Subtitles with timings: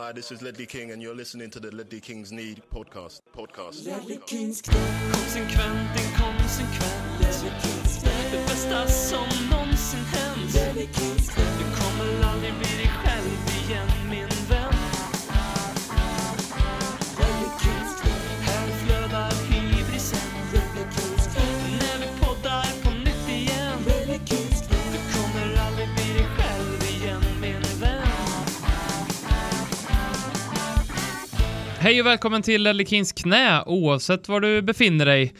[0.00, 3.20] Hi, this is Ledley King, and you're listening to the Ledley Kings Need podcast.
[3.36, 3.84] Podcast.
[5.12, 7.20] Konsekvent, inkonsekvent
[8.30, 10.52] Det bästa som någonsin hänt.
[11.58, 13.28] Du kommer aldrig bli dig själv
[13.64, 14.29] igen min
[31.82, 35.34] Hej och välkommen till Ledley knä, oavsett var du befinner dig.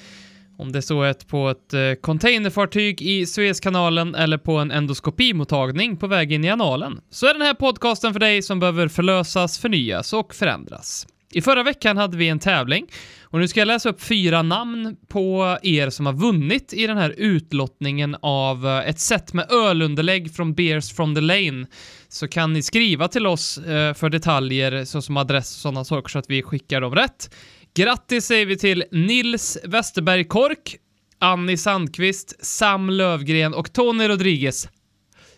[0.59, 6.07] Om det så är på ett eh, containerfartyg i Suezkanalen eller på en endoskopimottagning på
[6.07, 10.13] väg in i analen, så är den här podcasten för dig som behöver förlösas, förnyas
[10.13, 11.07] och förändras.
[11.33, 12.87] I förra veckan hade vi en tävling
[13.23, 16.97] och nu ska jag läsa upp fyra namn på er som har vunnit i den
[16.97, 21.67] här utlottningen av eh, ett set med ölunderlägg från Beers from the Lane.
[22.09, 26.19] Så kan ni skriva till oss eh, för detaljer såsom adress och sådana saker så
[26.19, 27.35] att vi skickar dem rätt.
[27.75, 30.77] Grattis säger vi till Nils Westerberg Kork,
[31.19, 34.69] Annie Sandqvist, Sam Lövgren och Tony Rodriguez.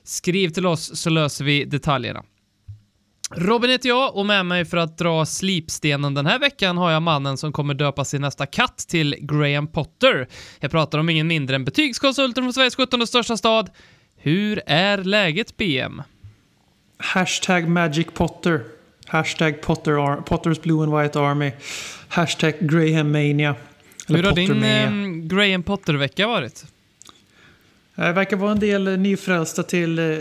[0.05, 2.23] Skriv till oss så löser vi detaljerna.
[3.37, 7.03] Robin heter jag och med mig för att dra slipstenen den här veckan har jag
[7.03, 10.29] mannen som kommer döpa sin nästa katt till Graham Potter.
[10.61, 13.71] Jag pratar om ingen mindre än betygskonsulten från Sveriges 17 största stad.
[14.17, 16.03] Hur är läget BM?
[16.99, 18.65] Hashtag Magic Potter.
[19.07, 21.53] Hashtag Potter Potters Blue and White Army.
[22.09, 23.55] Hashtag Graham Mania.
[24.09, 24.91] Hur har din eh,
[25.27, 26.65] Graham Potter-vecka varit?
[27.95, 30.19] Det verkar vara en del eh, nyfrälsta till eh,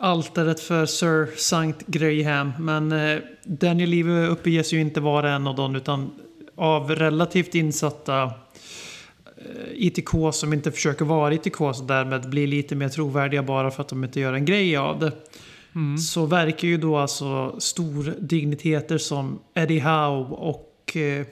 [0.00, 2.52] altaret för Sir Sankt Graham.
[2.58, 6.10] Men eh, Daniel Levy uppges ju inte vara en av dem utan
[6.54, 8.30] av relativt insatta eh,
[9.74, 13.88] ITK som inte försöker vara ITK så därmed blir lite mer trovärdiga bara för att
[13.88, 15.12] de inte gör en grej av det.
[16.12, 21.26] Så verkar ju då alltså stordigniteter som Eddie Howe och eh,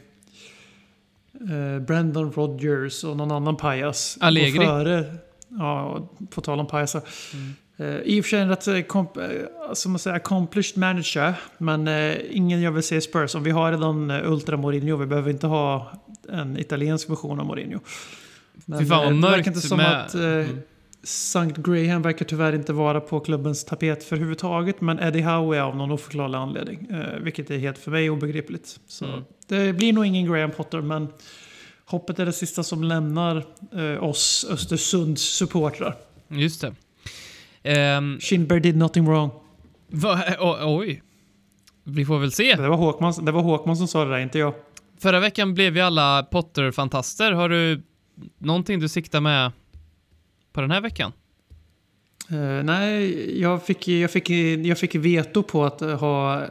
[1.51, 4.19] eh, Brandon Rogers och någon annan pajas.
[4.21, 4.67] Allegri.
[4.67, 5.05] före.
[5.49, 6.99] Ja, på tal om pajasar.
[6.99, 7.68] Eh,
[8.05, 9.19] I och för sig en rätt eh, komp-
[9.69, 11.35] eh, som man säger, accomplished manager.
[11.59, 13.35] Men eh, ingen jag vill se Spurs.
[13.35, 14.97] Om vi har redan eh, Ultra Mourinho.
[14.97, 15.93] Vi behöver inte ha
[16.29, 17.79] en italiensk version av Mourinho.
[18.67, 20.59] Men, Fy fan vad eh, det verkar inte som med- att eh, Mm.
[21.03, 24.81] Sankt Graham verkar tyvärr inte vara på klubbens tapet för överhuvudtaget.
[24.81, 26.89] Men Eddie Howe är av någon oförklarlig anledning.
[26.91, 28.81] Eh, vilket är helt för mig obegripligt.
[28.89, 29.21] Så Mm.
[29.49, 30.81] det blir nog ingen Graham Potter.
[30.81, 31.09] Men
[31.85, 33.45] hoppet är det sista som lämnar
[33.77, 35.97] eh, oss Östersunds supportrar.
[36.29, 36.75] Just det.
[37.63, 39.31] Ehm, Shinberg did nothing wrong.
[39.89, 41.03] va, o- oj.
[41.85, 42.55] Vi får väl se.
[42.55, 44.55] Det var Håkman, det var Håkman som sa det där, inte jag.
[45.01, 47.33] Förra veckan blev vi alla Potter-fantaster.
[47.33, 47.83] Har du
[48.39, 49.53] någonting du siktar med
[50.53, 51.13] på den här veckan?
[52.31, 54.31] Eh, nej, jag fick, jag, fick,
[54.65, 56.49] jag fick veto på att eh, ha eh,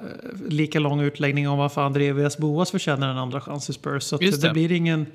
[0.50, 4.04] lika lång utläggning om varför Andreas Boas förtjänar en andra chans i Spurs.
[4.04, 4.42] Så det.
[4.42, 4.54] det.
[4.54, 5.06] blir ingen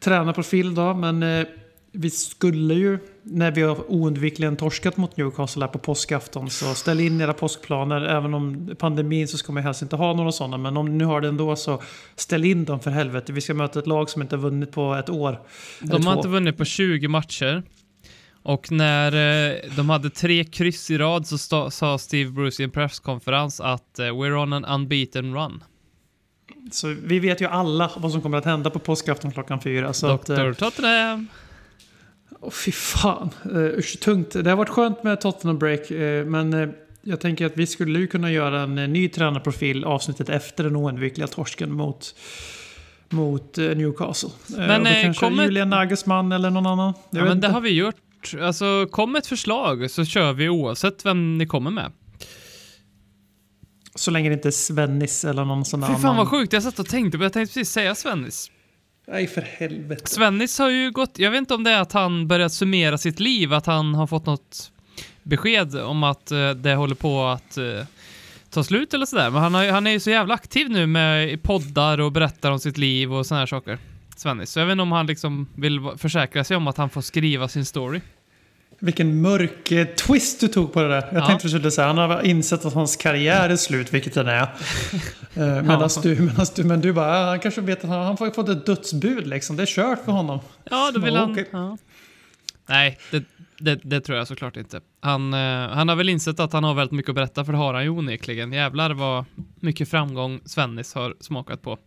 [0.00, 1.46] tränarprofil då, men eh,
[1.98, 7.00] vi skulle ju, när vi har oundvikligen torskat mot Newcastle här på påskafton, så ställ
[7.00, 8.00] in era påskplaner.
[8.00, 11.04] Även om pandemin så ska man helst inte ha några sådana, men om ni nu
[11.04, 11.82] har det ändå så
[12.16, 13.32] ställ in dem för helvete.
[13.32, 15.40] Vi ska möta ett lag som inte har vunnit på ett år.
[15.80, 16.12] De har två.
[16.12, 17.62] inte vunnit på 20 matcher.
[18.42, 22.70] Och när eh, de hade tre kryss i rad så sa Steve Bruce i en
[22.70, 25.64] presskonferens att eh, “We're on an unbeaten run”.
[26.72, 29.92] Så vi vet ju alla vad som kommer att hända på påskafton klockan fyra.
[29.92, 30.52] Så att, eh, Dr.
[30.52, 31.28] Tottenham.
[32.40, 33.30] Åh fy fan.
[33.52, 34.30] Uh, usch, tungt.
[34.30, 35.90] Det har varit skönt med Tottenham Break.
[35.90, 36.68] eh, men eh,
[37.02, 41.26] jag tänker att vi skulle ju kunna göra en ny tränarprofil avsnittet efter den oundvikliga
[41.26, 42.14] torsken mot,
[43.08, 44.30] mot Newcastle.
[44.56, 46.94] Men, kanske kommer- Julian Nagelsmann eller någon annan.
[47.10, 47.94] Jag Ja, men det har vi gjort.
[48.40, 51.92] Alltså, kom ett förslag så kör vi oavsett vem ni kommer med.
[53.94, 56.00] Så länge det inte är Svennis eller någon sån Fy annan.
[56.00, 58.50] fan vad sjukt, jag satt och tänkte på Jag tänkte precis säga Svennis.
[59.08, 60.02] Nej för helvete.
[60.06, 63.20] Svennis har ju gått, jag vet inte om det är att han börjat summera sitt
[63.20, 64.72] liv, att han har fått något
[65.22, 67.86] besked om att eh, det håller på att eh,
[68.50, 69.30] ta slut eller sådär.
[69.30, 72.58] Men han, har, han är ju så jävla aktiv nu med poddar och berättar om
[72.58, 73.78] sitt liv och sådana här saker.
[74.16, 74.50] Svennis.
[74.50, 77.48] Så jag vet inte om han liksom vill försäkra sig om att han får skriva
[77.48, 78.00] sin story.
[78.78, 81.08] Vilken mörk eh, twist du tog på det där.
[81.12, 81.26] Jag Ja.
[81.26, 84.48] tänkte du skulle säga han har insett att hans karriär är slut, vilket den är.
[85.38, 88.16] Eh, medans du, medans du, men du bara, ah, han kanske vet att han, han
[88.20, 89.56] har fått ett dödsbud liksom.
[89.56, 90.38] Det är kört för honom.
[90.70, 91.44] Ja, då vill Ja, han...
[91.52, 91.76] Ja.
[92.68, 93.24] Nej, det,
[93.58, 94.80] det, det tror jag såklart inte.
[95.00, 97.58] Han, eh, han har väl insett att han har väldigt mycket att berätta, för det
[97.58, 98.52] har han ju onekligen.
[98.52, 99.24] Jävlar vad
[99.60, 101.78] mycket framgång Svennis har smakat på.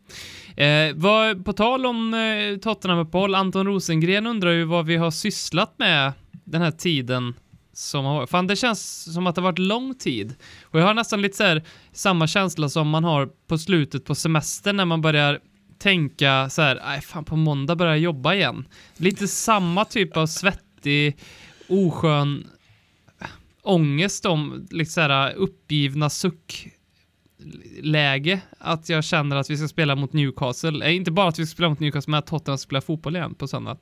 [0.61, 5.73] Eh, vad, på tal om eh, Tottenham-uppehåll, Anton Rosengren undrar ju vad vi har sysslat
[5.77, 6.13] med
[6.51, 7.33] den här tiden
[7.73, 10.35] som har Fan, det känns som att det har varit lång tid.
[10.63, 14.15] Och jag har nästan lite så här, samma känsla som man har på slutet på
[14.15, 15.39] semestern när man börjar
[15.77, 18.67] tänka så här, nej fan på måndag börjar jag jobba igen.
[18.97, 21.17] Lite samma typ av svettig,
[21.69, 22.47] oskön
[23.21, 23.27] äh,
[23.61, 26.67] ångest om lite så här, äh, uppgivna suck
[27.81, 30.85] läge att jag känner att vi ska spela mot Newcastle.
[30.85, 33.35] Eh, inte bara att vi ska spela mot Newcastle, men att Tottenham spelar fotboll igen
[33.35, 33.77] på söndag.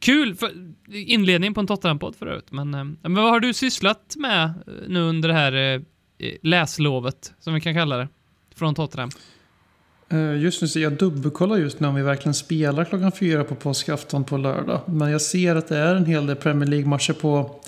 [0.00, 0.52] Kul för,
[0.88, 4.52] inledning på en Tottenham-podd förut, men, eh, men vad har du sysslat med eh,
[4.88, 5.80] nu under det här eh,
[6.42, 8.08] läslovet, som vi kan kalla det,
[8.54, 9.10] från Tottenham?
[10.38, 14.24] Just nu så jag dubbelkollar just nu om vi verkligen spelar klockan fyra på påskafton
[14.24, 14.80] på lördag.
[14.86, 17.60] Men jag ser att det är en hel del Premier League-matcher på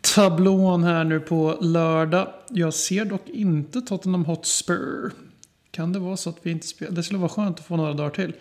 [0.00, 2.28] tablån här nu på lördag.
[2.48, 5.10] Jag ser dock inte Tottenham Hotspur.
[5.70, 6.92] Kan det vara så att vi inte spelar?
[6.92, 8.32] Det skulle vara skönt att få några dagar till.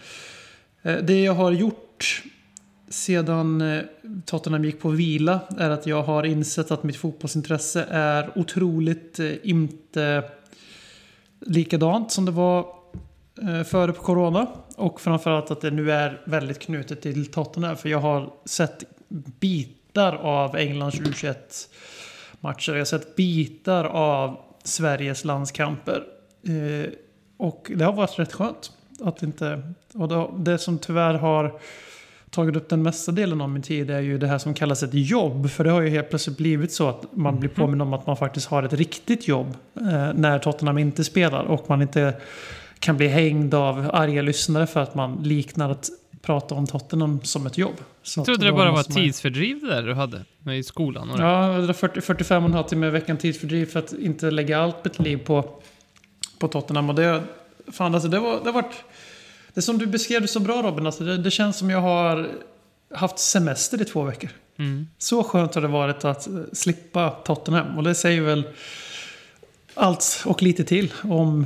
[0.82, 2.24] Det jag har gjort
[2.90, 3.84] sedan eh,
[4.26, 9.32] Tottenham gick på vila är att jag har insett att mitt fotbollsintresse är otroligt eh,
[9.44, 10.24] inte
[11.40, 12.68] likadant som det var
[13.42, 14.48] eh, före på corona.
[14.76, 17.78] Och framförallt att det nu är väldigt knutet till Tottenham.
[17.78, 18.84] För jag har sett
[19.40, 22.72] bitar av Englands U21-matcher.
[22.72, 26.04] Jag har sett bitar av Sveriges landskamper.
[27.38, 28.72] Och det har varit rätt skönt.
[29.02, 31.60] Att inte, och det som tyvärr har
[32.36, 34.94] tagit upp den mesta delen av min tid är ju det här som kallas ett
[34.94, 35.50] jobb.
[35.50, 38.18] För det har ju helt plötsligt blivit så att man blir påminn om att man
[38.18, 41.44] faktiskt har ett riktigt jobb eh, när Tottenham inte spelar.
[41.44, 42.14] Och man inte
[42.80, 45.90] kan bli hängd av arga lyssnare för att man liknar att
[46.22, 47.76] prata om Tottenham som ett jobb.
[48.04, 50.24] Så Jag trodde det bara var tidsfördriv det där du hade
[50.54, 51.10] i skolan.
[51.10, 51.20] Och.
[51.20, 54.32] Ja, det är 40, 45 och en halv timme i veckan tidsfördriv för att inte
[54.32, 55.50] lägga allt mitt liv på,
[56.40, 56.90] på Tottenham.
[56.90, 57.24] Och det,
[57.68, 58.84] fan, alltså, det, var, det har varit...
[59.56, 62.30] Det som du beskrev det så bra Robin, alltså, det, det känns som jag har
[62.94, 64.30] haft semester i två veckor.
[64.60, 64.88] Mm.
[64.98, 67.78] Så skönt har det varit att slippa Tottenham.
[67.78, 68.44] Och det säger väl
[69.74, 71.46] allt och lite till om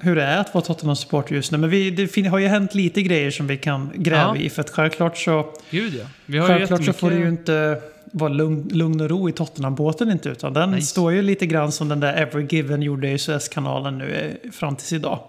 [0.00, 1.58] hur det är att vara Tottenham-supporter just nu.
[1.58, 4.36] Men vi, det har ju hänt lite grejer som vi kan gräva Ja.
[4.36, 4.50] i.
[4.50, 6.06] För att självklart så, Gud ja.
[6.26, 7.80] Vi har självklart så får det ju inte
[8.12, 10.28] vara lugn, lugn och ro i Tottenham-båten inte.
[10.28, 10.82] Utan den Nej.
[10.82, 14.76] står ju lite grann som den där Ever Given gjorde i Suezkanalen nu eh, fram
[14.76, 15.20] tills idag.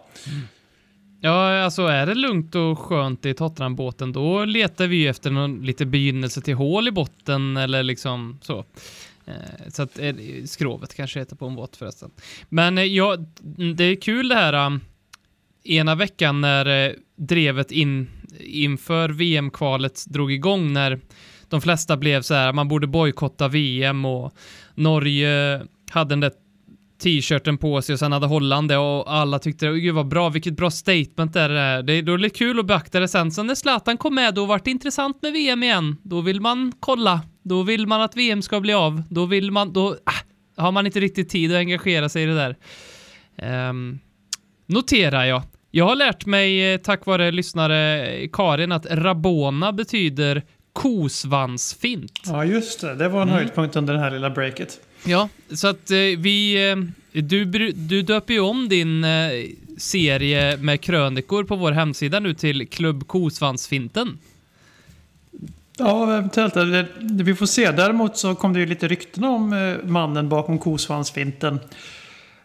[1.27, 5.65] Ja, alltså är det lugnt och skönt i Tottenham-båten, då letar vi ju efter någon
[5.65, 8.65] lite begynnelse till hål i botten eller liksom så.
[9.25, 9.33] Eh,
[9.67, 10.15] så att eh,
[10.45, 12.11] skrovet kanske heter på en båt förresten.
[12.49, 13.17] Men eh, ja,
[13.75, 14.81] det är kul det här um,
[15.63, 18.07] ena veckan när drevet in,
[18.39, 20.99] inför VM-kvalet drog igång när
[21.49, 24.33] de flesta blev så här, man borde bojkotta VM och
[24.75, 26.31] Norge hade den där
[27.03, 30.55] t-shirten på sig och sen hade Holland det och alla tyckte gud vad bra, vilket
[30.55, 31.83] bra statement det är.
[31.83, 33.31] Det är då är det kul att beakta det sen.
[33.31, 35.97] Sen när Zlatan kom med då vart det intressant med VM igen.
[36.03, 37.21] Då vill man kolla.
[37.43, 39.03] Då vill man att VM ska bli av.
[39.09, 42.35] Då vill man, då ah, har man inte riktigt tid att engagera sig i det
[42.35, 42.55] där.
[43.37, 43.99] Ehm,
[44.65, 45.41] noterar jag.
[45.71, 50.43] Jag har lärt mig eh, tack vare lyssnare Karin att Rabona betyder
[50.73, 52.21] kosvansfint.
[52.25, 52.95] Ja, just det.
[52.95, 53.35] Det var en Mm.
[53.39, 54.79] höjdpunkt under det här lilla breaket.
[55.03, 56.69] Ja, så att eh, vi...
[56.69, 56.75] Eh,
[57.21, 59.29] du, du döper ju om din eh,
[59.77, 64.17] serie med krönikor på vår hemsida nu till Klubb Kosvansfinten.
[65.77, 66.53] Ja, eventuellt.
[66.53, 67.71] Det, det, vi får se.
[67.71, 71.59] Däremot så kom det ju lite rykten om eh, mannen bakom kosvansfinten.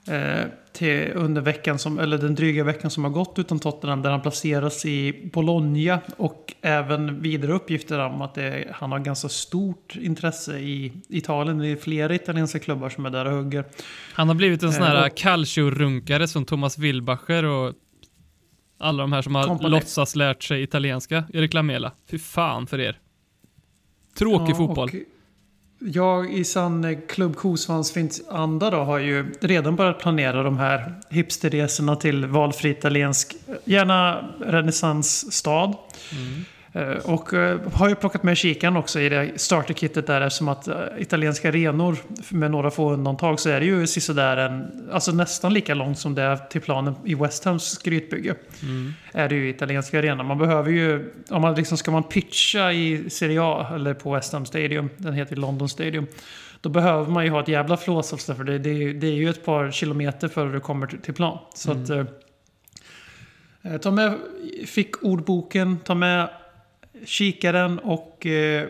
[0.06, 4.02] Eh, Eh, till under veckan som, eller den dryga veckan som har gått utan Tottenham.
[4.02, 6.00] Där han placeras i Bologna.
[6.16, 11.58] Och även vidare uppgifter om att det, han har ganska stort intresse i Italien.
[11.58, 13.64] Det är flera italienska klubbar som är där och hugger.
[14.14, 17.72] Han har blivit en sån Eh, här och- calcio-runkare som Thomas Wilbacher och
[18.78, 19.70] alla de här som har Kompani.
[19.70, 21.24] låtsas lärt sig italienska.
[21.32, 21.92] Erik Lamela.
[22.10, 22.98] Fy fan för er.
[24.18, 24.88] Tråkig Ja, fotboll.
[24.88, 24.94] och
[25.84, 30.94] jag i sann eh, klubb Kosvansfints anda då har ju redan börjat planera de här
[31.10, 35.64] hipsterresorna till valfri italiensk, gärna renässansstad.
[36.12, 36.44] Mm.
[36.74, 40.68] Eh, Och eh, har ju plockat med kikaren också i det starterkittet där eftersom att
[40.68, 41.96] eh, italienska arenor
[42.28, 46.14] med några få undantag så är det ju sisådär en, alltså nästan lika långt som
[46.14, 48.34] det är till planen i West Hams skrytbygge.
[48.62, 48.92] Mm.
[49.12, 50.24] Är det ju italienska arenor.
[50.24, 54.32] Man behöver ju, om man liksom ska man pitcha i Serie A eller på West
[54.32, 56.06] Ham Stadium, den heter London Stadium.
[56.60, 59.12] Då behöver man ju ha ett jävla flås för det, det, är ju- det är
[59.12, 61.38] ju ett par kilometer före du kommer till, plan.
[61.54, 61.90] Så att...
[61.90, 62.04] Eh,
[63.62, 64.18] eh, ta med
[64.66, 66.28] fickordboken, ta med
[67.06, 68.68] kikaren och eh,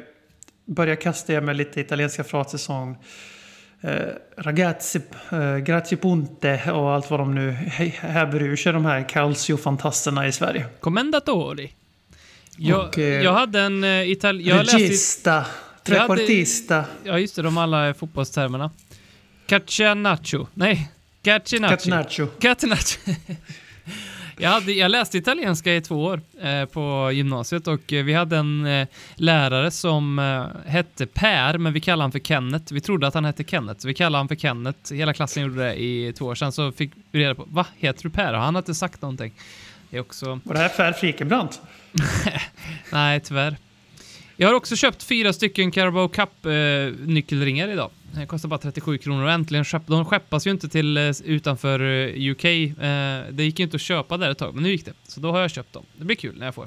[0.66, 2.96] börja kasta med lite italienska fraser som
[3.80, 3.92] eh,
[4.36, 5.00] ragazzi,
[5.32, 7.50] eh, grazie ponte och allt vad de nu
[8.00, 10.66] häver ur sig, de här calcio-fantasterna i Sverige.
[10.80, 11.72] Commendatori.
[12.56, 15.46] Jag, Och, eh, jag hade en uh, itali- jag läste, Regista hade-
[15.84, 16.84] Trequartista.
[17.04, 18.70] Ja, just det, de alla fotbollstermerna.
[19.46, 20.46] Caccianacho.
[20.54, 20.90] Nej.
[21.22, 22.26] Catenaccio.
[22.40, 22.98] Catenaccio.
[24.38, 28.36] jag, hade, jag läste italienska i två år eh, på gymnasiet och eh, vi hade
[28.36, 32.74] en eh, lärare som eh, hette Per, men vi kallade han för Kenneth.
[32.74, 34.94] Vi trodde att han hette Kenneth, så vi kallade han för Kenneth.
[34.94, 36.34] Hela klassen gjorde det i två år.
[36.34, 38.32] Sen så fick vi reda på, va, heter du Per?
[38.32, 39.32] Han har inte sagt någonting.
[39.90, 40.40] Det är också...
[40.44, 41.60] Och det här är Per Frikebrant.
[42.92, 43.56] Nej, tyvärr.
[44.36, 47.90] Jag har också köpt fyra stycken Carabao Cup-nyckelringar eh, idag.
[48.14, 51.80] Det kostar bara 37 kronor och äntligen skepp, de skeppas ju inte till eh, utanför
[51.80, 52.42] eh, UK.
[53.30, 54.92] Det gick ju inte att köpa där ett tag, men nu gick det.
[55.08, 55.84] Så då har jag köpt dem.
[55.96, 56.66] Det blir kul när jag får.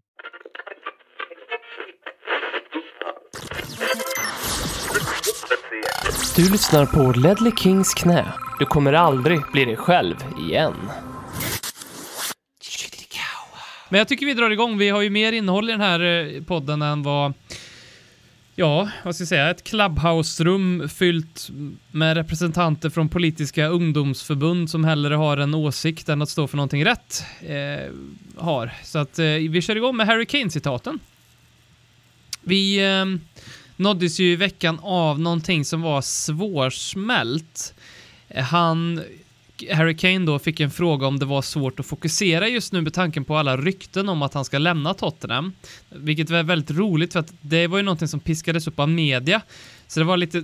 [6.36, 8.26] Du lyssnar på Ledley Kings knä.
[8.60, 10.16] Du kommer aldrig bli dig själv
[10.50, 10.74] igen.
[13.90, 14.78] Men jag tycker vi drar igång.
[14.78, 17.34] Vi har ju mer innehåll i den här eh, podden än vad...
[18.56, 19.50] Ja, vad ska jag säga?
[19.50, 21.50] Ett clubhouse-rum fyllt
[21.92, 26.86] med representanter från politiska ungdomsförbund som hellre har en åsikt än att stå för någonting
[26.86, 27.92] rätt eh,
[28.38, 28.72] har.
[28.84, 31.00] Så att eh, vi kör igång med Harry Kane-citaten.
[32.42, 33.06] Vi eh,
[33.76, 37.74] nåddes ju i veckan av någonting som var svårsmält.
[38.36, 39.02] Han
[39.72, 42.94] Harry Kane då fick en fråga om det var svårt att fokusera just nu med
[42.94, 45.54] tanken på alla rykten om att han ska lämna Tottenham.
[45.90, 49.42] Vilket var väldigt roligt för att det var ju någonting som piskades upp av media.
[49.88, 50.44] Så det var lite,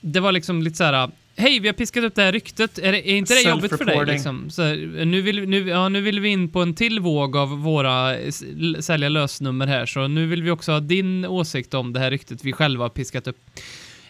[0.00, 1.10] det var liksom lite så här.
[1.36, 2.78] Hej, vi har piskat upp det här ryktet.
[2.78, 4.06] Är, det, är inte det jobbigt för dig?
[4.06, 4.50] Liksom?
[4.50, 7.48] Så här, nu, vill, nu, ja, nu vill vi in på en till våg av
[7.48, 8.16] våra
[8.80, 12.44] sälja lösnummer här, så nu vill vi också ha din åsikt om det här ryktet
[12.44, 13.38] vi själva har piskat upp.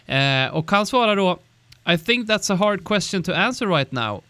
[0.05, 1.39] Eh, och han svarar då
[1.85, 4.23] I think that's a hard question to answer right now.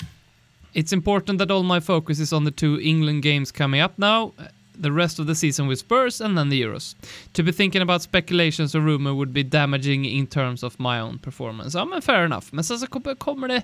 [0.74, 4.34] It's important that all my focus is on the two England games coming up now,
[4.76, 6.96] the rest of the season with Spurs, and then the Euros.
[7.34, 11.20] To be thinking about speculations or rumor would be damaging in terms of my own
[11.20, 11.76] performance.
[11.76, 12.52] Ja, men fair enough.
[12.54, 13.64] Men så kommer det...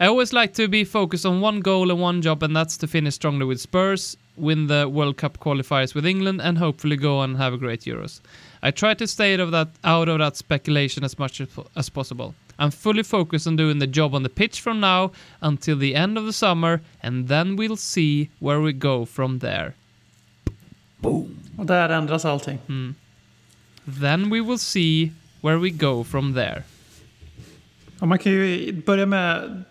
[0.00, 2.86] I always like to be focused on one goal and one job, and that's to
[2.86, 7.36] finish strongly with Spurs, win the World Cup qualifiers with England, and hopefully go and
[7.36, 8.20] have a great Euros.
[8.62, 11.90] I try to stay out of that, out of that speculation as much as, as
[11.90, 12.34] possible.
[12.58, 16.18] I'm fully focused on doing the job on the pitch from now until the end
[16.18, 19.74] of the summer, and then we'll see where we go from there.
[21.56, 22.58] Och där ändras allting.
[22.66, 22.94] Hmm.
[24.00, 26.62] Then we will see where we go from there.
[28.00, 29.64] Och man kan ju börja med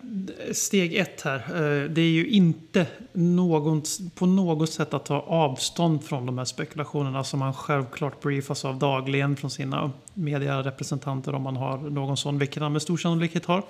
[0.52, 1.36] steg ett här.
[1.36, 3.82] Eh, Det är ju inte någon,
[4.14, 8.78] på något sätt att ta avstånd från de här spekulationerna som man självklart briefas av
[8.78, 13.62] dagligen från sina medierepresentanter om man har någon sån, vilket han med stor sannolikhet har.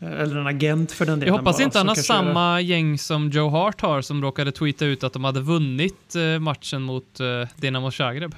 [0.00, 1.34] Eh, Eller en agent för den delen.
[1.34, 4.22] Jag hoppas bara, inte han har kanske är- samma gäng som Joe Hart har som
[4.22, 7.20] råkade tweeta ut att de hade vunnit eh, matchen mot
[7.56, 8.34] Dinamo Zagreb.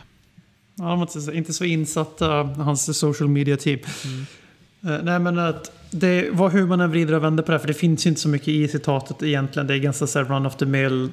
[0.74, 3.78] Ja, de är inte så- insatta, hans social media team.
[3.84, 4.41] Eh,
[4.84, 7.60] Eh, nej, men att det var hur man än vrider och vänder på det här,
[7.60, 9.66] för det finns ju inte så mycket i citatet egentligen.
[9.66, 11.10] Det är ganska så run of the mill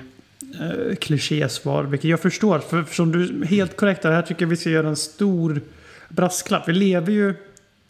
[0.59, 2.59] eh, klichésvar, vilket jag förstår.
[2.59, 5.61] För, för som du helt korrekt är, här tycker jag vi ska göra en stor
[6.09, 6.67] brasklapp.
[6.67, 7.33] Vi lever ju,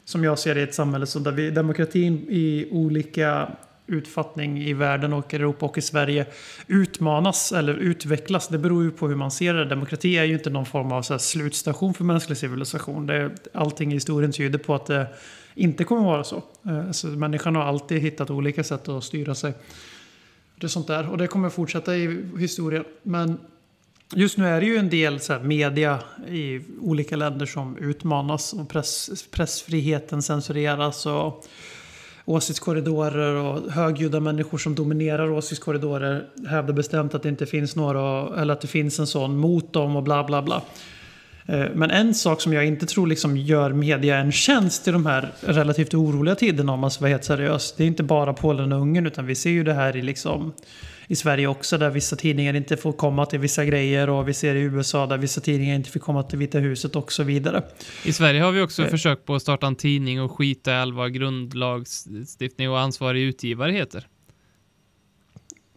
[0.05, 3.47] som jag ser det, i ett samhälle så där vi, demokratin i olika
[3.87, 6.25] utfattning i världen och Europa och i Sverige
[6.67, 8.47] utmanas eller utvecklas.
[8.47, 9.65] Det beror ju på hur man ser det.
[9.65, 13.05] Demokrati är ju inte någon form av så här slutstation för mänsklig civilisation.
[13.05, 15.07] Det allting i historien tyder på att det
[15.55, 16.43] inte kommer vara så.
[16.87, 19.53] Alltså, människan har alltid hittat olika sätt att styra sig.
[20.55, 21.09] Det är sånt där.
[21.09, 22.83] Och det kommer fortsätta i historien.
[23.03, 23.37] Men
[24.15, 28.53] just nu är det ju en del så här, media i olika länder som utmanas
[28.53, 31.05] och press, pressfriheten censureras.
[31.05, 31.45] Och
[32.25, 38.53] åsiktskorridorer och högljudda människor som dominerar åsiktskorridorer hävdar bestämt att det inte finns några, eller
[38.53, 40.61] att det finns en sån mot dem och bla bla bla.
[41.49, 45.05] Eh, Men en sak som jag inte tror liksom gör media en tjänst i de
[45.05, 47.73] här relativt oroliga tiderna om man ska vara helt seriös.
[47.77, 50.53] Det är inte bara Polen och Ungern utan vi ser ju det här i, liksom,
[51.07, 54.55] i Sverige också där vissa tidningar inte får komma till vissa grejer och vi ser
[54.55, 57.63] i USA där vissa tidningar inte får komma till Vita huset och så vidare.
[58.05, 58.89] I Sverige har vi också Eh.
[58.89, 64.07] försökt på att starta en tidning och skita i vad grundlagsstiftning och ansvarig utgivare heter.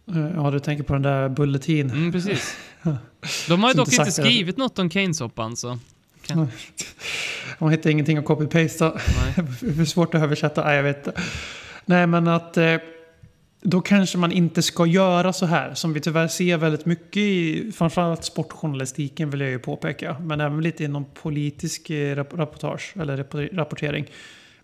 [0.09, 1.91] Eh, Ja, du tänker på den där Bulletin.
[1.91, 2.57] Mm, precis.
[3.49, 5.79] De har ju dock inte skrivit något om Keynesoppan, så...
[7.59, 8.93] Man hittar ingenting att copy-pasta.
[9.61, 10.65] Hur svårt att översätta?
[10.65, 11.21] Nej, jag vet inte.
[11.85, 12.77] Nej, men att eh,
[13.63, 15.75] då kanske man inte ska göra så här.
[15.75, 20.17] Som vi tyvärr ser väldigt mycket i framförallt sportjournalistiken vill jag ju påpeka.
[20.21, 24.07] Men även lite inom politisk eh, rap- rapportage eller rap- rapportering.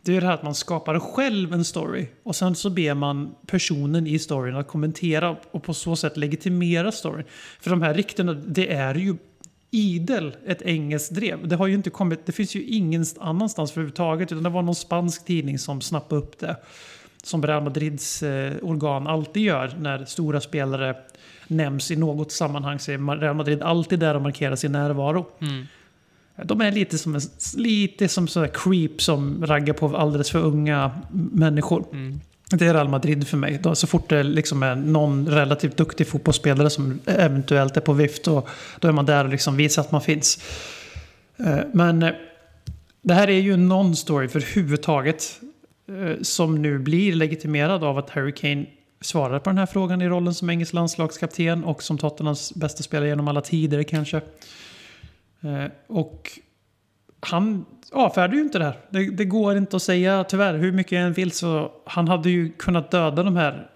[0.08, 3.34] Det är det här att man skapar själv en story och sen så ber man
[3.46, 7.24] personen i storyn att kommentera och på så sätt legitimera storyn.
[7.60, 9.16] För de här ryktena, det är ju
[9.70, 11.48] idel ett engelskt drev.
[11.48, 14.74] Det har ju inte kommit, det finns ju ingen annanstans överhuvudtaget utan det var någon
[14.74, 16.56] spansk tidning som snappade upp det.
[17.22, 20.96] Som Real Madrids eh, organ alltid gör när stora spelare
[21.46, 25.26] nämns i något sammanhang så är Real Madrid alltid där och markerar sin närvaro.
[25.40, 25.66] Mm.
[26.44, 27.20] De är lite som, en,
[27.56, 30.90] lite som sådär creep som raggar på alldeles för unga
[31.32, 31.84] människor.
[31.92, 32.20] Mm.
[32.50, 33.58] Det är Real Madrid för mig.
[33.62, 38.24] Då, så fort det liksom är någon relativt duktig fotbollsspelare som eventuellt är på vift,
[38.24, 38.46] då,
[38.80, 40.38] då är man där och liksom visar att man finns.
[41.36, 42.10] Eh, Men eh,
[43.02, 45.40] det här är ju en non-story för huvudtaget.
[45.88, 48.66] eh, Som nu blir legitimerad av att Harry Kane
[49.00, 53.08] svarar på den här frågan i rollen som engelsk landslagskapten och som Tottenhams bästa spelare
[53.08, 54.20] genom alla tider kanske.
[55.40, 56.30] Eh, Och
[57.20, 58.78] han avfärdar ju inte det här.
[58.90, 62.30] Det, det går inte att säga tyvärr hur mycket jag än vill så han hade
[62.30, 63.70] ju kunnat döda de här.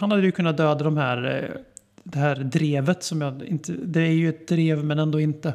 [0.00, 1.42] Han hade ju kunnat döda de här.
[1.44, 1.60] eh,
[2.02, 3.72] Det här drevet som jag inte.
[3.72, 5.54] Det är ju ett drev men ändå inte.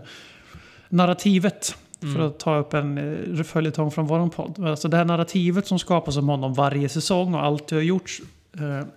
[0.90, 1.76] Narrativet.
[2.16, 2.98] För att ta upp en
[3.38, 4.60] eh, följetong från våran podd.
[4.66, 8.22] Alltså det här narrativet som skapas om honom varje säsong och allt det har gjorts.
[8.60, 8.88] Eh,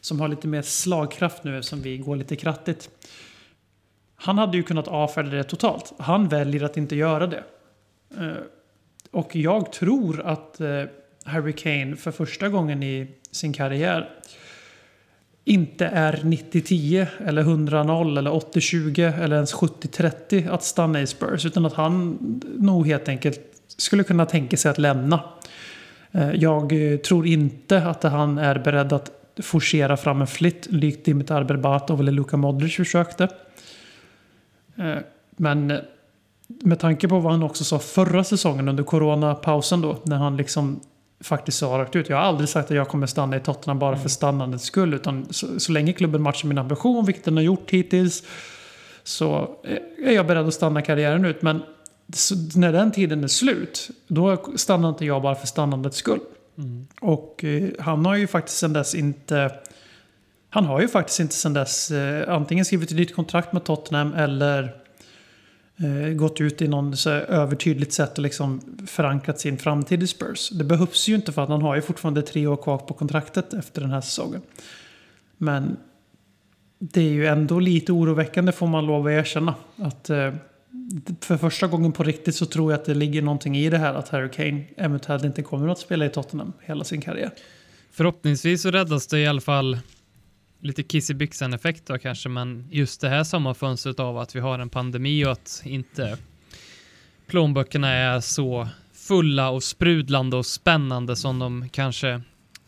[0.00, 2.90] som har lite mer slagkraft nu eftersom vi går lite krattigt.
[4.16, 5.92] Han hade ju kunnat avfärda det totalt.
[5.98, 7.44] Han väljer att inte göra det.
[8.18, 8.32] Eh,
[9.10, 10.82] och jag tror att eh,
[11.24, 14.10] Harry Kane för första gången i sin karriär
[15.44, 21.46] inte är 90-10 eller 100-0 eller 80-20 eller ens 70-30 att stanna i Spurs.
[21.46, 22.18] Utan att han
[22.58, 25.20] nog helt enkelt skulle kunna tänka sig att lämna.
[26.12, 26.72] Eh, jag
[27.04, 29.10] tror inte att han är beredd att
[29.42, 33.28] forcera fram en flytt likt Dimitar Berbatov eller Luka Modric försökte.
[34.76, 34.98] Eh,
[35.36, 35.78] Men eh,
[36.46, 40.80] med tanke på vad han också sa förra säsongen under coronapausen då, när han liksom
[41.20, 42.08] faktiskt sa rakt ut.
[42.08, 45.26] Jag har aldrig sagt att jag kommer stanna i Tottenham bara för stannandets skull, utan
[45.30, 48.22] så, så länge klubben matchar min ambition, vilket den har gjort hittills,
[49.02, 51.42] så eh, är jag beredd att stanna karriären ut.
[51.42, 51.62] Men
[52.54, 56.20] när den tiden är slut, då stannar inte jag bara för stannandets skull.
[57.00, 59.50] Och eh, han har ju faktiskt sedan dess inte...
[60.54, 64.14] Han har ju faktiskt inte sedan dess eh, antingen skrivit ett nytt kontrakt med Tottenham
[64.14, 64.76] eller
[65.76, 70.06] eh, gått ut i någon så här övertydligt sätt och liksom förankrat sin framtid i
[70.06, 70.50] Spurs.
[70.50, 73.54] Det behövs ju inte för att han har ju fortfarande tre år kvar på kontraktet
[73.54, 74.42] efter den här säsongen.
[75.38, 75.76] Men
[76.78, 79.54] det är ju ändå lite oroväckande får man lov att erkänna.
[79.76, 80.34] Att eh,
[81.20, 83.94] för första gången på riktigt så tror jag att det ligger någonting i det här
[83.94, 87.30] att Harry Kane eventuellt inte kommer att spela i Tottenham hela sin karriär.
[87.92, 89.78] Förhoppningsvis så räddas det i alla fall
[90.64, 94.58] lite kiss i byxan-effekt då kanske, men just det här sommarfönstret av att vi har
[94.58, 96.18] en pandemi och att inte
[97.26, 102.20] plånböckerna är så fulla och sprudlande och spännande som de kanske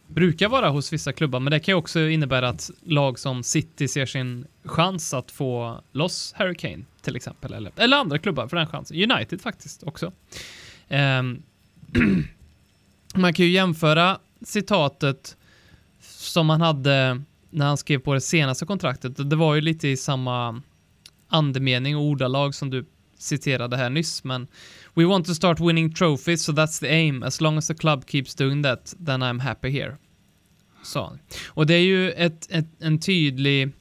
[0.06, 1.40] brukar vara hos vissa klubbar.
[1.40, 5.80] Men det kan ju också innebära att lag som City ser sin chans att få
[5.92, 9.10] loss Harry Kane till exempel, eller, eller andra klubbar för den chansen.
[9.10, 10.12] United faktiskt också.
[10.88, 11.42] Ehm,
[13.14, 15.36] man kan ju jämföra citatet
[16.00, 19.30] som man hade när han skrev på det senaste kontraktet.
[19.30, 20.62] Det var ju lite i samma
[21.28, 22.84] andemening och ordalag som du
[23.18, 24.46] citerade här nyss, men
[24.94, 27.22] We want to start winning trophies, so that's the aim.
[27.22, 29.96] As long as the club keeps doing that, then I'm happy here.
[30.82, 31.18] Sa han.
[31.48, 33.72] Och det är ju ett, ett, en tydlig...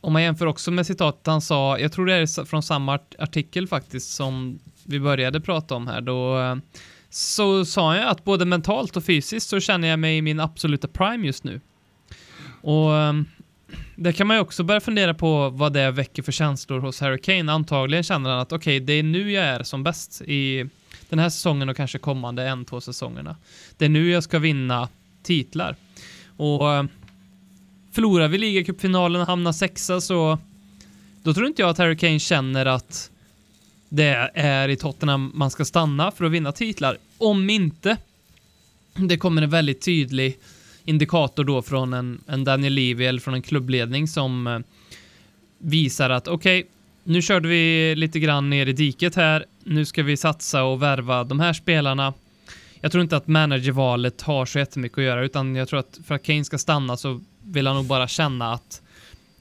[0.00, 3.68] Om man jämför också med citatet han sa, jag tror det är från samma artikel
[3.68, 6.56] faktiskt som vi började prata om här, då eh,
[7.10, 10.40] så sa han ju att både mentalt och fysiskt så känner jag mig i min
[10.40, 11.60] absoluta prime just nu.
[12.66, 13.26] Och ehm,
[13.96, 17.18] det kan man ju också börja fundera på vad det väcker för känslor hos Harry
[17.18, 17.52] Kane.
[17.52, 20.68] Antagligen känner han att okej, det är nu jag är som bäst i
[21.08, 23.36] den här säsongen och kanske kommande en, två säsongerna.
[23.76, 24.88] Det är nu jag ska vinna
[25.22, 25.76] titlar.
[26.36, 26.88] Och ehm,
[27.92, 30.38] förlorar vi ligacupfinalen och hamnar sexa så
[31.22, 33.10] då tror inte jag att Harry Kane känner att
[33.88, 36.98] det är i Tottenham man ska stanna för att vinna titlar.
[37.18, 37.96] Om inte
[38.94, 40.38] det kommer en väldigt tydlig
[40.86, 44.58] indikator då från en, en Daniel Levy eller från en klubbledning som eh,
[45.58, 46.66] visar att okej,
[47.04, 49.44] nu körde vi lite grann ner i diket här.
[49.64, 52.14] Nu ska vi satsa och värva de här spelarna.
[52.80, 56.14] Jag tror inte att managervalet har så jättemycket att göra, utan jag tror att för
[56.14, 58.82] att Kane ska stanna så vill han nog bara känna att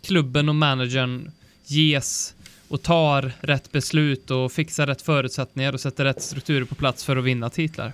[0.04, 1.32] klubben och managern
[1.66, 2.36] ges
[2.68, 7.18] och tar rätt beslut och fixar rätt förutsättningar och sätter rätt strukturer på plats för
[7.18, 7.94] att vinna titlar.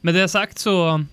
[0.00, 1.04] Med det sagt så,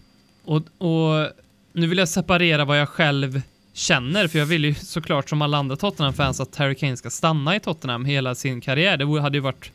[0.44, 1.28] och, och
[1.73, 3.41] nu vill jag separera vad jag själv
[3.73, 7.55] känner, för jag vill ju såklart som alla andra Tottenham-fans att Harry Kane ska stanna
[7.55, 8.97] i Tottenham hela sin karriär.
[8.97, 9.71] Det hade ju varit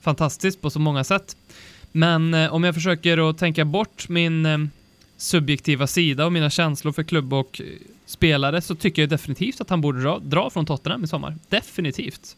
[0.00, 1.36] fantastiskt på så många sätt.
[1.92, 4.58] Men eh, om jag försöker att tänka bort min eh,
[5.16, 7.66] subjektiva sida och mina känslor för klubb och eh,
[8.06, 11.38] spelare så tycker jag definitivt att han borde dra, dra från Tottenham i sommar.
[11.48, 12.36] Definitivt.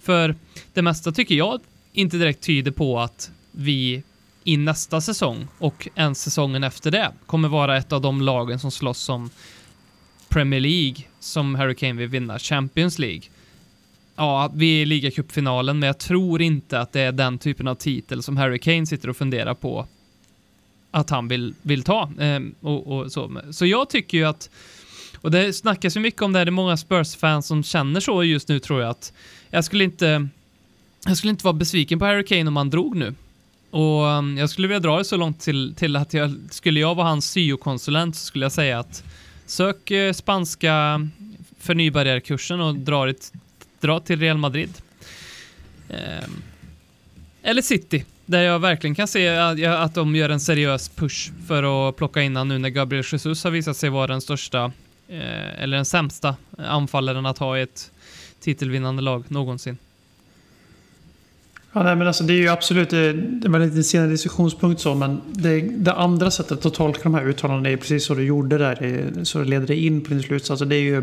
[0.00, 0.34] För
[0.72, 1.60] det mesta tycker jag
[1.92, 4.02] inte direkt tyder på att vi
[4.44, 8.70] i nästa säsong och en säsongen efter det kommer vara ett av de lagen som
[8.70, 9.30] slåss om
[10.28, 13.22] Premier League som Harry Kane vill vinna, Champions League.
[14.16, 17.74] Ja, vi är i ligacupfinalen, men jag tror inte att det är den typen av
[17.74, 19.86] titel som Harry Kane sitter och funderar på
[20.90, 22.12] att han vill, vill ta.
[22.18, 23.40] Ehm, och, och så.
[23.50, 24.50] så jag tycker ju att,
[25.16, 28.24] och det snackas ju mycket om det, här, det är många Spurs-fans som känner så
[28.24, 29.12] just nu tror jag att
[29.50, 30.28] jag skulle inte,
[31.06, 33.14] jag skulle inte vara besviken på Harry Kane om han drog nu.
[33.70, 36.94] Och um, jag skulle vilja dra det så långt till, till att jag, skulle jag
[36.94, 39.04] vara hans syokonsulent så skulle jag säga att
[39.46, 41.08] sök eh, spanska
[41.58, 43.32] förnybarriärkursen och dra, ett,
[43.80, 44.70] dra till Real Madrid.
[45.88, 46.42] Ehm,
[47.42, 51.88] eller City, där jag verkligen kan se att, att de gör en seriös push för
[51.88, 54.64] att plocka in han nu när Gabriel Jesus har visat sig vara den största,
[55.08, 57.90] eh, eller den sämsta anfallaren att ha i ett
[58.40, 59.78] titelvinnande lag någonsin.
[61.72, 64.94] Ja, nej, men alltså, det är ju absolut det, det var lite senare diskussionspunkt så,
[64.94, 68.58] men det, det andra sättet att tolka de här uttalandena är precis så du gjorde
[68.58, 70.50] där, det, så det leder det in på din slutsats.
[70.50, 71.02] Alltså, det är ju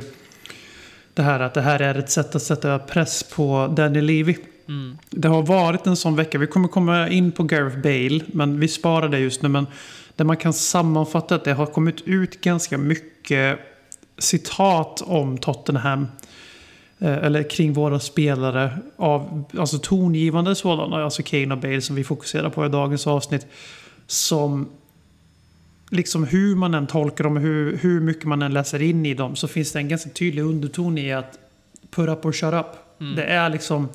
[1.14, 4.36] det här att det här är ett sätt att sätta press på Danny Levy.
[4.68, 4.98] Mm.
[5.10, 8.68] Det har varit en sån vecka, vi kommer komma in på Gareth Bale, men vi
[8.68, 9.50] sparar det just nu.
[9.50, 9.68] Men
[10.16, 13.60] där man kan sammanfatta att det har kommit ut ganska mycket
[14.18, 16.08] citat om Tottenham Eh,
[17.00, 22.50] eller kring våra spelare av alltså tongivande sådana, alltså Kane och Bale som vi fokuserar
[22.50, 23.48] på i dagens avsnitt.
[24.08, 24.70] Som
[25.90, 29.36] liksom hur man än tolkar dem, hur, hur mycket man än läser in i dem
[29.36, 31.40] så finns det en ganska tydlig underton i att
[31.92, 33.02] put up or shut up.
[33.02, 33.16] Mm.
[33.16, 33.90] Det är liksom,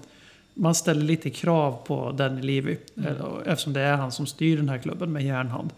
[0.54, 2.76] man ställer lite krav på Danny Levy.
[2.96, 3.14] Mm.
[3.46, 5.70] Eftersom det är han som styr den här klubben med järnhand.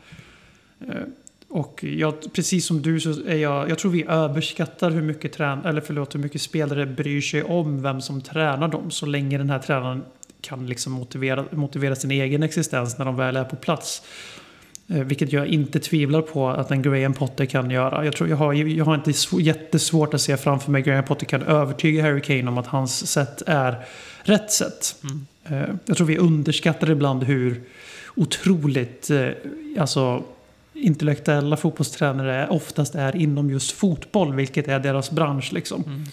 [1.55, 5.65] Och jag, precis som du så är jag, jag tror vi överskattar hur mycket, trän,
[5.65, 8.91] eller förlåt, hur mycket spelare bryr sig om vem som tränar dem.
[8.91, 10.03] Så länge den här tränaren
[10.41, 14.03] kan liksom motivera, motivera sin egen existens när de väl är på plats.
[14.88, 18.05] Eh, vilket jag inte tvivlar på att en Graham Potter kan göra.
[18.05, 21.43] Jag, tror jag, har, jag har inte jättesvårt att se framför mig Graham Potter kan
[21.43, 23.85] övertyga Harry Kane om att hans sätt är
[24.23, 24.97] rätt sätt.
[25.03, 25.27] Mm.
[25.45, 27.62] Eh, jag tror vi underskattar ibland hur
[28.15, 29.29] otroligt eh,
[29.79, 30.23] alltså,
[30.75, 35.53] intellektuella fotbollstränare oftast är inom just fotboll, vilket är deras bransch.
[35.53, 35.85] Liksom.
[35.87, 36.05] Mm.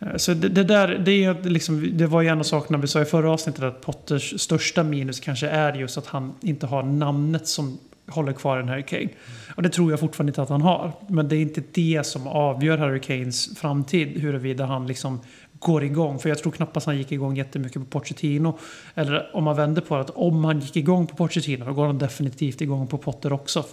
[0.00, 2.86] Eh, så det, det, där, det, är liksom, det var ju en av sakerna vi
[2.86, 6.82] sa i förra avsnittet att Potters största minus kanske är just att han inte har
[6.82, 9.08] namnet som håller kvar en Harry Kane.
[9.54, 10.92] Och det tror jag fortfarande inte att han har.
[11.08, 15.20] Men det är inte det som avgör Harry Kanes framtid, huruvida han liksom
[15.62, 16.18] går igång.
[16.18, 18.58] För jag tror knappast han gick igång jättemycket på Pochettino.
[18.94, 21.86] Eller om man vänder på det, att om han gick igång på Pochettino då går
[21.86, 23.64] han definitivt igång på Potter också.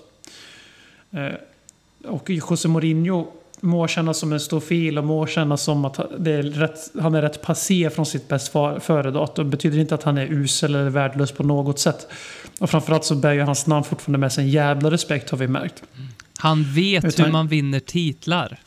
[1.11, 1.33] Eh,
[2.05, 3.27] och José Mourinho
[3.61, 7.21] må kännas som en stofil och må kännas som att det är rätt, han är
[7.21, 9.45] rätt passé från sitt bäst före-datum.
[9.45, 12.07] Det betyder inte att han är usel eller värdelös på något sätt.
[12.59, 15.47] Och framförallt så bär ju hans namn fortfarande med sig en jävla respekt har vi
[15.47, 15.83] märkt.
[16.37, 18.59] Han vet Utan, hur man vinner titlar.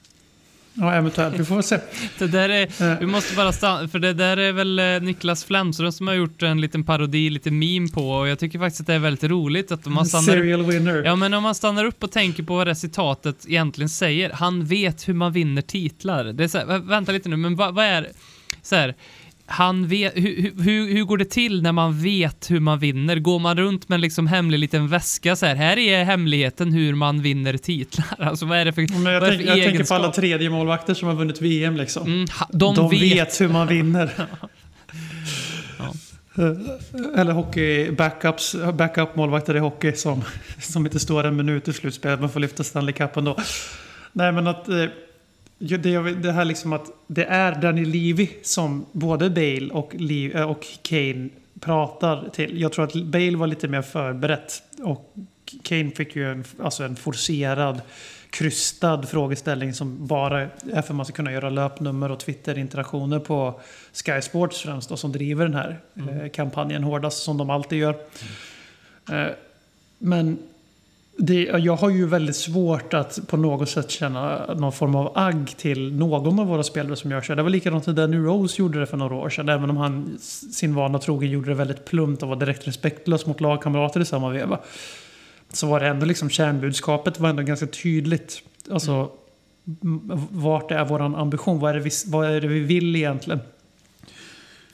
[0.75, 1.41] Ja, eventuellt.
[1.41, 1.79] Vi får väl se.
[2.19, 5.93] det där är, vi måste bara stanna, för det där är väl eh, Niklas Flemström
[5.93, 8.95] som har gjort en liten parodi, lite meme på och jag tycker faktiskt att det
[8.95, 11.03] är väldigt roligt att om man stannar Serial winner.
[11.05, 14.31] Ja, men om man stannar upp och tänker på vad det citatet egentligen säger.
[14.31, 16.25] Han vet hur man vinner titlar.
[16.25, 18.09] Det är så här, vänta lite nu, men vad, vad är
[18.63, 18.95] så här,
[19.53, 23.17] han vet, hur, hur, hur går det till när man vet hur man vinner?
[23.17, 26.95] Går man runt med en liksom hemlig liten väska så här, här är hemligheten hur
[26.95, 28.07] man vinner titlar?
[28.19, 31.09] Alltså vad är det för Men Jag, tänk, jag tänker på alla tredje målvakter som
[31.09, 32.07] har vunnit VM liksom.
[32.07, 33.03] Mm, de, de vet.
[33.03, 33.41] vet.
[33.41, 34.11] hur man vinner.
[35.79, 35.95] ja.
[37.17, 40.23] Eller hockey, backups, backup målvakter i hockey som,
[40.61, 43.37] som inte står en minut i slutspelet men får lyfta Stanley Cup ändå.
[44.13, 44.85] Nej men att eh,
[45.69, 50.51] det, det här liksom att det är Danny Levy som både Bale och, Lee, eh,
[50.51, 51.29] och Kane
[51.61, 52.61] pratar till.
[52.61, 54.63] Jag tror att Bale var lite mer förberett.
[54.83, 55.15] Och
[55.63, 57.81] Kane fick ju en, alltså en forcerad,
[58.31, 63.61] krystad frågeställning som bara är för att man ska kunna göra löpnummer och Twitter-interaktioner på
[63.93, 64.91] Sky Sports främst.
[64.91, 66.21] Och som driver den här mm.
[66.21, 67.97] eh, kampanjen hårdast som de alltid gör.
[69.09, 69.27] Mm.
[69.27, 69.33] Eh,
[69.99, 70.39] men
[71.17, 75.55] det, jag har ju väldigt svårt att på något sätt känna någon form av agg
[75.57, 77.35] till någon av våra spelare som gör så.
[77.35, 79.49] Det var likadant när Danny Rose gjorde det för några år sedan.
[79.49, 80.19] Även om han
[80.53, 84.31] sin vana trogen gjorde det väldigt plumpt och var direkt respektlös mot lagkamrater i samma
[84.31, 84.59] veva.
[85.53, 88.43] Så var det ändå liksom kärnbudskapet var ändå ganska tydligt.
[88.71, 89.11] Alltså
[90.31, 91.59] vart är vår ambition?
[91.59, 93.41] Vad är, det vi, vad är det vi vill egentligen?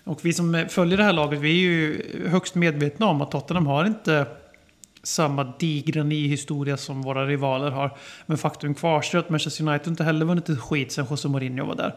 [0.04, 3.66] Och vi som följer det här laget, vi är ju högst medvetna om att Tottenham
[3.66, 4.26] har inte
[5.02, 7.96] samma digra historia som våra rivaler har.
[8.26, 11.74] Men faktum kvarstår att Manchester United inte heller vunnit ett skit sen José Mourinho var
[11.74, 11.94] där.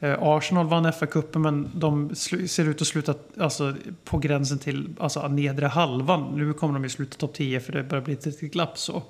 [0.00, 2.14] Eh, Arsenal vann FA-cupen men de
[2.48, 6.32] ser ut att sluta alltså, på gränsen till alltså, nedre halvan.
[6.36, 9.02] Nu kommer de ju sluta topp 10 för det börjar bli ett litet glapp så.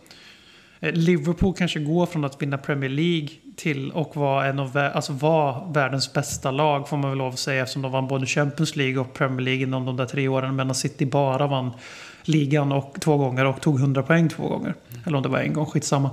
[0.81, 4.93] Eh, Liverpool kanske går från att vinna Premier League till och vara en av vä-
[4.93, 8.27] alltså var världens bästa lag får man väl lov att säga eftersom de vann både
[8.27, 11.71] Champions League och Premier League inom de där tre åren medan City bara vann
[12.25, 14.75] ligan och, två gånger och tog 100 poäng två gånger.
[15.07, 16.11] Eller om det var en gång, skitsamma.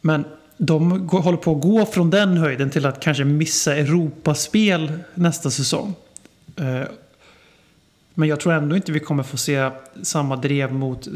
[0.00, 0.24] Men
[0.56, 5.50] de går, håller på att gå från den höjden till att kanske missa Europaspel nästa
[5.50, 5.94] säsong.
[6.56, 6.82] Eh,
[8.14, 9.70] men jag tror ändå inte vi kommer få se
[10.02, 11.08] samma drev mot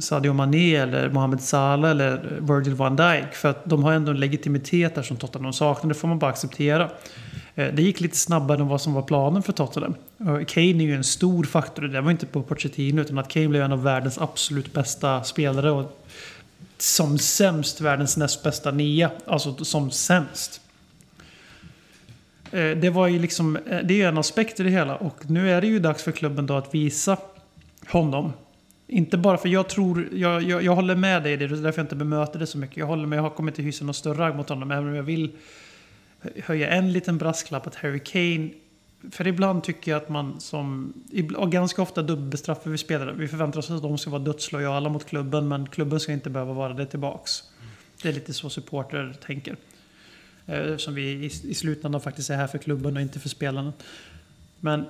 [0.00, 3.34] Sadio Mané eller Mohamed Salah eller Virgil van Dijk.
[3.34, 5.88] För att de har ändå en legitimitet där som Tottenham saknar.
[5.88, 6.90] Det får man bara acceptera.
[7.54, 9.94] Eh, det gick lite snabbare än vad som var planen för Tottenham.
[10.46, 11.82] Kane är ju en stor faktor.
[11.82, 15.70] Det var inte på Pochettino utan att Kane blev en av världens absolut bästa spelare.
[15.70, 15.98] Och
[16.78, 19.10] som sämst världens näst bästa nia.
[19.26, 20.60] Alltså som sämst.
[22.50, 25.30] Eh, det var ju liksom, eh, det är ju en aspekt i det hela och
[25.30, 27.16] nu är det ju dags för klubben då att visa
[27.88, 28.32] honom.
[28.86, 31.84] Inte bara för jag tror, jag, jag, jag håller med dig, det är därför jag
[31.84, 32.76] inte bemöter det så mycket.
[32.76, 34.94] Jag håller med, jag har kommit till hysa någon större agg mot honom, även om
[34.94, 35.30] jag vill
[36.44, 38.50] höja en liten brasklapp att Harry Kane
[39.10, 40.92] för ibland tycker jag att man som,
[41.36, 43.12] och ganska ofta dubbelbestraffar vi spelare.
[43.12, 46.52] Vi förväntar oss att de ska vara dödslojala mot klubben, men klubben ska inte behöva
[46.52, 47.42] vara det tillbaks.
[48.02, 49.56] Det är lite så supporter tänker.
[50.46, 53.72] Eh, som vi i, i slutändan faktiskt är här för klubben och inte för spelarna.
[54.60, 54.84] Men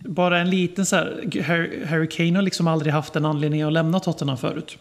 [0.00, 3.72] bara en liten så här, Harry, Harry Kane har liksom aldrig haft en anledning att
[3.72, 4.78] lämna Tottenham förut.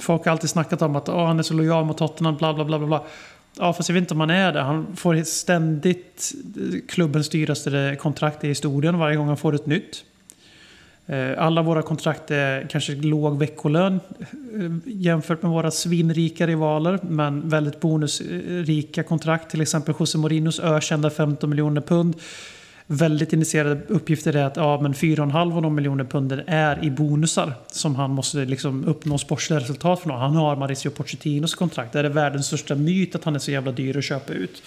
[0.00, 2.64] Folk har alltid snackat om att oh, han är så lojal mot Tottenham, bla bla
[2.64, 3.04] bla bla.
[3.58, 4.60] Ja, fast jag vet inte om han är det.
[4.60, 6.32] Han får ständigt
[6.88, 10.04] klubbens dyraste kontrakt i historien varje gång han får ett nytt.
[11.06, 16.98] Eh, alla våra kontrakt är kanske låg veckolön eh, jämfört med våra svinrika rivaler.
[17.02, 19.50] Men väldigt bonusrika kontrakt.
[19.50, 22.14] Till exempel José Mourinhos ökända 15 miljoner pund.
[22.88, 27.52] Väldigt initierade uppgifter är att ja, men 4,5 av de miljoner punden är i bonusar.
[27.66, 30.10] Som han måste liksom uppnå sportsliga resultat för.
[30.10, 31.92] Han har Mauricio Pochettinos kontrakt.
[31.92, 34.62] Det är världens största myt att han är så jävla dyr att köpa ut.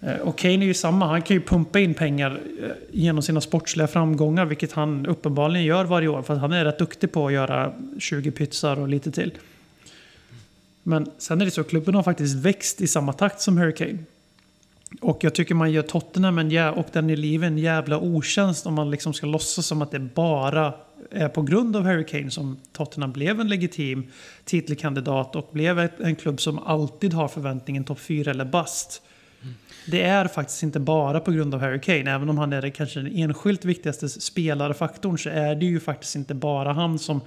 [0.00, 1.06] Eh, och Kane är ju samma.
[1.06, 4.44] Han kan ju pumpa in pengar eh, genom sina sportsliga framgångar.
[4.44, 6.22] Vilket han uppenbarligen gör varje år.
[6.22, 9.32] För att han är rätt duktig på att göra 20 pytsar och lite till.
[10.82, 13.98] Men sen är det så att klubben har faktiskt växt i samma takt som Hurricane.
[15.00, 18.66] Och jag tycker man gör Tottenham en jä- och den i livet en jävla otjänst
[18.66, 20.74] om man liksom ska låtsas som att det bara
[21.10, 24.06] är på grund av Harry Kane som Tottenham blev en legitim
[24.44, 29.02] titelkandidat och blev en klubb som alltid har förväntningen topp 4 eller bust.
[29.86, 32.10] Det är faktiskt inte bara på grund av Harry Kane.
[32.10, 36.16] Även om han är det kanske den enskilt viktigaste spelarfaktorn så är det ju faktiskt
[36.16, 37.20] inte bara han som...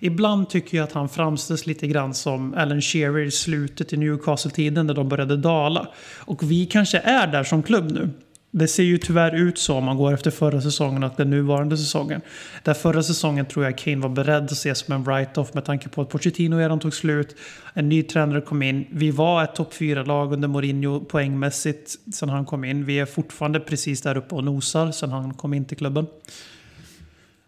[0.00, 4.86] Ibland tycker jag att han framställs lite grann som Alan Shearer i slutet i Newcastle-tiden
[4.86, 5.88] när de började dala.
[6.18, 8.10] Och vi kanske är där som klubb nu.
[8.50, 11.76] Det ser ju tyvärr ut så om man går efter förra säsongen och den nuvarande
[11.76, 12.20] säsongen.
[12.62, 15.88] Där förra säsongen tror jag Kane var beredd att se som en write-off med tanke
[15.88, 17.36] på att Pochettino-eran tog slut.
[17.74, 18.86] En ny tränare kom in.
[18.90, 22.84] Vi var ett topp 4-lag under Mourinho poängmässigt sen han kom in.
[22.84, 26.06] Vi är fortfarande precis där uppe och nosar sen han kom in till klubben.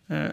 [0.09, 0.25] Eh,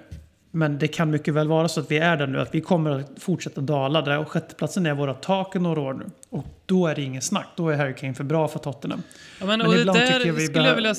[0.55, 2.91] men det kan mycket väl vara så att vi är där nu, att vi kommer
[2.91, 6.05] att fortsätta dala där och sjätteplatsen är våra tak i några år nu.
[6.29, 9.03] Och då är det ingen snack, då är Harry Kane för bra för Tottenham.
[9.39, 10.95] Ja, men, Men och det där jag skulle jag vilja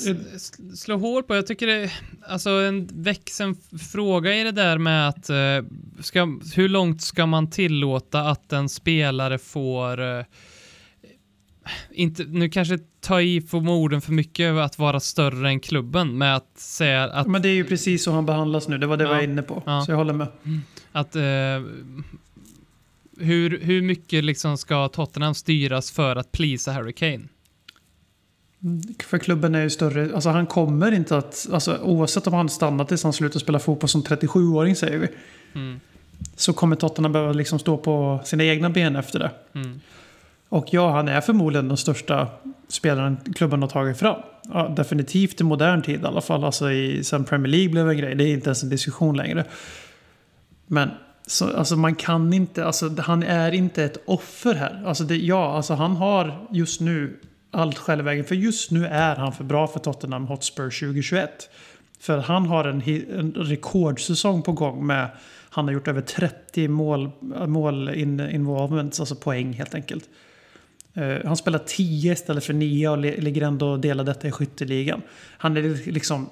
[0.75, 1.35] slå hål på.
[1.35, 1.91] Jag tycker det
[2.27, 3.55] alltså en växen
[3.91, 5.37] fråga i det där med att eh,
[6.01, 10.25] ska, hur långt ska man tillåta att en spelare får eh,
[11.91, 16.35] inte, nu kanske ta i för orden för mycket att vara större än klubben med
[16.35, 19.03] att säga att, Men det är ju precis så han behandlas nu, det var det
[19.03, 19.09] Ja.
[19.09, 19.63] jag var inne på.
[19.65, 19.81] Ja.
[19.85, 20.27] Så jag håller med.
[20.91, 21.21] att eh,
[23.19, 27.23] hur, hur mycket liksom ska Tottenham styras för att plisa Harry Kane?
[29.03, 32.85] För klubben är ju större, alltså han kommer inte att, alltså oavsett om han stannar
[32.85, 35.07] tills han slutar spela fotboll som 37-åring säger vi.
[35.53, 35.79] Mm.
[36.35, 39.31] Så kommer Tottenham behöva liksom stå på sina egna ben efter det.
[39.53, 39.81] Mm.
[40.49, 42.27] Och ja, han är förmodligen den största
[42.67, 44.21] spelaren klubben har tagit fram.
[44.53, 46.43] Ja, definitivt i modern tid i alla fall.
[46.43, 48.15] Alltså i, sen Premier League blev en grej.
[48.15, 49.45] Det är inte ens en diskussion längre.
[50.67, 50.89] Men
[51.27, 54.83] så, alltså man kan inte, alltså han är inte ett offer här.
[54.85, 57.19] Alltså det, ja, alltså han har just nu
[57.51, 58.23] allt själv.
[58.23, 61.49] För just nu är han för bra för Tottenham Hotspur 2021.
[61.99, 62.81] För han har en,
[63.19, 65.09] en rekordsäsong på gång med
[65.49, 67.11] han har gjort över 30 mål,
[67.47, 70.09] mål in, involvements, alltså poäng helt enkelt.
[70.97, 75.01] Eh, han spelar 10 istället för 9 och ligger ändå och delar detta i skytteligan.
[75.37, 76.29] Han är liksom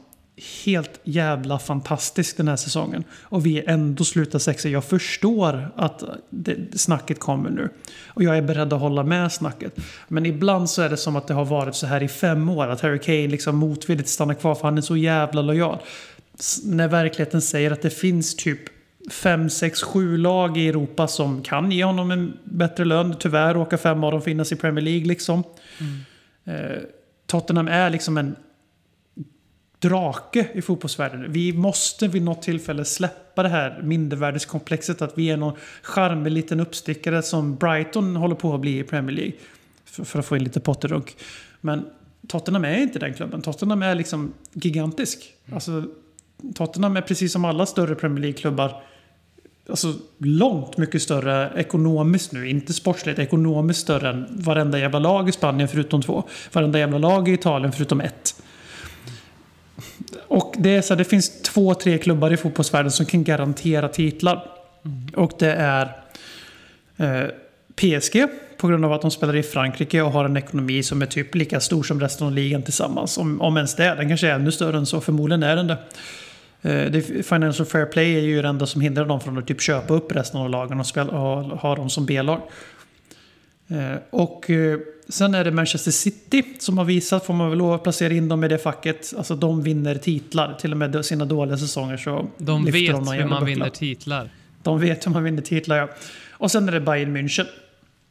[0.65, 3.04] helt jävla fantastisk den här säsongen.
[3.21, 4.69] Och vi är ändå slutar sexa.
[4.69, 7.69] Jag förstår att det, snacket kommer nu.
[8.08, 9.75] Och jag är beredd att hålla med snacket.
[10.08, 12.67] Men ibland så är det som att det har varit så här i fem år.
[12.67, 15.80] Att Harry Kane liksom motvilligt stannar kvar för han är så jävla lojal.
[16.63, 18.74] När verkligheten säger att det finns typ
[19.11, 23.15] fem, sex, sju lag i Europa som kan ge honom en bättre lön.
[23.19, 25.43] Tyvärr råkar fem av dem finnas i Premier League liksom.
[26.45, 26.81] Eh,
[27.25, 28.35] Tottenham är liksom en
[29.79, 31.31] drake i fotbollsvärlden.
[31.31, 36.59] Vi måste vid något tillfälle släppa det här mindervärdeskomplexet att vi är någon charmig liten
[36.59, 39.33] uppstickare som Brighton håller på att bli i Premier League.
[39.85, 41.17] För, för att få in lite potterunk.
[41.61, 41.85] Men
[42.27, 43.41] Tottenham är inte den klubben.
[43.41, 45.33] Tottenham är liksom gigantisk.
[45.53, 45.83] Alltså,
[46.55, 48.81] Tottenham är precis som alla större Premier League-klubbar
[49.69, 52.49] Alltså långt mycket större ekonomiskt nu.
[52.49, 56.23] Inte sportsligt, ekonomiskt större än varenda jävla lag i Spanien förutom två.
[56.51, 58.36] Varenda jävla lag i Italien förutom ett.
[60.28, 63.89] Och det är så här, det finns två, tre klubbar i fotbollsvärlden som kan garantera
[63.89, 64.51] titlar.
[65.15, 65.97] Och det är
[66.97, 67.30] eh,
[67.75, 71.06] PSG på grund av att de spelar i Frankrike och har en ekonomi som är
[71.06, 73.17] typ lika stor som resten av ligan tillsammans.
[73.17, 73.95] Om, om ens det.
[73.95, 75.01] Den kanske är ännu större än så.
[75.01, 75.78] Förmodligen är den det.
[76.61, 77.25] Eh, det.
[77.25, 80.11] Financial Fair Play är ju det enda som hindrar dem från att typ köpa upp
[80.11, 82.41] resten av lagen och, spela, och ha dem som B-lag.
[83.67, 87.73] Eh, Och eh, sen är det Manchester City som har visat, får man väl lov
[87.73, 89.13] att placera in dem i det facket.
[89.17, 90.57] Alltså de vinner titlar.
[90.59, 94.29] Till och med sina dåliga säsonger så De lyfter vet någon hur man vinner titlar.
[94.63, 95.89] De vet hur man vinner titlar, ja.
[96.31, 97.45] Och sen är det Bayern München.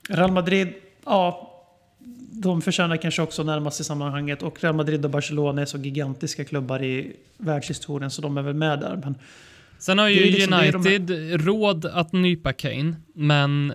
[0.08, 0.68] Real Madrid,
[1.04, 1.43] ja.
[2.42, 4.42] De förtjänar kanske också närmast i sammanhanget.
[4.42, 8.54] Och Real Madrid och Barcelona är så gigantiska klubbar i världshistorien så de är väl
[8.54, 9.00] med där.
[9.04, 9.14] Men
[9.78, 13.72] Sen har ju liksom- är de United råd att nypa Kane, men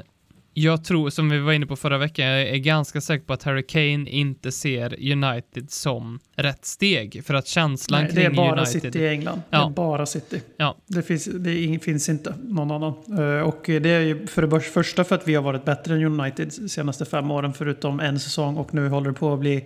[0.61, 3.43] jag tror, som vi var inne på förra veckan, jag är ganska säker på att
[3.43, 7.21] Harry Kane inte ser United som rätt steg.
[7.25, 8.81] För att känslan nej, det är kring bara United...
[8.81, 9.35] City i England.
[9.49, 9.65] Det Ja.
[9.65, 10.41] är bara City.
[10.57, 10.77] Ja.
[10.87, 12.93] Det, finns, det finns inte någon annan.
[13.19, 16.03] Eh, Och det är ju för det första för att vi har varit bättre än
[16.19, 19.65] United de senaste fem åren förutom en säsong och nu håller det på att bli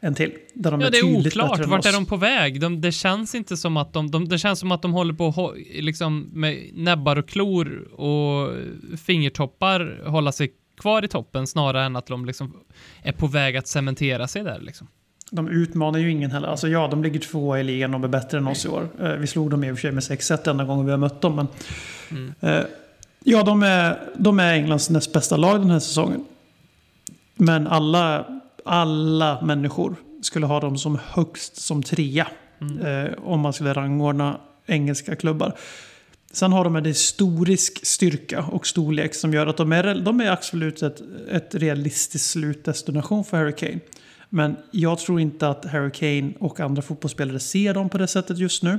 [0.00, 0.32] en till.
[0.54, 1.66] Där de Ja, är det är oklart.
[1.66, 2.60] Vart är de på väg?
[2.60, 4.28] De, det känns inte som att de, de...
[4.28, 8.52] Det känns som att de håller på liksom med näbbar och klor och
[8.98, 12.56] fingertoppar hålla sig kvar i toppen snarare än att de liksom
[13.02, 14.86] är på väg att cementera sig där liksom.
[15.30, 16.48] De utmanar ju ingen heller.
[16.48, 18.88] Alltså ja, de ligger tvåa i ligan och är bättre än oss i år.
[19.00, 21.20] Eh, Vi slog dem i och för sig med 6-1 enda gången vi har mött
[21.20, 21.36] dem.
[21.36, 21.46] Men,
[22.10, 22.32] Mm.
[22.40, 22.64] eh,
[23.24, 26.24] ja, de är, de är Englands näst bästa lag den här säsongen.
[27.34, 28.24] Men alla,
[28.66, 32.26] alla människor skulle ha dem som högst som trea.
[32.60, 35.58] Eh, om man skulle rangordna engelska klubbar.
[36.32, 40.30] Sen har de en historisk styrka och storlek som gör att de är, de är
[40.30, 43.80] absolut ett, ett realistiskt slutdestination för Harry Kane.
[44.28, 48.38] Men jag tror inte att Harry Kane och andra fotbollsspelare ser dem på det sättet
[48.38, 48.78] just nu.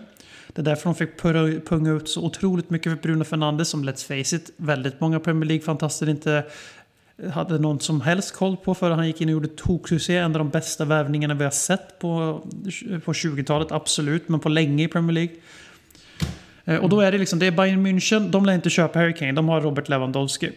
[0.53, 1.19] Det är därför de fick
[1.69, 5.45] punga ut så otroligt mycket för Bruno Fernandes som let's face it, väldigt många Premier
[5.45, 6.43] League-fantaster inte
[7.31, 10.17] hade någon som helst koll på förrän han gick in och gjorde toksuccé.
[10.17, 12.41] En av de bästa värvningarna vi har sett på,
[13.05, 15.35] på 20-talet, absolut, men på länge i Premier League.
[16.65, 19.13] Eh, och då är det liksom, det är Bayern München, de lär inte köpa Harry
[19.13, 20.51] Kane, de har Robert Lewandowski.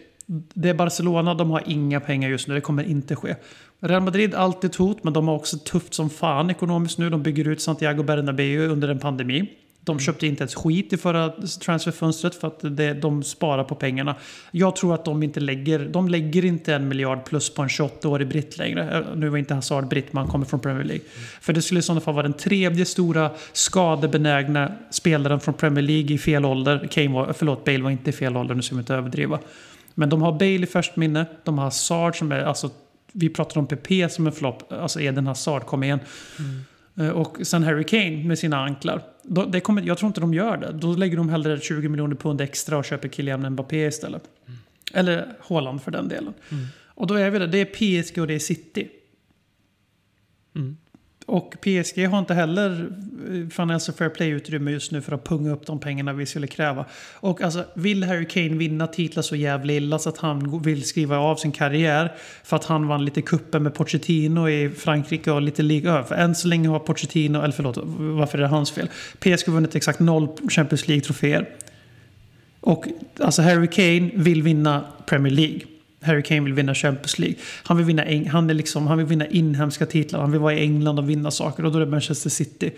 [0.54, 3.36] Det är Barcelona, de har inga pengar just nu, det kommer inte ske.
[3.80, 7.10] Real Madrid, alltid ett hot, men de har också tufft som fan ekonomiskt nu.
[7.10, 9.50] De bygger ut Santiago Bernabéu under en pandemi.
[9.90, 14.16] De köpte inte ett skit i förra transferfönstret för att det, de sparar på pengarna.
[14.50, 18.28] Jag tror att de inte lägger, de lägger inte en miljard plus på en 28-årig
[18.28, 18.98] britt längre.
[18.98, 21.04] Eh, Nu var inte Hazard britt, man kommer från Premier League.
[21.40, 26.14] För det skulle i sådana fall vara den tredje stora skadebenägna spelaren från Premier League
[26.14, 26.88] i fel ålder.
[26.90, 29.38] Kane var, förlåt, Bale var inte i fel ålder, nu ska vi inte överdriva.
[29.94, 32.70] Men de har Bale i färskt minne, de har Hazard som är, alltså
[33.12, 36.00] vi pratar om PP som en flopp, alltså Eden Hazard, kom igen.
[36.38, 36.44] Eh,
[37.08, 39.02] Och sen Harry Kane med sina anklar.
[39.48, 40.72] Det kommer, jag tror inte de gör det.
[40.72, 44.22] Då lägger de hellre 20 miljoner pund extra och köper Kylian Mbappé istället.
[44.94, 46.34] Eller Haaland för den delen.
[46.84, 47.64] Och då är vi där, det är
[48.00, 48.88] PSG och det är City.
[50.56, 50.76] Mm.
[51.30, 52.90] Och PSG har inte heller
[53.30, 56.84] eh, financial fair play-utrymme just nu för att punga upp de pengarna vi skulle kräva.
[57.14, 61.18] Och alltså, vill Harry Kane vinna titlar så jävla illa så att han vill skriva
[61.18, 62.12] av sin karriär
[62.44, 66.34] för att han vann lite kuppen med Pochettino i Frankrike och lite liga För än
[66.34, 68.88] så länge har Pochettino, eller förlåt, varför är det hans fel?
[69.18, 71.46] PSG har vunnit exakt noll Champions League-troféer.
[72.60, 72.86] Och
[73.20, 75.60] alltså Harry Kane vill vinna Premier League.
[76.00, 77.36] Harry Kane vill vinna Champions League.
[77.62, 80.20] Han vill vinna, han är liksom, han vill vinna inhemska titlar.
[80.20, 81.64] Han vill vara i England och vinna saker.
[81.64, 82.72] Och då är det Manchester City.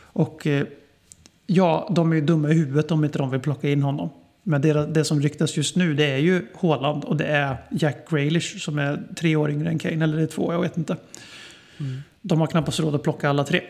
[0.00, 0.66] Och eh,
[1.46, 4.10] ja, de är ju dumma i huvudet om inte de vill plocka in honom.
[4.42, 8.10] Men det, det som ryktas just nu det är ju Haaland och det är Jack
[8.10, 10.04] Grealish som är tre år yngre än Kane.
[10.04, 10.96] Eller det är två, jag vet inte.
[12.22, 13.60] De har knappast råd att plocka alla tre.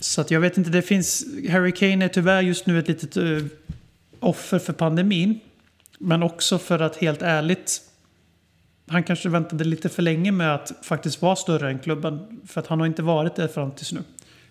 [0.00, 1.26] Så att jag vet inte, det finns...
[1.50, 3.38] Harry Kane är tyvärr just nu ett litet eh,
[4.20, 5.40] offer för pandemin.
[5.98, 7.80] Men också för att helt ärligt,
[8.88, 12.40] han kanske väntade lite för länge med att faktiskt vara större än klubben.
[12.46, 14.00] För att han har inte varit det fram tills nu.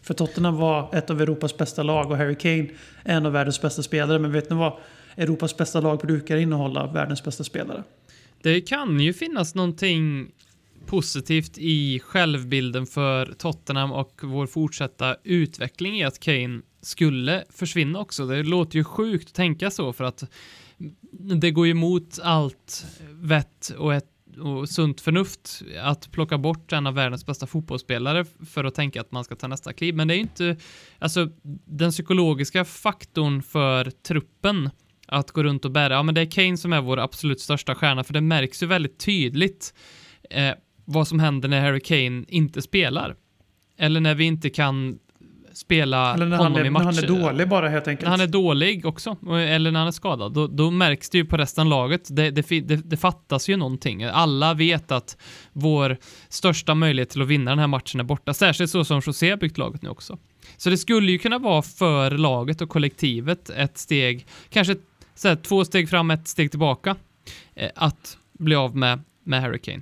[0.02, 2.70] För Tottenham var ett av Europas bästa lag och Harry Kane
[3.04, 4.20] är en av världens bästa spelare.
[4.20, 4.74] Men vet ni vad?
[5.18, 7.84] Europas bästa lag brukar innehålla världens bästa spelare.
[8.42, 10.32] Det kan ju finnas någonting
[10.86, 18.26] positivt i självbilden för Tottenham och vår fortsatta utveckling i att Kane skulle försvinna också.
[18.26, 20.24] Det låter ju sjukt att tänka så för att
[21.12, 26.88] det går ju emot allt vett och ett och sunt förnuft att plocka bort en
[26.88, 29.96] av världens bästa fotbollsspelare för att tänka att man ska ta nästa kliv.
[29.96, 30.58] Men det är ju inte,
[31.00, 31.30] alltså
[31.66, 34.70] den psykologiska faktorn för truppen
[35.08, 37.76] att gå runt och bära, ja men det är Kane som är vår absolut största
[37.76, 39.74] stjärna, för det märks ju väldigt tydligt
[40.30, 40.54] eh,
[40.86, 43.16] vad som händer när Harry Kane inte spelar.
[43.78, 45.00] Eller när vi inte kan
[45.54, 46.86] spela Eller när honom han, är, i när matcher.
[46.86, 48.06] han är dålig bara helt enkelt.
[48.06, 51.26] När han är dålig också, eller när han är skadad, då, då märks det ju
[51.26, 52.16] på resten av laget.
[52.16, 54.04] Det, det, det, det fattas ju någonting.
[54.04, 55.18] Alla vet att
[55.54, 55.98] vår
[56.30, 59.38] största möjlighet till att vinna den här matchen är borta, särskilt så som José har
[59.38, 60.18] byggt laget nu också.
[60.58, 64.76] Så det skulle ju kunna vara för laget och kollektivet ett steg, kanske
[65.16, 66.96] så här, två steg fram, ett steg tillbaka,
[67.56, 69.82] eh, att bli av med, med.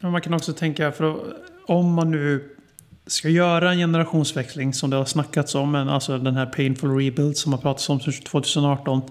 [0.00, 1.20] Men man kan också tänka, för att,
[1.66, 2.57] om man nu
[3.08, 7.36] ska göra en generationsväxling som det har snackats om, men alltså den här painful rebuild
[7.36, 9.02] som har pratats om sedan 2018.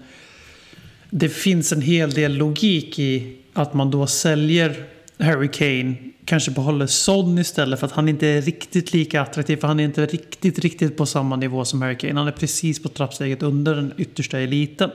[1.10, 4.84] Det finns en hel del logik i att man då säljer
[5.18, 5.94] Harry Kane,
[6.24, 9.84] kanske behåller Son istället för att han inte är riktigt lika attraktiv, för han är
[9.84, 12.20] inte riktigt, riktigt på samma nivå som Harry Kane.
[12.20, 14.90] Han är precis på trappsteget under den yttersta eliten.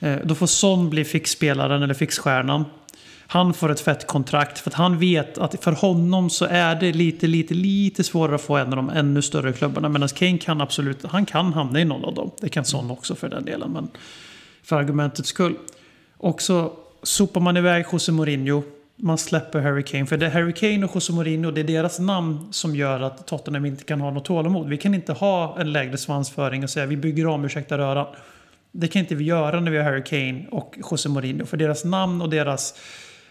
[0.00, 2.64] Eh, då får Son bli fixspelaren eller fixstjärnan.
[3.26, 6.92] Han får ett fett kontrakt för att han vet att för honom så är det
[6.92, 9.88] lite, lite, lite svårare att få en av de ännu större klubbarna.
[9.88, 12.30] Medan Kane kan absolut, han kan hamna i någon av dem.
[12.40, 13.88] Det kan Son också för den delen, men
[14.62, 15.56] för argumentets skull.
[16.16, 16.72] Och så
[17.02, 18.62] sopar man iväg José Mourinho.
[18.96, 20.06] Man släpper Harry Kane.
[20.06, 23.26] För det är Harry Kane och José Mourinho, det är deras namn som gör att
[23.26, 24.68] Tottenham inte kan ha något tålamod.
[24.68, 28.06] Vi kan inte ha en lägre svansföring och säga vi bygger om, ursäkta röran.
[28.72, 31.46] Det kan inte vi göra när vi har Harry Kane och José Mourinho.
[31.46, 32.74] För deras namn och deras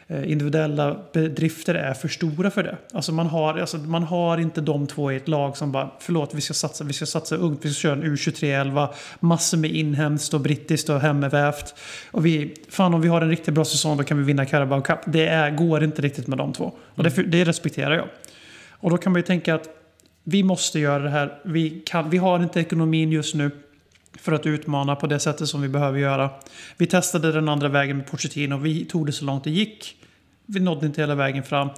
[0.08, 2.78] Eh, individuella bedrifter är för stora för det.
[2.94, 6.34] Alltså man, har, alltså man har inte de två i ett lag som bara förlåt
[6.34, 8.88] vi ska satsa, vi ska satsa ungt, vi ska köra en U23-11,
[9.20, 11.76] massor med inhemskt och brittiskt och hemmavävt.
[12.12, 14.82] Och vi, fan om vi har en riktigt bra säsong då kan vi vinna Carabao
[14.82, 15.00] Cup.
[15.06, 16.74] Det är, går inte riktigt med de två.
[16.96, 18.08] Och det, det respekterar jag.
[18.70, 19.70] Och då kan man ju tänka att
[20.24, 21.40] vi måste göra det här.
[21.44, 23.52] Vi, kan, vi har inte ekonomin just nu
[24.20, 26.30] för att utmana på det sättet som vi behöver göra.
[26.78, 28.58] Vi testade den andra vägen med Pochettino.
[28.58, 29.96] Vi tog det så långt det gick.
[30.46, 31.70] Vi nådde inte hela vägen fram.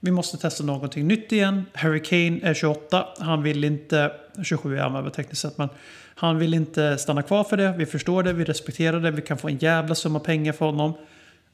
[0.00, 1.66] Vi måste testa någonting nytt igen.
[1.74, 3.06] Harry Kane är 28.
[3.18, 4.12] Han vill inte...
[4.42, 5.68] 27 är han väl tekniskt sett, men
[6.14, 7.74] han vill inte stanna kvar för det.
[7.78, 9.10] Vi förstår det, vi respekterar det.
[9.10, 10.94] Vi kan få en jävla summa pengar för honom.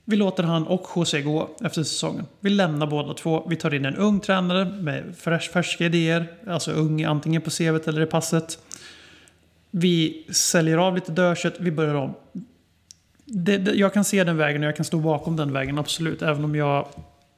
[0.04, 2.26] Vi låter han och José gå efter säsongen.
[2.40, 3.46] Vi lämnar båda två.
[3.48, 5.16] Vi tar in en ung tränare med
[5.52, 6.26] färska idéer.
[6.46, 8.58] Alltså ung antingen på CVt eller i passet.
[9.76, 12.14] Vi säljer av lite dödkött, vi börjar om.
[13.24, 16.22] Det, det, jag kan se den vägen och jag kan stå bakom den vägen, absolut.
[16.22, 16.88] Även om jag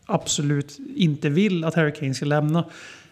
[0.07, 2.65] absolut inte vill att Harry Kane ska lämna.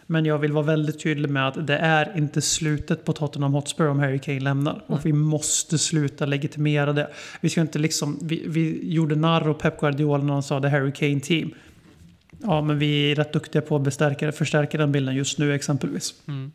[0.07, 3.87] Men jag vill vara väldigt tydlig med att det är inte slutet på Tottenham Hotspur
[3.87, 4.83] om Harry Kane lämnar.
[4.87, 7.09] Och vi måste sluta legitimera det.
[7.41, 8.19] Vi ska inte liksom...
[8.21, 11.53] Vi, vi gjorde narr och Pep Guardiola när han sa det Harry Kane team.
[12.41, 16.13] Ja, men vi är rätt duktiga på att bestärka, förstärka den bilden just nu exempelvis.
[16.27, 16.51] Mm.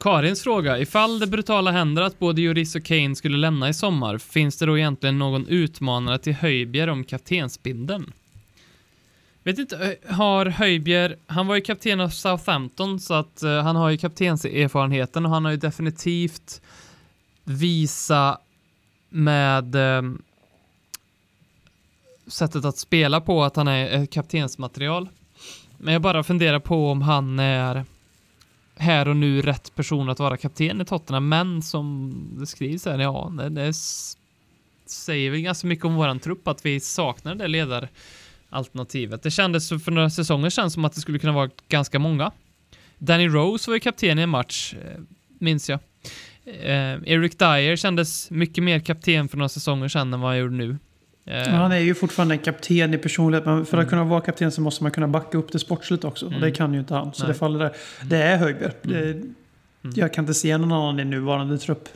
[0.00, 4.18] Karins fråga, ifall det brutala händer att både Juris och Kane skulle lämna i sommar,
[4.18, 8.12] finns det då egentligen någon utmanare till Höjbjer om kaptensbindeln?
[9.42, 13.90] Vet inte, har Höjbjer, han var ju kapten av Southampton så att uh, han har
[13.90, 16.60] ju kaptenserfarenheten och han har ju definitivt
[17.44, 18.38] visa
[19.08, 20.14] med uh,
[22.26, 25.08] sättet att spela på att han är kaptensmaterial.
[25.78, 27.84] Men jag bara funderar på om han är
[28.78, 32.98] här och nu rätt person att vara kapten i Tottenham, men som det skrivs här,
[32.98, 33.72] ja, det, det
[34.86, 39.22] säger väl ganska mycket om våran trupp att vi saknar det ledaralternativet.
[39.22, 42.32] Det kändes för några säsonger sedan som att det skulle kunna vara ganska många.
[42.98, 45.00] Danny Rose var ju kapten i en match, eh,
[45.38, 45.80] minns jag.
[46.44, 50.54] Eh, Eric Dyer kändes mycket mer kapten för några säsonger sedan än vad han gjorde
[50.54, 50.78] nu.
[51.30, 53.46] Eh, Men han är ju fortfarande en kapten i personlighet.
[53.46, 56.26] Men för att kunna vara kapten så måste man kunna backa upp det sportsligt också.
[56.26, 57.14] Och det kan ju inte han.
[57.14, 57.32] Så Nej.
[57.32, 57.72] det faller där.
[58.04, 58.72] Det är Höjbjerg.
[58.82, 59.22] Det-
[59.94, 61.88] Jag kan inte se någon annan i nuvarande trupp.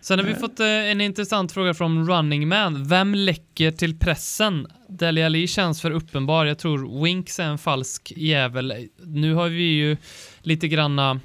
[0.00, 0.38] Sen har vi Eh.
[0.38, 2.88] fått eh, en intressant fråga från Running Man.
[2.88, 4.66] Vem läcker till pressen?
[4.88, 6.44] Dele Alli känns för uppenbar.
[6.46, 8.88] Jag tror Winks är en falsk jävel.
[9.04, 9.96] Nu har vi ju
[10.42, 11.20] lite granna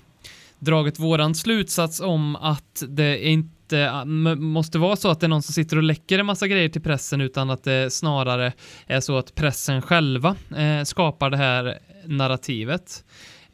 [0.60, 3.18] dragit våran slutsats om att det
[3.66, 6.26] att eh, det måste vara så att det är någon som sitter och läcker en
[6.26, 8.54] massa grejer till pressen utan att det snarare
[8.88, 13.04] är så att pressen själva eh, skapar det här narrativet.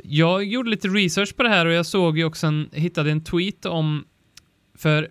[0.03, 3.23] Jag gjorde lite research på det här och jag såg ju också en, hittade en
[3.23, 4.05] tweet om,
[4.77, 5.09] för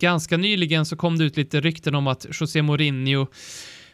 [0.00, 3.26] ganska nyligen så kom det ut lite rykten om att José Mourinho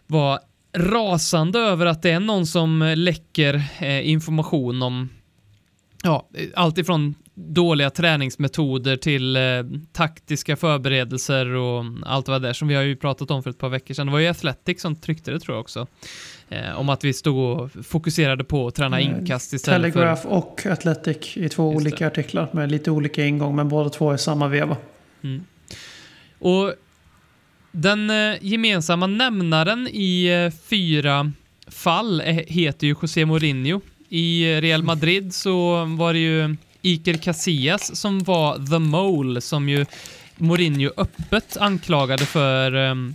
[0.07, 0.39] var
[0.77, 5.09] rasande över att det är någon som eh, läcker information om
[6.03, 9.43] ja, allt ifrån dåliga träningsmetoder till eh,
[9.93, 13.59] taktiska förberedelser och allt vad det är som vi har ju pratat om för ett
[13.59, 14.07] par veckor sedan.
[14.07, 15.87] Det var ju Athletic som tryckte det tror jag också.
[16.49, 20.01] Eh, om att vi stod och fokuserade på att träna Eh, inkast istället för...
[20.01, 24.13] Telegraph och Athletic i två Just olika artiklar med lite olika ingång, men båda två
[24.13, 24.77] är samma veva.
[26.39, 26.75] Och
[27.73, 31.33] den eh, gemensamma nämnaren i eh, fyra
[31.67, 33.81] fall är, heter ju José Mourinho.
[34.09, 39.69] I eh, Real Madrid så var det ju Iker Casillas som var the mole, som
[39.69, 39.87] ju
[40.37, 43.15] Mourinho öppet anklagade för um,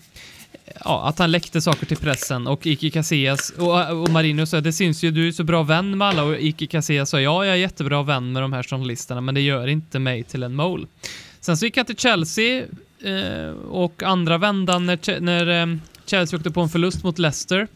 [0.86, 2.48] ja, att han läckte saker till pressen.
[2.48, 5.98] Och Iker Casillas och, och Mourinho sa det syns ju, du är så bra vän
[5.98, 6.24] med alla.
[6.24, 9.42] Och Iker Casillas sa ja, jag är jättebra vän med de här journalisterna men det
[9.42, 10.88] gör inte mig till en mole.
[11.40, 12.66] Sen så gick han till Chelsea
[13.04, 17.68] eh, och andra vändan när, när eh, Chelsea åkte på en förlust mot Leicester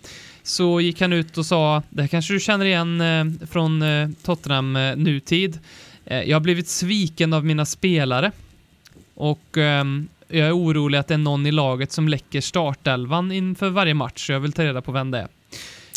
[0.43, 4.09] så gick han ut och sa, det här kanske du känner igen eh, från eh,
[4.23, 5.59] Tottenham eh, nutid,
[6.05, 8.31] jag har blivit sviken av mina spelare
[9.13, 13.69] och ehm, jag är orolig att det är någon i laget som läcker startelvan inför
[13.69, 15.27] varje match, så jag vill ta reda på vem det är.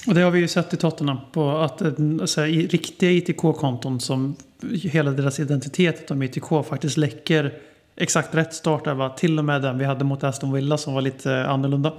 [0.07, 1.83] Och det har vi ju sett i Tottenham på att
[2.25, 4.37] så här, i riktiga ITK-konton som
[4.83, 7.53] hela deras identitet om ITK faktiskt läcker
[7.97, 9.09] exakt rätt startelva.
[9.09, 11.93] Till och med den vi hade mot Aston Villa som var lite annorlunda.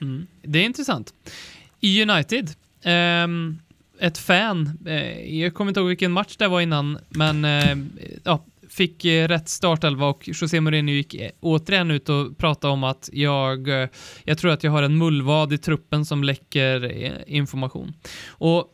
[0.00, 0.26] Mm.
[0.42, 1.14] Det är intressant.
[1.84, 2.50] I United,
[2.82, 3.58] ehm,
[4.00, 7.76] ett fan, eh, jag kommer inte ihåg vilken match det var innan, men eh,
[8.24, 12.84] ja, fick eh, rätt startelva och José Mourinho gick eh, återigen ut och pratade om
[12.84, 13.68] att jag,
[14.24, 17.94] jag tror att jag har en mullvad i truppen som läcker information.
[18.28, 18.73] Och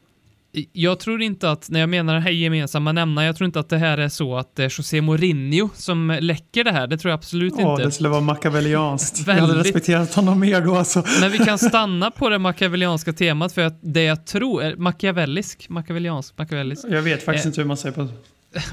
[0.73, 3.69] jag tror inte att, när jag menar det här gemensamma nämnare, jag tror inte att
[3.69, 6.87] det här är så att det är José Mourinho som läcker det här.
[6.87, 7.85] Det tror jag absolut Ja, inte.
[7.85, 9.27] det skulle vara machiavellianskt.
[9.27, 11.05] Jag hade respekterat honom mer då alltså.
[11.21, 15.69] Men vi kan stanna på det machiavellianska temat för att det jag tror är machiavellisk,
[15.69, 17.49] machiavelliansk, machiavellisk, Jag vet faktiskt Eh.
[17.49, 18.09] inte hur man säger på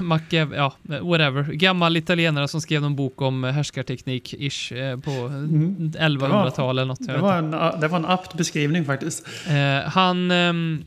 [0.00, 1.42] Machiav, ja, whatever.
[1.52, 5.92] Gammal italienare som skrev någon bok om härskarteknik-ish eh, på Mm.
[5.98, 6.98] 1100-tal eller något.
[7.06, 7.20] jag det.
[7.22, 9.26] Var en, det var en apt beskrivning faktiskt.
[9.48, 10.30] Eh, han...
[10.30, 10.84] ehm,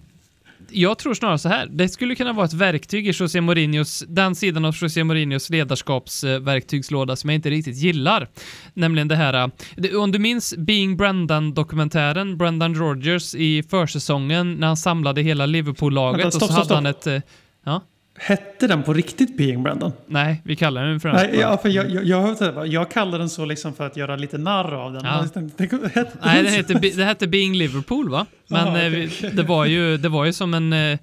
[0.72, 1.68] jag tror snarare så här.
[1.72, 7.16] Det skulle kunna vara ett verktyg i José Mourinhos, den sidan av José Mourinhos ledarskapsverktygslåda
[7.16, 8.28] som jag inte riktigt gillar.
[8.74, 14.78] Nämligen det här, eh, om du minns Being Brendan-dokumentären, Brendan Rodgers i försäsongen när han
[14.78, 17.08] samlade hela Liverpool-laget och så hade han ett...
[17.08, 17.20] eh,
[17.66, 17.82] Ja,
[18.24, 19.92] Hette den på riktigt Being Brandon?
[20.08, 21.18] nej, vi kallar den för den.
[21.18, 24.16] Nej, ja, för jag, jag, jag, det, jag kallar den så liksom för att göra
[24.16, 25.02] lite narr av den.
[25.06, 25.26] Ja.
[25.36, 28.26] Men det- det- hette Nej, den det hette, det hette Being Liverpool va?
[28.48, 29.12] Men Jaha, eh, okej.
[29.22, 31.00] vi- det, var ju, det var ju som en eh,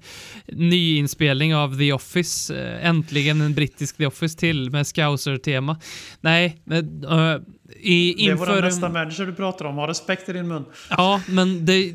[0.47, 2.55] nyinspelning av The Office.
[2.63, 5.77] Eh, äntligen en brittisk The Office till med Scouser-tema.
[6.21, 7.35] Nej, men, eh,
[7.81, 8.61] i, Det var den inför...
[8.61, 9.75] nästa manager du pratar om.
[9.75, 10.65] Ha respekt i din mun.
[10.89, 11.93] Ja, men det,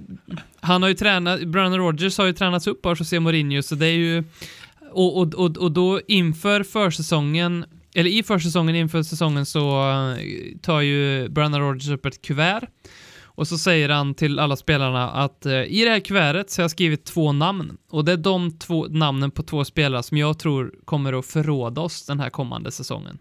[0.61, 3.87] han har ju tränat, Brandon Rodgers har ju tränats upp av José Mourinho, så det
[3.87, 4.25] är ju...
[4.95, 7.65] Och, och, och, och då inför försäsongen,
[7.95, 12.69] eller i försäsongen inför säsongen så eh, tar ju Brandon Rogers upp ett kuvert
[13.37, 16.65] och så säger han till alla spelarna att eh, i det här kuvertet så har
[16.65, 20.39] jag skrivit två namn och det är de två namnen på två spelare som jag
[20.39, 23.19] tror kommer att förråda oss den här kommande säsongen.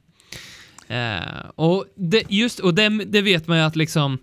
[0.87, 4.17] Eh, och det, just, och det, det vet man ju att liksom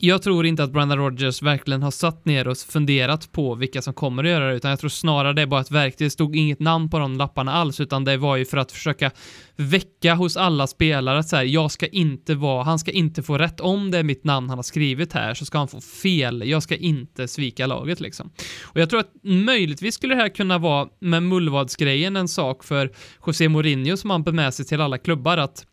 [0.00, 3.94] jag tror inte att Brandon Rogers verkligen har satt ner och funderat på vilka som
[3.94, 6.06] kommer att göra det, utan jag tror snarare det är bara ett verktyg.
[6.06, 9.10] Det stod inget namn på de lapparna alls, utan det var ju för att försöka
[9.56, 13.38] väcka hos alla spelare att så här, jag ska inte vara, han ska inte få
[13.38, 13.60] rätt.
[13.60, 16.42] Om det är mitt namn han har skrivit här så ska han få fel.
[16.46, 18.30] Jag ska inte svika laget liksom.
[18.62, 22.92] Och jag tror att möjligtvis skulle det här kunna vara med mullvadsgrejen en sak för
[23.26, 25.66] José Mourinho som han bär med sig till alla klubbar att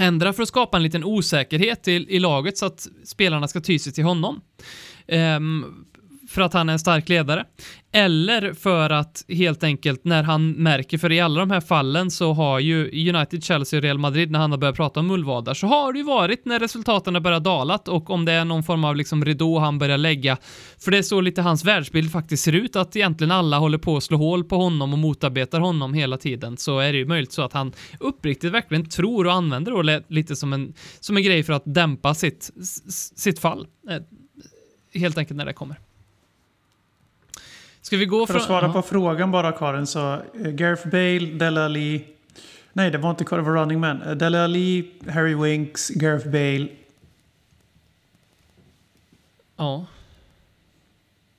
[0.00, 3.78] ändra för att skapa en liten osäkerhet i, i laget så att spelarna ska ty
[3.78, 4.40] sig till honom.
[5.08, 5.86] Um,
[6.32, 7.44] för att han är en stark ledare.
[7.92, 12.32] Eller för att helt enkelt när han märker, för i alla de här fallen så
[12.32, 15.66] har ju United, Chelsea och Real Madrid, när han har börjat prata om mullvadar, så
[15.66, 18.84] har det ju varit när resultaten har börjat dalat och om det är någon form
[18.84, 20.36] av liksom ridå han börjar lägga.
[20.78, 23.96] För det är så lite hans världsbild faktiskt ser ut, att egentligen alla håller på
[23.96, 27.32] att slå hål på honom och motarbetar honom hela tiden, så är det ju möjligt
[27.32, 31.42] så att han uppriktigt verkligen tror och använder det lite som en, som en grej
[31.42, 32.50] för att dämpa sitt,
[33.16, 33.66] sitt fall.
[33.90, 34.02] Eh,
[35.00, 35.91] helt enkelt när det kommer.
[37.82, 38.72] Ska vi gå För att från- svara Ja.
[38.72, 40.20] på frågan bara Karin så eh,
[40.50, 42.04] Gareth Bale, Dele Alli,
[42.72, 44.02] Nej, det var inte Carter var running man.
[44.02, 46.68] Eh, Dele Alli, Harry Winks, Gareth Bale.
[49.56, 49.86] Ja.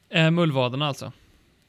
[0.10, 1.12] Eh, mullvaderna alltså.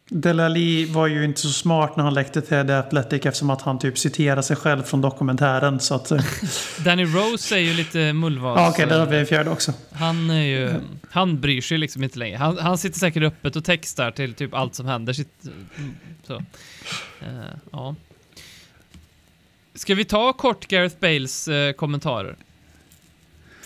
[0.09, 3.63] Dele Alli var ju inte så smart när han läckte till The Athletic eftersom att
[3.63, 5.81] han typ citerar sig själv från dokumentären.
[5.81, 6.11] Så att...
[6.11, 6.21] eh,
[6.85, 8.61] Danny Rose är ju lite mullvads...
[8.61, 9.73] Ja, okej, där har vi en fjärde också.
[9.93, 10.73] Han är ju...
[11.11, 12.37] Han bryr sig liksom inte längre.
[12.37, 15.13] Han, han sitter säkert öppet och textar till typ allt som händer.
[15.13, 15.95] Sitt, mm,
[16.27, 16.35] så.
[17.21, 17.95] Eh, ja.
[19.75, 22.37] Ska vi ta kort Gareth Bales eh, kommentarer?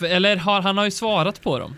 [0.01, 1.75] Eller har han har ju svarat på dem.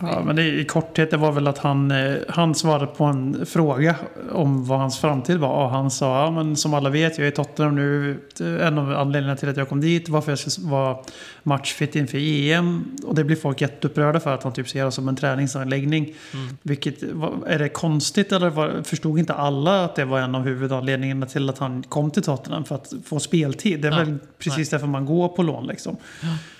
[0.00, 3.46] Ja, men det, i korthet det var väl att han, eh, han svarade på en
[3.46, 3.96] fråga
[4.32, 5.64] om vad hans framtid var.
[5.64, 8.20] Och han sa, ja, men som alla vet, jag är i Tottenham nu.
[8.40, 10.96] En av anledningarna till att jag kom dit, varför jag ska vara
[11.42, 12.96] matchfit inför EM.
[13.04, 16.14] Och det blir folk jätteupprörda för att han typ ser det som en träningsanläggning.
[16.34, 16.56] Mm.
[16.62, 17.02] Vilket,
[17.46, 21.48] är det konstigt eller var, förstod inte alla att det var en av huvudanledningarna till
[21.48, 22.64] att han kom till Tottenham?
[22.64, 23.80] För att få speltid.
[23.80, 25.96] Det är Ja, väl precis därför man går på lån liksom.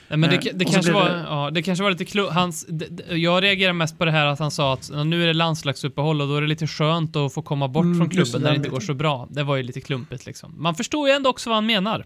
[0.09, 2.67] Nej, men det, Eh, det, kanske var, det- ja, det kanske var lite klo, hans,
[2.69, 5.27] d- d- Jag reagerar mest på det här att han sa att "Ja, nu är
[5.27, 8.33] det landslagsuppehåll och då är det lite skönt att få komma bort Mm, från klubben
[8.33, 9.29] det, när det inte går så bra.
[9.31, 10.55] Det var ju lite klumpigt liksom.
[10.63, 12.05] Man förstår ju ändå också vad han menar.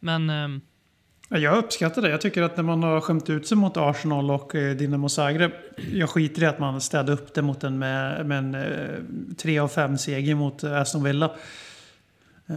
[0.00, 0.30] Men...
[0.30, 0.60] ehm,
[1.28, 2.10] Ja, Jag uppskattar det.
[2.10, 5.50] Jag tycker att när man har skämt ut sig mot Arsenal och eh, Dinamo Zagreb.
[5.92, 9.58] Jag skiter i att man städade upp det mot en med, med en eh, 3
[9.58, 11.30] av 5 seger mot eh, Aston Villa.
[12.48, 12.54] Eh,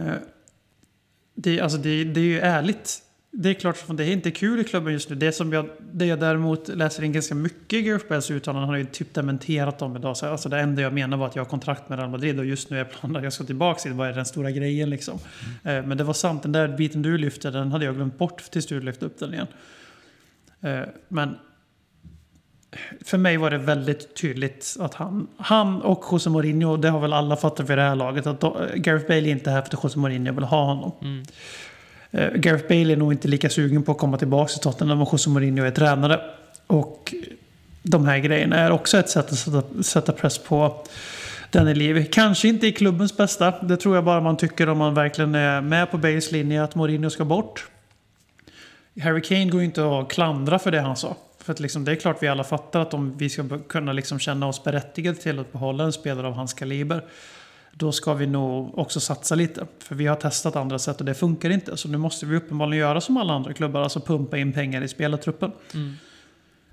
[1.36, 2.98] det, alltså det, det är ju ärligt.
[3.38, 5.16] Det är klart det är inte kul i klubben just nu.
[5.16, 8.60] Det som jag, det jag däremot läser in ganska mycket i Bales uttalanden.
[8.60, 10.16] Han har ju typ dementerat dem idag.
[10.16, 12.44] Så alltså det enda jag menar var att jag har kontrakt med Real Madrid och
[12.44, 15.18] just nu är planen att jag ska tillbaka till Vad är den stora grejen liksom?
[15.62, 18.42] Eh, Men det var sant, den där biten du lyfte, den hade jag glömt bort
[18.50, 19.46] tills du lyfte upp den igen.
[20.60, 21.36] Eh, Men
[23.04, 27.12] för mig var det väldigt tydligt att han, han och José Mourinho, det har väl
[27.12, 28.40] alla fattat vid det här laget, att
[28.74, 30.92] Gareth Bale är inte här för att José Mourinho vill ha honom.
[31.02, 31.24] Mm.
[32.16, 35.08] Eh, Gareth Bale är nog inte lika sugen på att komma tillbaka till Tottenham om
[35.12, 36.20] José Mourinho är tränare.
[36.66, 37.14] Och
[37.82, 40.84] de här grejerna är också ett sätt att sätta, sätta press på
[41.50, 42.04] Danny Levy.
[42.04, 43.50] Kanske inte i klubbens bästa.
[43.62, 46.74] Det tror jag bara man tycker om man verkligen är med på Bales linje att
[46.74, 47.66] Mourinho ska bort.
[49.02, 51.16] Harry Kane går ju inte att klandra för det han sa.
[51.38, 54.18] För att liksom, det är klart vi alla fattar att om vi ska kunna liksom
[54.18, 57.04] känna oss berättigade till att behålla en spelare av hans kaliber.
[57.78, 59.66] Då ska vi nog också satsa lite.
[59.78, 61.76] För vi har testat andra sätt och det funkar inte.
[61.76, 63.82] Så nu måste vi uppenbarligen göra som alla andra klubbar.
[63.82, 65.52] Alltså pumpa in pengar i spelartruppen.
[65.74, 65.94] Mm.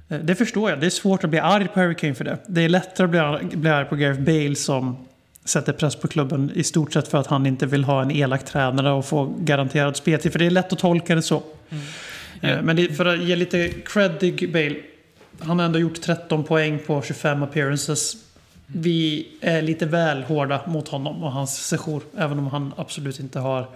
[0.09, 0.79] Eh, Det förstår jag.
[0.79, 2.37] Det är svårt att bli arg på Harry Kane för det.
[2.47, 3.09] Det är lättare att
[3.53, 4.97] bli arg, på Gareth Bale som
[5.45, 8.45] sätter press på klubben i stort sett för att han inte vill ha en elak
[8.45, 10.31] tränare och få garanterad speltid.
[10.31, 11.43] För det är lätt att tolka det så.
[11.69, 11.77] Ja.
[12.49, 14.75] Eh, Men det, för att ge lite cred till Bale.
[15.39, 18.15] Han har ändå gjort 13 poäng på 25 appearances.
[18.67, 22.03] Vi är lite väl hårda mot honom och hans sejour.
[22.17, 23.69] Även om han absolut inte har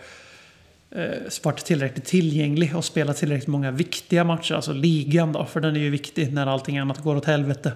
[0.92, 1.06] eh,
[1.44, 4.54] varit tillräckligt tillgänglig och spelat tillräckligt många viktiga matcher.
[4.54, 7.74] Alltså ligan då, för den är ju viktig när allting annat går åt helvete.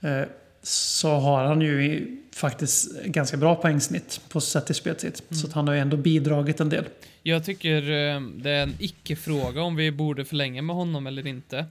[0.00, 0.22] Eh,
[0.62, 5.22] så har han ju faktiskt ganska bra poängsnitt på sätt till speltid.
[5.30, 6.84] Så att han har ju ändå bidragit en del.
[7.22, 11.66] Jag tycker eh, det är en icke-fråga om vi borde förlänga med honom eller inte.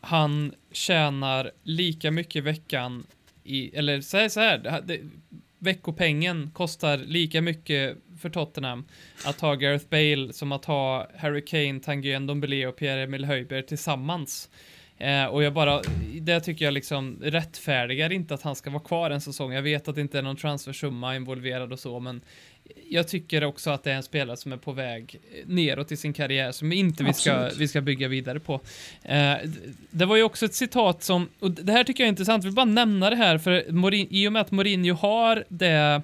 [0.00, 3.06] Han tjänar lika mycket i veckan
[3.44, 5.00] i, eller säg så här, det, här- det,
[5.58, 8.84] veckopengen kostar lika mycket för Tottenham
[9.26, 14.50] att ha Gareth Bale som att ha Harry Kane, Tanguy Dombele och Pierre-Emil Höjberg tillsammans.
[14.98, 15.82] Eh, och jag bara,
[16.20, 19.52] det tycker jag liksom rättfärdigar inte att han ska vara kvar en säsong.
[19.52, 22.20] Jag vet att det inte är någon transfersumma involverad och så, men
[22.88, 26.12] jag tycker också att det är en spelare som är på väg neråt i sin
[26.12, 28.60] karriär som inte vi ska, vi ska bygga vidare på.
[29.02, 29.34] Eh,
[29.90, 32.48] det var ju också ett citat som, och det här tycker jag är intressant, vi
[32.48, 36.02] vill bara nämna det här, för Morin, i och med att Mourinho har det,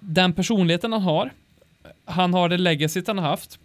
[0.00, 1.32] den personligheten han har,
[2.04, 3.58] han har det legacyt han har haft,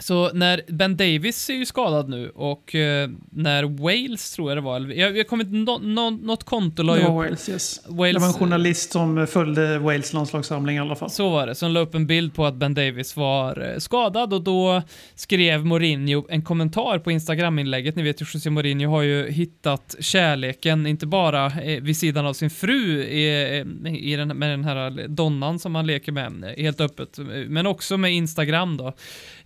[0.00, 4.60] så när Ben Davis är ju skadad nu och eh, när Wales tror jag det
[4.60, 7.80] var, jag, jag kommer inte, nå- nå- något konto la ju upp Wales, yes.
[7.88, 11.10] Wales, Det var en journalist som följde Wales landslagssamling i alla fall.
[11.10, 14.32] Så var det, som la upp en bild på att Ben Davis var eh, skadad
[14.34, 14.82] och då
[15.14, 17.96] skrev Mourinho en kommentar på Instagram-inlägget.
[17.96, 22.32] Ni vet ju, José Mourinho har ju hittat kärleken, inte bara eh, vid sidan av
[22.32, 23.50] sin fru i,
[23.84, 27.18] eh, i den, med den här donnan som han leker med, eh, helt öppet,
[27.48, 28.86] men också med Instagram då.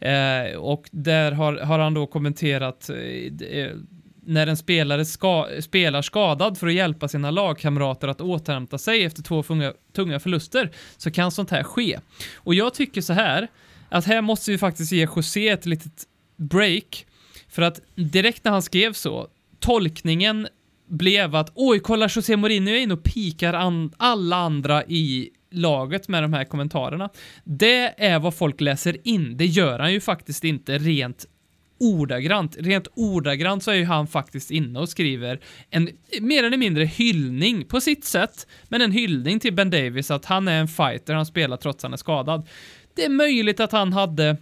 [0.01, 2.97] Eh, Eh, och där har, har han då kommenterat eh,
[3.49, 3.76] eh,
[4.28, 9.22] när en spelare ska, spelar skadad för att hjälpa sina lagkamrater att återhämta sig efter
[9.22, 11.99] två funga, tunga förluster så kan sånt här ske.
[12.36, 13.49] Och jag tycker så här,
[13.89, 16.05] att här måste vi faktiskt ge José ett litet
[16.36, 17.07] break.
[17.49, 19.28] För att direkt när han skrev så,
[19.61, 20.49] tolkningen
[20.89, 26.09] blev att oj, kolla José Mourinho är inne och pikar an alla andra i laget
[26.09, 27.11] med de här kommentarerna.
[27.44, 29.36] Det är vad folk läser in.
[29.36, 31.26] Det gör han ju faktiskt inte rent
[31.80, 32.57] ordagrant.
[32.59, 35.40] Rent ordagrant så är ju han faktiskt inne och skriver
[35.70, 35.88] en
[36.20, 40.49] mer eller mindre hyllning på sitt sätt, men en hyllning till Ben Davis att han
[40.49, 42.49] är en fighter, han spelar trots att han är skadad.
[42.94, 44.36] Det är möjligt att han hade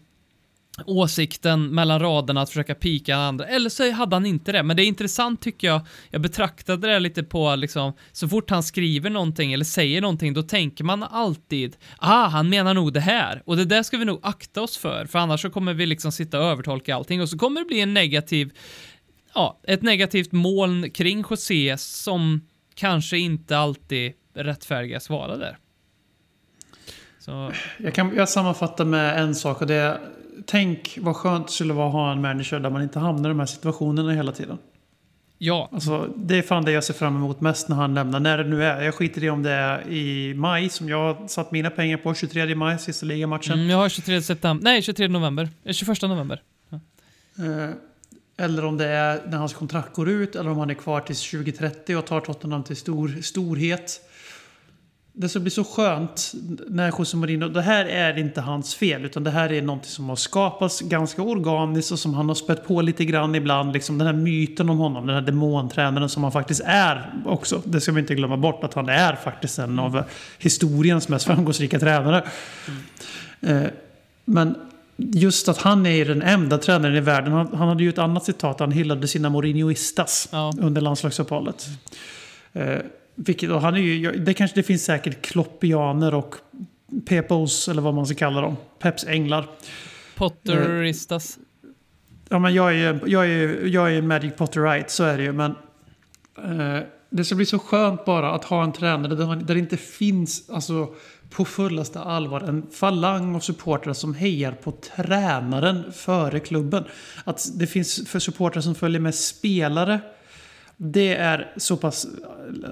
[0.84, 4.62] åsikten mellan raderna att försöka pika andra, eller så hade han inte det.
[4.62, 8.62] Men det är intressant tycker jag, jag betraktade det lite på liksom, så fort han
[8.62, 13.42] skriver någonting eller säger någonting, då tänker man alltid, ah, han menar nog det här.
[13.46, 16.12] Och det där ska vi nog akta oss för, för annars så kommer vi liksom
[16.12, 18.50] sitta och övertolka allting och så kommer det bli en negativ,
[19.34, 25.58] ja, ett negativt moln kring José som kanske inte alltid rättfärdigas vara där.
[27.18, 29.98] Så, Jag kan jag sammanfattar med en sak och det är
[30.47, 33.32] Tänk vad skönt det skulle vara att ha en manager där man inte hamnar i
[33.32, 34.59] de här situationerna hela tiden.
[35.39, 38.20] ja, Alltså, det är fan det jag ser fram emot mest när han lämnar.
[38.20, 38.82] När det nu är.
[38.82, 42.14] Jag skiter i om det är i maj som jag har satt mina pengar på.
[42.14, 43.53] 23 maj, sista ligamatchen.
[43.55, 46.43] mm, jag har 23 september, nej 23 november, Eh, 21 november.
[47.39, 47.70] Eh,
[48.39, 50.37] eller om det är när hans kontrakt går ut.
[50.37, 54.01] Eller om han är kvar till 2030 och tar Tottenham till stor, storhet.
[55.18, 56.32] Det ska bli så skönt
[56.68, 57.48] när José Mourinho...
[57.48, 59.04] Det här är inte hans fel.
[59.04, 62.66] Utan det här är något som har skapats ganska organiskt och som han har spett
[62.66, 63.72] på lite grann ibland.
[63.72, 65.06] Liksom den här myten om honom.
[65.06, 67.62] Den här demontränaren som han faktiskt är också.
[67.64, 68.64] Det ska vi inte glömma bort.
[68.64, 70.02] Att han är faktiskt en av
[70.38, 72.24] historiens mest framgångsrika tränare.
[73.40, 73.62] Eh,
[74.24, 74.54] men
[74.96, 77.32] just att han är den enda tränaren i världen.
[77.32, 78.60] Han, han hade ju ett annat citat.
[78.60, 80.52] Han hyllade sina Mourinhoistas Ja.
[80.60, 81.66] under landslagsuppehållet.
[82.52, 82.78] Eh,
[83.16, 86.34] vilket, och han är ju, det, kanske, det finns säkert kloppianer och
[87.06, 88.56] pepos, eller vad man ska kalla dem.
[88.78, 89.48] Peps änglar.
[90.16, 91.38] Potteristas.
[92.28, 95.32] Ja, men jag är jag är, jag är Magic Potterite, så är det ju.
[95.32, 95.50] Men
[96.38, 99.60] eh, det ska bli så skönt bara att ha en tränare där, man, där det
[99.60, 100.94] inte finns alltså,
[101.30, 106.84] på fullaste allvar en falang av supportrar som hejar på tränaren före klubben.
[107.24, 110.00] Att det finns för supportrar som följer med spelare.
[110.76, 112.06] Det är så pass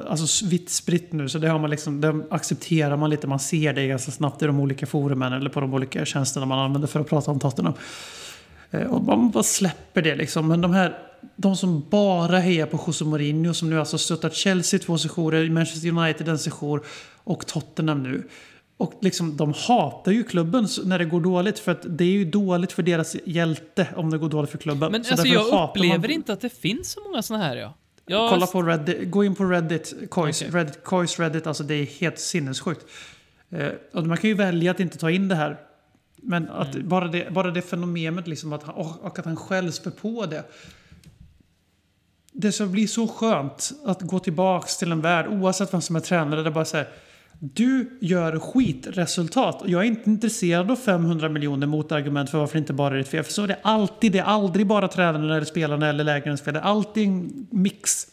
[0.09, 3.27] alltså, vitt spritt nu så det, har man liksom, det accepterar man lite.
[3.27, 6.59] Man ser det ganska snabbt i de olika forumen eller på de olika tjänsterna man
[6.59, 7.75] använder för att prata om Tottenham.
[8.71, 10.49] Eh, Och man bara släpper det liksom.
[10.49, 10.99] Men de här,
[11.37, 15.89] de som bara hejar på José Mourinho som nu alltså stöttat Chelsea två sessioner, Manchester
[15.89, 16.81] United en session
[17.25, 18.29] och Tottenham nu.
[18.77, 22.25] Och liksom, de hatar ju klubben när det går dåligt för att det är ju
[22.25, 24.93] dåligt för deras hjälte om det går dåligt för klubben.
[24.93, 27.75] Men Så alltså jag upplever man- inte att det finns så många såna här ja.
[28.07, 30.55] Jag, Kolla på Reddit, gå in på Reddit, Kois, Okej.
[30.55, 32.87] Reddit, Kois Reddit, alltså det är helt sinnessjukt.
[33.51, 35.61] Eh, och man kan ju välja att inte ta in det här.
[36.17, 36.89] Men att Mm.
[36.89, 40.45] bara, det, bara det fenomenet liksom att han, och, att han själv spär på det.
[42.33, 46.01] Det ska bli så skönt att gå tillbaks till en värld, oavsett vem som är
[46.01, 46.89] tränare, där bara säger
[47.39, 49.63] du gör skitresultat.
[49.67, 53.09] Jag är inte intresserad av 500 miljoner motargument för varför det inte bara är ditt
[53.09, 53.25] fel.
[53.25, 54.13] För så är det alltid.
[54.13, 56.55] Det är aldrig bara tränarna eller spelarna eller läkarens fel.
[56.55, 58.07] Det är alltid en mix.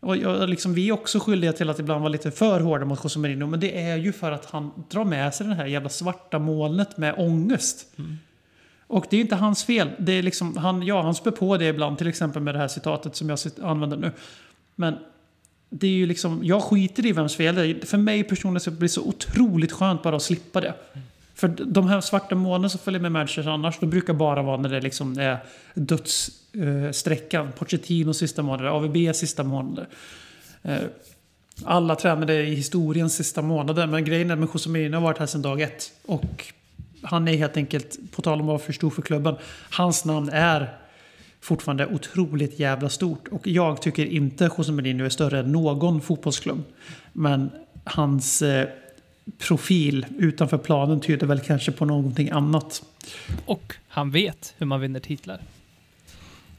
[0.00, 3.04] Och jag, liksom, vi är också skyldiga till att ibland vara lite för hårda mot
[3.04, 3.46] José Mourinho.
[3.46, 6.96] Men det är ju för att han drar med sig det här jävla svarta molnet
[6.96, 7.86] med ångest.
[8.86, 9.90] Och det är inte hans fel.
[9.98, 11.98] Det är liksom, han, ja, han spär på det ibland.
[11.98, 14.12] Till exempel med det här citatet som jag använder nu.
[14.74, 14.94] Men
[15.68, 17.86] det är ju liksom, jag skiter i vems fel det är.
[17.86, 20.74] För mig personligen så blir det så otroligt skönt bara att slippa det.
[21.34, 24.68] För de här svarta molnen som följer med Manchester annars, de brukar bara vara när
[24.68, 25.38] det liksom är
[25.74, 27.52] dödssträckan.
[27.52, 29.88] Pochettino sista månader, AVB sista månader.
[30.62, 30.78] Eh,
[31.64, 35.26] alla tränade i historiens sista månader, men grejen är med José Mourinho har varit här
[35.26, 35.92] sedan dag ett.
[36.06, 36.52] Och
[37.02, 39.36] han är helt enkelt, på tal om att vara för stor för klubben,
[39.70, 40.78] hans namn är
[41.44, 43.28] fortfarande otroligt jävla stort.
[43.28, 46.62] Och jag tycker inte José Mourinho är större än någon fotbollsklubb.
[47.12, 47.50] Men
[47.84, 48.68] hans eh,
[49.38, 52.82] profil utanför planen tyder väl kanske på någonting annat.
[53.46, 55.40] och han vet hur man vinner titlar.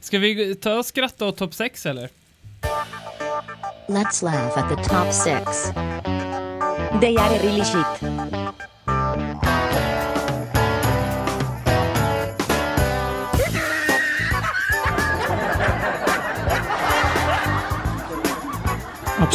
[0.00, 2.08] Ska vi ta och skratta åt topp 6 eller?
[3.88, 5.72] Let's laugh at the top six.
[7.00, 8.15] They are really shit.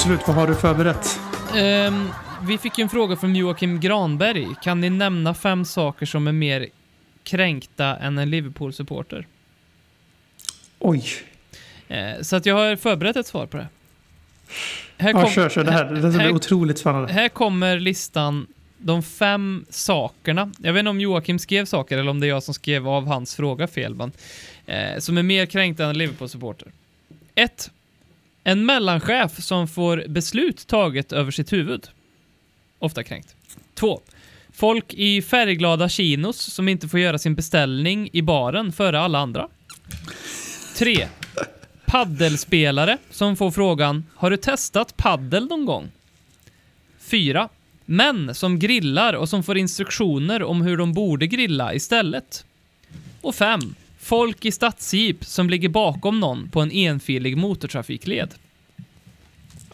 [0.02, 1.20] Absolut, vad har du förberett?
[1.56, 2.10] Ehm,
[2.48, 4.48] vi fick ju en fråga från Joakim Granberg.
[4.64, 6.68] Kan ni nämna fem saker som är mer
[7.24, 9.28] kränkta än en Liverpool-supporter?
[10.80, 11.04] Oj.
[11.88, 13.68] Eh, så att jag har förberett ett svar på det.
[14.98, 15.64] Här, Ja, kom- kör, kör.
[15.64, 17.14] Det här, det här här- otroligt spännande.
[17.14, 18.48] här kommer listan,
[18.78, 20.52] de fem sakerna.
[20.58, 23.08] Jag vet inte om Joakim skrev saker eller om det är jag som skrev av
[23.08, 24.12] hans fråga fel, men
[24.66, 26.72] eh, som är mer kränkta än en Liverpool-supporter.
[27.36, 27.72] 1.
[28.44, 31.88] En mellanchef som får beslut taget över sitt huvud.
[32.80, 33.36] Ofta kränkt.
[33.74, 34.02] Två.
[34.54, 39.48] Folk i färgglada chinos som inte får göra sin beställning i baren före alla andra.
[40.78, 41.08] Tre.
[41.86, 45.92] Paddelspelare som får frågan “Har du testat paddel någon gång?”
[47.00, 47.50] 4.
[47.86, 52.46] Män som grillar och som får instruktioner om hur de borde grilla istället.
[53.22, 53.76] Och 5.
[54.12, 58.30] Folk i stadsjeep som ligger bakom någon på en enfilig motortrafikled.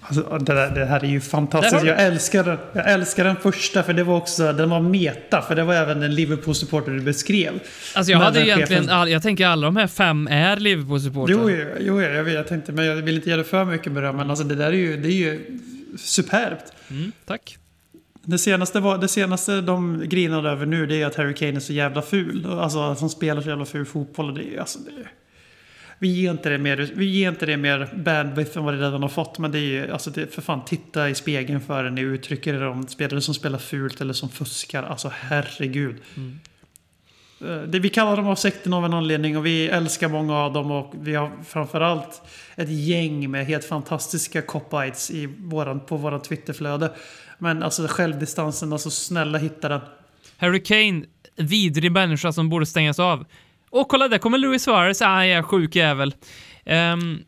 [0.01, 1.85] Alltså, det, där, det här är ju fantastiskt.
[1.85, 5.41] Jag älskar, den- jag älskar den första för det var också, den var meta.
[5.41, 7.53] För det var även en Liverpool-supporter du beskrev.
[7.95, 10.57] Alltså jag Men hade den egentligen, chefen- all, jag tänker alla de här fem är
[10.57, 11.33] Liverpool-supportrar.
[11.33, 12.33] Jo, jo, jo, jag vet.
[12.33, 14.15] Jag tänkte, men jag vill inte ge det för mycket beröm.
[14.15, 15.59] Men alltså det där är ju, det är ju
[15.97, 16.63] superbt.
[16.89, 17.57] Mm, tack.
[18.29, 21.59] Det senaste, var, det senaste de grinade över nu det är att Harry Kane är
[21.59, 22.45] så jävla ful.
[22.45, 24.29] Alltså att han spelar så jävla ful fotboll.
[24.29, 24.91] Och det, är- alltså, det,
[25.99, 29.01] vi, ger inte det mer, vi ger inte det mer bandwidth än vad det redan
[29.01, 29.39] har fått.
[29.39, 32.67] Men det är ju, alltså det, för fan, titta i spegeln för ni uttrycker er
[32.67, 34.83] om spelare som spelar fult eller som fuskar.
[34.83, 35.95] Alltså herregud.
[37.41, 40.53] Eh, Det, vi kallar dem av sekten av en anledning och vi älskar många av
[40.53, 42.21] dem och vi har framförallt
[42.55, 46.91] ett gäng med helt fantastiska cop-ites i våran, på våran Twitterflöde.
[47.37, 49.81] Men alltså självdistansen, alltså snälla hitta den.
[50.37, 53.25] Harry Kane, vidrig människa som borde stängas av.
[53.69, 55.01] Och kolla, där kommer Luis Suarez.
[55.01, 56.15] Ah, ja, sjuk jävel.
[56.65, 57.19] Ehm,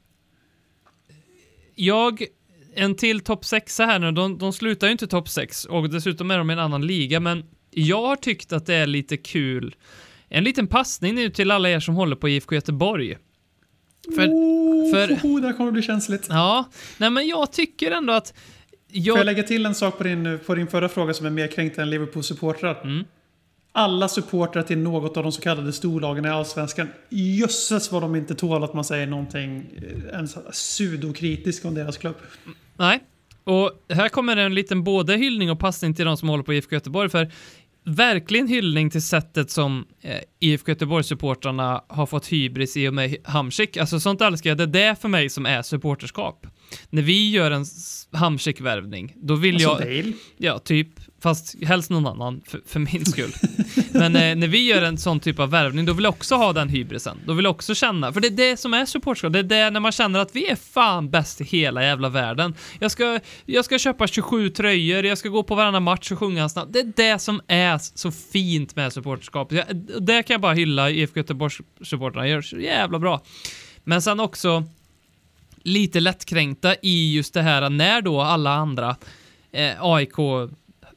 [1.76, 2.24] jag,
[2.76, 4.12] en till topp 6 här nu.
[4.12, 7.20] De, de slutar ju inte topp 6 och dessutom är de i en annan liga,
[7.20, 9.76] men jag har tyckt att det är lite kul.
[10.30, 13.18] En liten passning nu till alla er som håller på IFK Göteborg.
[14.16, 16.26] För, oh, för- oh, där kommer det bli känsligt.
[16.30, 18.34] ja, nej men jag tycker ändå att
[18.90, 21.30] Får jag jag, lägga till en sak på din, på din förra fråga som är
[21.30, 22.82] mer kränkt än Liverpool-supportrar?
[22.84, 23.06] Mm.
[23.72, 26.88] Alla supportrar till något av de så kallade storlagen i Allsvenskan.
[27.10, 32.16] Jösses vad de inte tål att man säger någonting eh, ens pseudokritiskt om deras klubb.
[32.78, 33.00] Nej.
[33.44, 36.76] Och här kommer en liten både hyllning och passning till de som håller på IFK
[36.76, 37.32] Göteborg, för
[37.84, 43.78] verkligen hyllning till sättet som eh, IFK Göteborg-supportrarna har fått hybris i och med Hamsik.
[43.78, 44.58] Alltså sånt älskar jag.
[44.58, 46.48] Det är det för mig som är supporterskap.
[46.90, 47.66] När vi gör en
[48.12, 50.04] Hamsik-värvning, då vill Alltså jag...
[50.04, 50.14] Bale.
[50.38, 50.88] Ja, typ.
[51.22, 53.34] Fast helst någon annan, för, för min skull.
[53.92, 56.54] Men eh, när vi gör en sån typ av värvning, då vill jag också ha
[56.54, 57.18] den hybrisen.
[57.26, 59.34] Då vill jag också känna, för det är det som är supportskap.
[59.34, 62.56] Det är det när man känner att vi är fan bäst i hela jävla världen.
[62.80, 66.42] Jag ska, jag ska köpa 27 tröjor, jag ska gå på varannan match och sjunga
[66.42, 66.72] hans namn.
[66.72, 69.54] Det är det som är så fint med supporterskap.
[70.00, 73.22] Det kan jag bara hylla IFK Göteborgs-supportrarna, gör så jävla bra.
[73.84, 74.64] Men sen också
[75.64, 78.96] lite lättkränkta i just det här när då alla andra
[79.52, 80.20] eh, AIK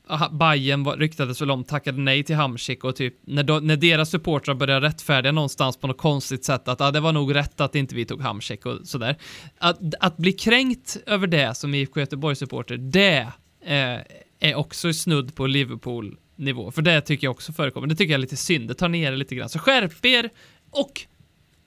[0.06, 3.76] ah, Bayern var- ryktades väl om tackade nej till Hamsik och typ när, då, när
[3.76, 7.60] deras supportrar började rättfärdiga någonstans på något konstigt sätt att ah, det var nog rätt
[7.60, 9.16] att inte vi tog Hamsik och sådär.
[9.58, 13.28] Att, att bli kränkt över det som IFK Göteborg-supporter, det
[13.64, 13.98] eh,
[14.40, 16.70] är också snudd på Liverpool-nivå.
[16.70, 17.86] För det tycker jag också förekommer.
[17.86, 18.68] Det tycker jag är lite synd.
[18.68, 19.48] Det tar ner det lite grann.
[19.48, 20.30] Så skärp er
[20.70, 21.00] och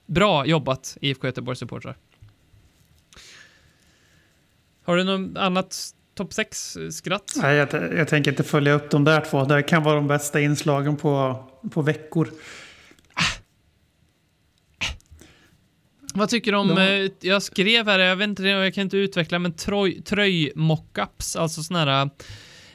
[0.06, 1.96] bra jobbat IFK Göteborg-supportrar.
[4.86, 7.32] Har du något annat topp 6-skratt?
[7.36, 7.68] Nej, jag,
[7.98, 9.44] jag tänker inte följa upp de där två.
[9.44, 12.28] Det kan vara de bästa inslagen på, på veckor.
[16.14, 18.96] Vad tycker du om, De- eh, jag skrev här, jag vet inte, jag kan inte
[18.96, 22.10] utveckla, men troj, tröj-mockups, alltså sådana här,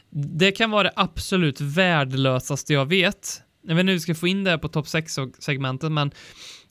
[0.10, 3.42] det kan vara det absolut värdelösaste jag vet.
[3.68, 6.12] Jag vet inte hur vi ska få in det här på topp 6-segmentet, men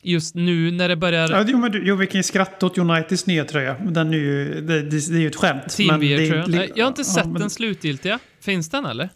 [0.03, 1.31] just nu när det börjar...
[1.31, 3.75] Ja, jo, men jo, vi kan ju skratta åt Uniteds nya tröja.
[3.81, 5.63] Den är ju, det, det, det är ju ett skämt.
[5.63, 6.85] men Team det är Beer, tror inte li- jag.
[6.85, 8.19] Har inte ja, sett men- den slutgiltiga.
[8.41, 9.09] Finns den eller?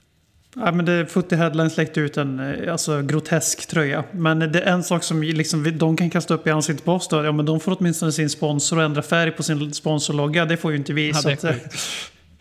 [0.56, 4.04] Ja, men det, Footy Headlines läckte ut en eh, alltså, grotesk tröja.
[4.12, 7.08] Men det är en sak som liksom, de kan kasta upp i ansiktet på oss
[7.08, 7.24] då.
[7.24, 10.44] Ja, men de får åtminstone sin sponsor och ändra färg på sin sponsorlogga.
[10.44, 11.10] Det får ju inte vi.
[11.10, 11.74] Ja, det är att.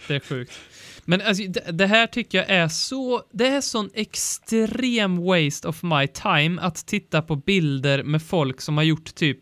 [0.08, 0.52] Det är sjukt.
[1.06, 3.22] Men alltså, det, det här tycker jag är så...
[3.32, 8.78] Det är sån extrem waste of my time att titta på bilder med folk som
[8.78, 9.40] har gjort typ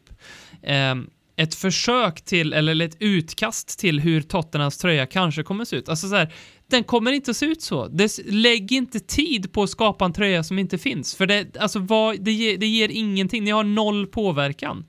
[0.64, 5.90] ehm, ett försök till, eller ett utkast till hur Tottenhams tröja kanske kommer se ut.
[5.90, 6.34] Alltså så här,
[6.68, 7.88] den kommer inte att se ut så.
[7.88, 11.16] Det, lägg inte tid på att skapa en tröja som inte finns.
[11.16, 13.44] För det, alltså, vad, det, ge, det ger ingenting.
[13.44, 14.86] Ni har noll påverkan.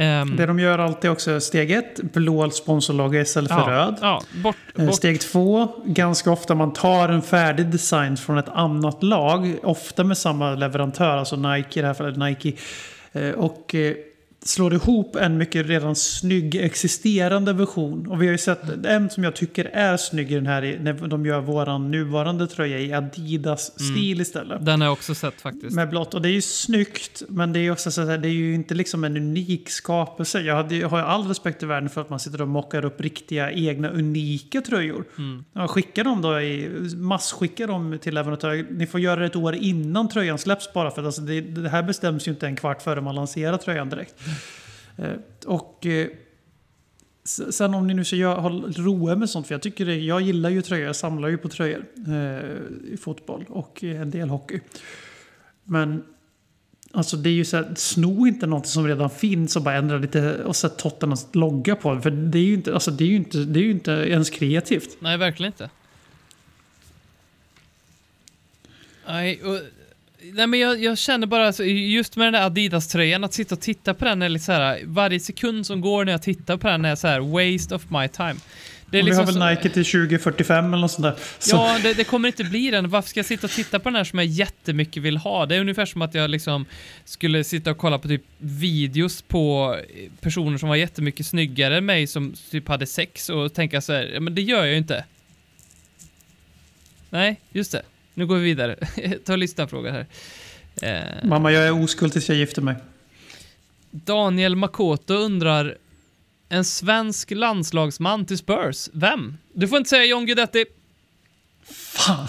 [0.00, 3.94] Ehm, Det de gör alltid också, steg ett, blå sponsorlogga istället för ja, röd.
[4.00, 8.48] Ja, bort, Eh, bort Steg två, ganska ofta man tar en färdig design från ett
[8.48, 9.54] annat lag.
[9.62, 12.16] Ofta med samma leverantör, alltså Nike i det här fallet.
[12.16, 12.52] Nike.
[13.12, 13.94] Eh, Och eh,
[14.48, 18.06] slår ihop en mycket redan snygg existerande version.
[18.06, 21.08] Och vi har ju sett en som jag tycker är snygg i den här, när
[21.08, 24.66] de gör våran nuvarande tröja i Adidas-stil istället.
[24.66, 25.76] Den har jag också sett faktiskt.
[25.76, 26.14] Med blått.
[26.14, 28.54] Och det är ju snyggt, men det är ju också så att det är ju
[28.54, 30.40] inte liksom en unik skapelse.
[30.40, 32.84] Jag, hade, jag har ju all respekt i världen för att man sitter och mockar
[32.84, 35.04] upp riktiga egna unika tröjor.
[35.52, 38.66] Ja, skicka dem då, i, massskicka dem till leverantörer.
[38.70, 41.68] Ni får göra det ett år innan tröjan släpps bara för att alltså det, det
[41.68, 44.14] här bestäms ju inte en kvart före man lanserar tröjan direkt.
[44.96, 45.12] Eh,
[45.46, 46.08] och eh,
[47.50, 50.20] sen om ni nu ska göra- ha roa med sånt, för jag tycker det, jag
[50.20, 54.60] gillar ju tröjor, jag samlar ju på tröjor eh, i fotboll och en del hockey.
[55.64, 56.04] Men
[56.92, 59.98] alltså det är ju så här, sno inte något som redan finns och bara ändra
[59.98, 62.02] lite och sätt Tottenhams logga på det.
[62.02, 64.30] För det är ju inte, alltså det är ju inte, det är ju inte ens
[64.30, 64.96] kreativt.
[65.00, 65.70] Nej, verkligen inte.
[69.06, 69.60] Nej, och,
[70.34, 73.60] nej men jag, jag känner bara, alltså, just med den där Adidas-tröjan, att sitta och
[73.60, 76.68] titta på den är lite så här, varje sekund som går när jag tittar på
[76.68, 78.34] den är så här, waste of my time.
[78.90, 81.14] Det är vi har väl så- Nike till 2045 eller något sånt där.
[81.38, 82.90] Så, Ja, det, det kommer inte bli den.
[82.90, 85.46] Varför ska jag sitta och titta på den här som jag jättemycket vill ha?
[85.46, 86.66] Det är ungefär som att jag liksom
[87.04, 89.76] skulle sitta och kolla på typ videos på
[90.20, 94.10] personer som var jättemycket snyggare än mig som typ hade sex och tänka så här,
[94.14, 95.04] "Ja, men det gör jag ju inte.
[97.10, 97.82] Nej, just det.
[98.18, 98.76] Nu går vi vidare.
[99.24, 100.06] Ta lyssnarfråga här.
[100.82, 102.74] Eh, Mamma, jag är oskuld tills jag gifter mig.
[103.90, 105.76] Daniel Makoto undrar
[106.48, 108.88] en svensk landslagsman till Spurs.
[108.92, 109.36] Vem?
[109.52, 110.64] Du får inte säga John Guidetti.
[111.70, 112.26] Fan!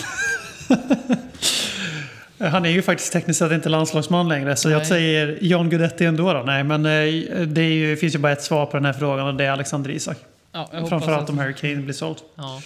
[2.51, 4.77] Han är ju faktiskt tekniskt sett inte landslagsman längre, så Nej.
[4.77, 6.43] jag säger John Guidetti ändå då.
[6.43, 9.35] Nej, men eh, det ju, finns ju bara ett svar på den här frågan och
[9.35, 10.17] det är Alexander Isak.
[10.51, 12.17] Ja, Framförallt att- om Harry Kane blir såld.
[12.35, 12.61] Ja.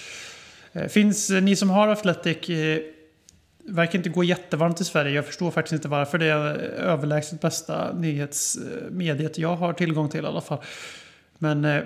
[0.74, 2.50] Eh, Finns eh, ni som har Athletic,
[3.68, 5.12] verkar inte gå jättevarmt i Sverige.
[5.12, 6.18] Jag förstår faktiskt inte varför.
[6.18, 10.60] Det är överlägset bästa nyhetsmediet jag har tillgång till i alla fall.
[11.38, 11.82] Men eh,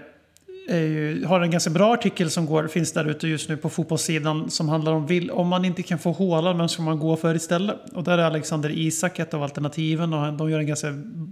[0.70, 4.50] ju, har en ganska bra artikel som går, finns där ute just nu på fotbollssidan
[4.50, 7.36] som handlar om vill, om man inte kan få hålan, vem ska man gå för
[7.36, 7.78] istället?
[7.94, 10.92] Och där är Alexander Isak ett av alternativen och de gör en ganska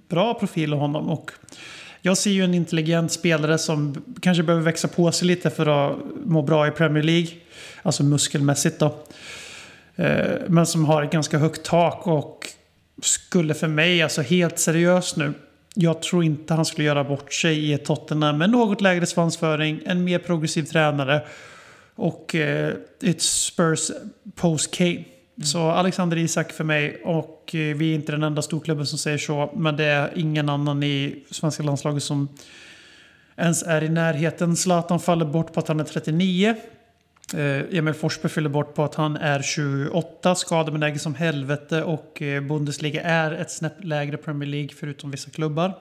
[0.10, 1.10] bra profil av honom.
[1.10, 1.32] Och
[2.02, 5.98] jag ser ju en intelligent spelare som kanske behöver växa på sig lite för att
[6.26, 7.30] må bra i Premier League.
[7.82, 8.96] Alltså muskelmässigt då.
[9.96, 12.48] Eh, Men som har ett ganska högt tak och
[13.02, 15.34] skulle för mig, alltså helt seriöst nu.
[15.74, 20.04] Jag tror inte han skulle göra bort sig i Tottenham med något lägre svansföring, en
[20.04, 21.22] mer progressiv tränare
[21.96, 22.74] och eh,
[23.04, 23.92] ett Spurs
[24.36, 25.04] post-Kane.
[25.44, 29.18] Så Alexander Isak för mig och eh, vi är inte den enda storklubben som säger
[29.18, 29.54] så.
[29.56, 32.30] Men det är ingen annan i svenska landslaget som
[33.38, 34.56] ens är i närheten.
[34.56, 36.56] Zlatan faller bort på att han är 39.
[37.36, 42.42] Eh, Emil Forsberg fyller bort på att han är 28, skadebenägen som helvete och eh,
[42.42, 45.74] Bundesliga är ett snäpp lägre Premier League förutom vissa klubbar.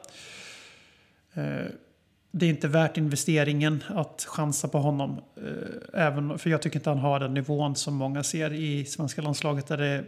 [1.35, 1.67] Eh,
[2.31, 5.21] det är inte värt investeringen att chansa på honom.
[5.37, 9.23] Eh, även, för jag tycker inte han har den nivån som många ser i svenska
[9.23, 9.67] landslaget.
[9.67, 10.05] Där det,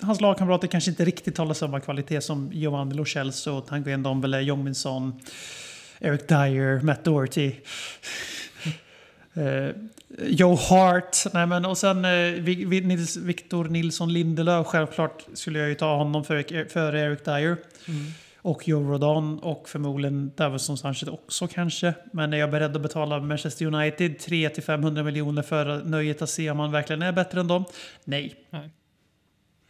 [0.00, 4.64] hans lagkamrater kanske inte riktigt håller samma kvalitet som Giovanni Lo Celso, Tanguy Ndombele, Jong
[4.64, 5.20] Min Son,
[6.00, 7.52] Eric Dyer, Matt Doherty.
[9.34, 9.74] Eh,
[10.18, 11.16] Joe Hart.
[11.34, 12.42] Nej, men, och sen eh,
[12.82, 14.66] Nils, Victor Nilsson Lindelöf.
[14.66, 17.56] Självklart skulle jag ju ta honom för, före Eric Dyer.
[18.36, 21.94] Och Joe Rodon och förmodligen Davison Sanchez också kanske.
[22.12, 26.58] Men är jag beredd att betala Manchester United 300-500 miljoner för nöjet att se om
[26.58, 27.64] han verkligen är bättre än dem?
[28.04, 28.34] Nej.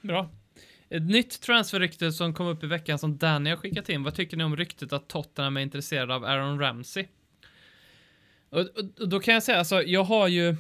[0.03, 0.31] Bra.
[0.89, 4.03] Ett nytt transferrykte som kom upp i veckan som Danny har skickat in.
[4.03, 7.07] Vad tycker ni om ryktet att Tottenham är intresserade av Aaron Ramsey?
[8.53, 8.61] Och,
[9.01, 10.57] och, då kan jag säga, alltså, jag har ju...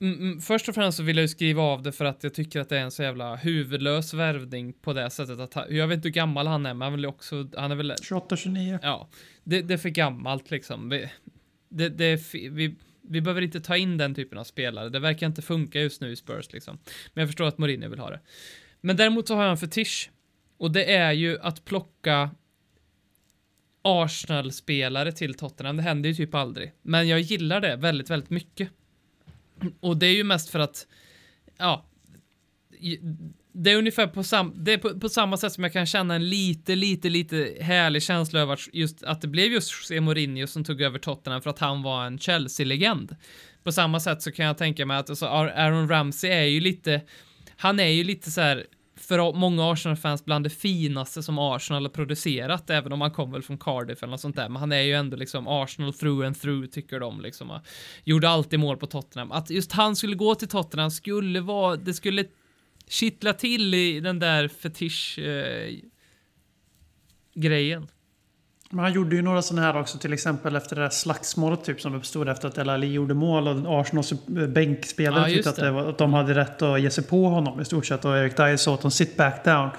[0.00, 2.34] Mm, mm, först och främst så vill jag ju skriva av det för att jag
[2.34, 5.86] tycker att det är en så jävla huvudlös värvning på det sättet att han, Jag
[5.86, 7.48] vet inte hur gammal han är, men han är väl också...
[7.56, 7.92] Han är väl...
[7.92, 8.78] 28-29.
[8.82, 9.08] Ja,
[9.44, 10.88] det, det är för gammalt liksom.
[10.88, 11.10] Vi,
[11.68, 12.76] det, det är, vi,
[13.08, 14.88] vi behöver inte ta in den typen av spelare.
[14.88, 16.78] Det verkar inte funka just nu i Spurs liksom.
[17.14, 18.20] Men jag förstår att Mourinho vill ha det.
[18.80, 20.10] Men däremot så har jag en fetisch.
[20.58, 22.30] Och det är ju att plocka
[23.86, 25.76] Arsenal-spelare till Tottenham.
[25.76, 26.72] Det händer ju typ aldrig.
[26.82, 28.70] Men jag gillar det väldigt, väldigt mycket.
[29.80, 30.86] Och det är ju mest för att,
[31.58, 31.86] ja,
[33.52, 36.14] det är ungefär på, sam det är på, på samma sätt som jag kan känna
[36.14, 40.46] en lite, lite, lite härlig känsla över att just att det blev just José Mourinho
[40.46, 43.16] som tog över Tottenham för att han var en Chelsea-legend.
[43.62, 47.00] På samma sätt så kan jag tänka mig att alltså, Aaron Ramsey är ju lite,
[47.56, 48.66] han är ju lite så här
[48.96, 53.42] för många Arsenal-fans bland det finaste som Arsenal har producerat, även om han kom väl
[53.42, 56.40] från Cardiff eller något sånt där, men han är ju ändå liksom Arsenal through and
[56.40, 57.60] through, tycker de liksom.
[58.04, 59.32] Gjorde alltid mål på Tottenham.
[59.32, 62.24] Att just han skulle gå till Tottenham skulle vara, det skulle
[62.88, 65.74] kittla till i den där fetisch eh,
[67.34, 67.88] grejen.
[68.76, 71.80] Men han gjorde ju några sådana här också, till exempel efter det där slagsmålet typ,
[71.80, 74.12] som uppstod efter att El Ali gjorde mål och Arsenals
[74.48, 75.70] bänkspelare Ja, tyckte att, det.
[75.70, 78.04] var, att de hade rätt att ge sig på honom i stort sett.
[78.04, 79.58] Och Erik Dyer sa åt dem sit back down.
[79.60, 79.72] Mm.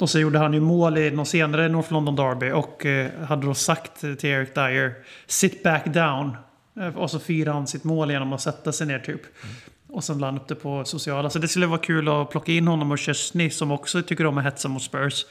[0.00, 3.46] Och så gjorde han ju mål i någon senare North London Derby och eh, hade
[3.46, 4.94] då sagt till Erik Dyer
[5.26, 6.36] sit back down.
[6.80, 9.20] Eh, Och så firade han sitt mål genom att sätta sig ner typ.
[9.88, 11.30] Och sen la han upp det på sociala.
[11.30, 14.38] Så det skulle vara kul att plocka in honom och Chesney som också tycker om
[14.38, 15.26] att hetsa mot Spurs.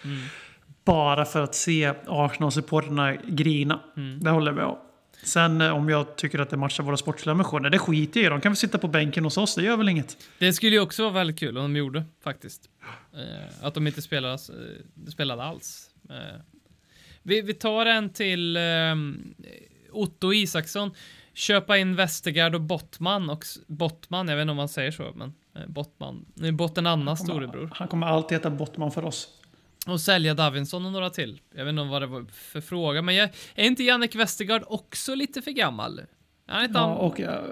[0.90, 3.80] Bara för att se Arsenal-supporterna grina.
[4.22, 4.78] Det håller jag med om.
[5.24, 8.30] Sen eh, om jag tycker att det matchar våra sportsliga ambitioner, det skiter jag i.
[8.30, 10.18] De kan väl sitta på bänken hos oss, det gör väl inget.
[10.40, 12.70] Det skulle ju också vara väldigt kul om de gjorde, faktiskt.
[13.14, 15.90] Eh, att de inte spelade, eh, spelade alls.
[16.10, 16.42] Eh,
[17.24, 18.62] vi, vi tar en till eh,
[19.92, 20.92] Otto Isaksson.
[21.34, 25.34] Köpa in Westergaard och Bottman och Bottman, jag vet inte om man säger så, men
[25.56, 26.26] eh, Bottman.
[26.54, 27.70] Botten Annas storebror.
[27.74, 29.39] Han kommer alltid heta Bottman för oss.
[29.88, 31.42] Och sälja Davinson och några till.
[31.56, 35.16] Jag vet inte vad det var för fråga, men jag, är inte Jannik Westergaard också
[35.16, 36.00] lite för gammal?
[36.48, 37.44] Är han inte Ja, och, eh,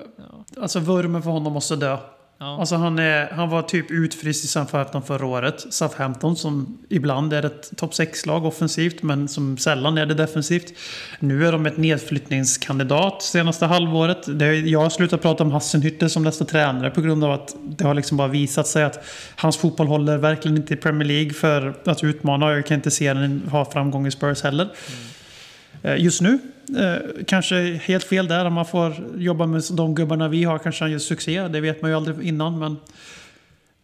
[0.58, 1.98] Alltså vurmen för honom måste dö.
[2.40, 2.60] Ja.
[2.60, 5.74] Alltså han, är, han var typ utfryst i Southampton förra året.
[5.74, 10.74] Southampton som ibland är ett topp 6-lag offensivt men som sällan är det defensivt.
[11.20, 14.40] Nu är de ett nedflyttningskandidat senaste halvåret.
[14.40, 17.84] Det, jag har slutat prata om Hassenhütte som nästa tränare på grund av att det
[17.84, 21.74] har liksom bara visat sig att hans fotboll håller verkligen inte i Premier League för
[21.86, 22.52] att utmana.
[22.52, 24.70] Jag kan inte se den ha framgång i Spurs heller.
[25.84, 26.40] Eh, Just nu,
[26.76, 28.46] eh, kanske helt fel där.
[28.46, 31.48] Om man får jobba med de gubbarna vi har kanske han gör succé.
[31.48, 32.60] Det vet man ju aldrig innan.
[32.60, 32.78] Men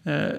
[0.04, 0.34] eh,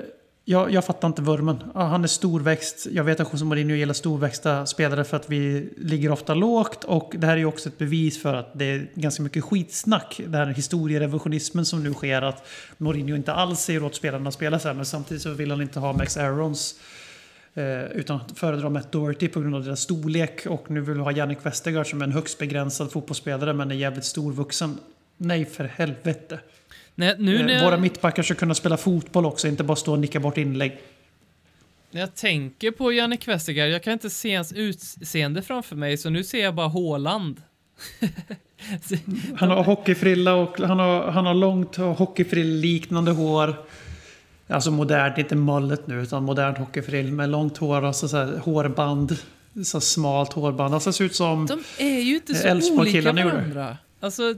[0.44, 1.56] jag, jag fattar inte vurmen.
[1.74, 2.86] Ah, han är storväxt.
[2.90, 6.84] Jag vet att José Mourinho gillar storväxta spelare för att vi ligger ofta lågt.
[6.84, 10.20] Och det här är ju också ett bevis för att det är ganska mycket skitsnack.
[10.26, 12.22] Den här historierevisionismen som nu sker.
[12.22, 12.46] Att
[12.78, 14.74] Mourinho inte alls säger åt spelarna att spela så här.
[14.74, 16.74] Men samtidigt så vill han inte ha Max Aarons
[17.56, 20.46] Eh, utan att föredra Matt Doherty på grund av deras storlek.
[20.46, 23.74] Och nu vill vi ha Jannik Westergaard som är en högst begränsad fotbollsspelare men är
[23.74, 24.78] jävligt storvuxen.
[25.16, 26.40] Nej, för helvete.
[26.94, 29.98] Nej, nu när Eh, Våra mittbackar ska kunna spela fotboll också, inte bara stå och
[29.98, 30.78] nicka bort inlägg.
[31.90, 36.10] när jag tänker på Jannik Westergaard, jag kan inte se hans utseende framför mig, så
[36.10, 37.42] nu ser jag bara Håland.
[39.36, 43.56] Han har hockeyfrilla och han har, han har långt hockeyfrill-liknande hår.
[44.48, 49.16] Alltså modernt, inte mullet nu, utan modern hockeyfrill med långt hår och så, hårband.
[49.64, 50.74] Så smalt hårband.
[50.74, 53.76] Alltså ser ut som De är ju inte så olika varandra.
[54.00, 54.34] Alltså,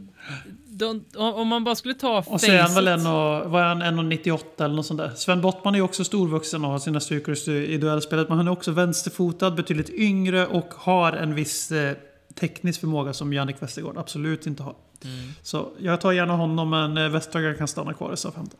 [0.66, 2.34] de, om man bara skulle ta facet.
[2.34, 5.12] Och så är han väl en och, var han 1,98 eller något sånt där.
[5.16, 8.28] Sven Bottman är ju också storvuxen och har sina styrkor i duellspelet.
[8.28, 11.96] Men han är också vänsterfotad, betydligt yngre och har en viss eh,
[12.34, 14.74] teknisk förmåga som Jannik Westergaard absolut inte har.
[15.04, 15.32] Mm.
[15.42, 18.50] Så jag tar gärna honom, men eh, Westergaard kan stanna kvar i SA-15.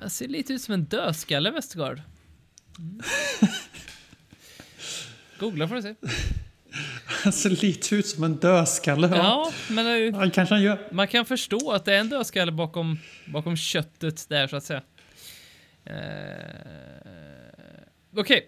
[0.00, 2.02] Jag ser lite ut som en dödskalle, Västergård.
[2.78, 3.00] Mm.
[5.38, 5.94] Googla får du se.
[7.06, 9.08] Han ser lite ut som en dödskalle.
[9.16, 10.88] Ja, men ja, kanske han gör.
[10.90, 14.82] man kan förstå att det är en dödskalle bakom, bakom köttet där så att säga.
[15.90, 15.94] Uh,
[18.16, 18.42] Okej, okay.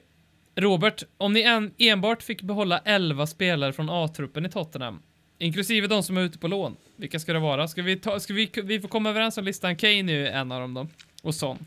[0.64, 5.02] Robert, om ni en, enbart fick behålla 11 spelare från A-truppen i Tottenham,
[5.38, 7.68] inklusive de som är ute på lån, vilka ska det vara?
[7.68, 9.76] Ska vi, ta, ska vi, vi får komma överens om listan?
[9.76, 10.86] Kane är ju en av dem då.
[11.22, 11.58] Och Son.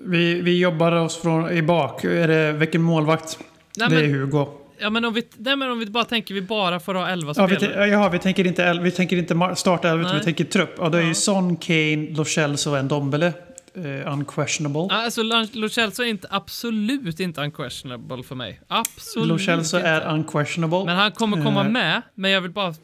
[0.00, 2.04] Vi, vi jobbar oss från i bak.
[2.04, 3.38] Är det, vilken målvakt?
[3.76, 4.46] Nej, det är men, Hugo.
[4.78, 7.32] ja, men om vi, nej, men om vi bara tänker vi bara får ha 11
[7.36, 7.86] Ja, vi, spelare.
[7.88, 10.18] jaha, vi tänker inte, vi tänker inte starta elva, utan Nej.
[10.20, 10.74] vi tänker trupp.
[10.78, 11.08] Ja, då är Ja.
[11.08, 13.32] ju Son, Kane, Lo Celso och Ndombele.
[13.74, 14.88] Eh, unquestionable.
[14.90, 15.22] Alltså,
[15.52, 18.60] Lo Celso är inte, absolut inte unquestionable för mig.
[18.68, 20.84] Absolut Lo Celso är unquestionable.
[20.84, 21.70] Men han kommer komma Eh.
[21.70, 22.74] med, men jag vill bara...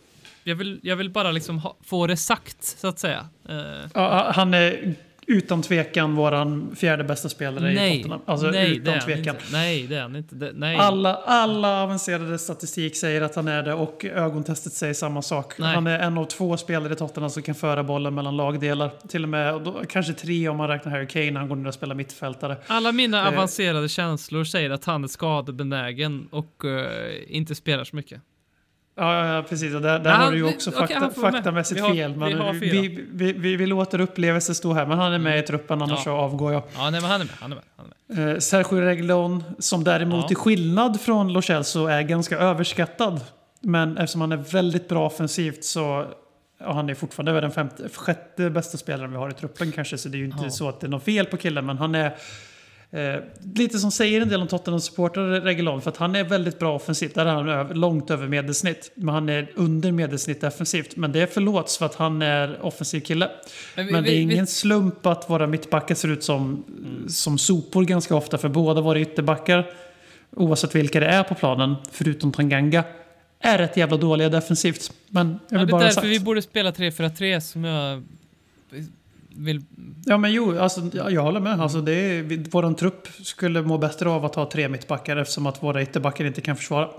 [0.47, 3.27] Jag vill, jag vill bara liksom ha, få det sagt, så att säga.
[3.49, 3.55] Eh,
[3.95, 4.95] Ja, han är
[5.27, 8.21] utan tvekan våran fjärde bästa spelare i nej, Tottenham.
[8.27, 9.35] Alltså nej, utan tvekan.
[9.35, 9.45] inte.
[9.53, 10.35] Nej, det är han inte.
[10.35, 10.77] Det, nej.
[10.77, 15.59] Alla, alla avancerade statistik säger att han är det och ögontestet säger samma sak.
[15.59, 15.75] Nej.
[15.75, 18.91] Han är en av två spelare i Tottenham som kan föra bollen mellan lagdelar.
[19.09, 21.69] Till och med då, kanske tre om man räknar Harry Kane när han går ner
[21.69, 22.57] och spelar mittfältare.
[22.67, 23.29] Alla mina Eh.
[23.29, 28.21] avancerade känslor säger att han är skadebenägen och eh, inte spelar så mycket.
[28.97, 29.75] Ja, ja, precis.
[29.75, 31.15] Och där där har du ju också fakta, med.
[31.15, 32.17] faktamässigt Vi har- fel.
[32.17, 34.87] Men vi, vi, vi, vi, vi låter upplevelser stå här.
[34.87, 36.05] Men han är med i truppen, annars Ja.
[36.05, 36.63] så avgår jag.
[36.77, 37.35] Ja, nej, men han är med.
[37.41, 37.65] Han är med.
[37.77, 38.35] Han är med.
[38.35, 40.29] Eh, Sergio Reguilon, som däremot Ja.
[40.29, 43.21] till skillnad från Lo Celso är ganska överskattad.
[43.61, 46.07] Men eftersom han är väldigt bra offensivt så
[46.61, 49.99] ja, han är fortfarande den femte, sjätte bästa spelaren vi har i truppen kanske.
[49.99, 50.51] Så det är ju inte Ja.
[50.51, 51.67] så att det är något fel på killen.
[51.67, 52.15] Men han är
[52.95, 53.21] eh,
[53.55, 55.83] lite som säger en del om Tottenhams supportrar Reguilon.
[55.83, 57.15] För att han är väldigt bra offensivt.
[57.15, 58.91] Där är han över, långt över medelsnitt.
[58.95, 60.97] Men han är under medelsnitt defensivt.
[60.97, 63.31] Men det förlåts för att han är offensiv kille.
[63.77, 66.65] Men vi- Men det vi- är ingen vi- slump att våra mittbackar ser ut som,
[67.09, 68.39] som sopor ganska ofta.
[68.39, 69.71] För båda våra ytterbackar,
[70.37, 72.85] oavsett vilka det är på planen, förutom Tanganga,
[73.41, 74.93] är rätt jävla dåliga defensivt.
[75.09, 76.07] Men jag Ja, vill det är bara därför sagt.
[76.07, 78.03] vi borde spela 3-4-3 som jag
[79.37, 79.63] vill...
[80.05, 81.61] Ja men jo, alltså, ja, jag håller med.
[81.61, 85.63] Alltså, det är, våran trupp skulle må bättre av att ha tre mittbackar eftersom att
[85.63, 86.91] våra ytterbackar inte kan försvara.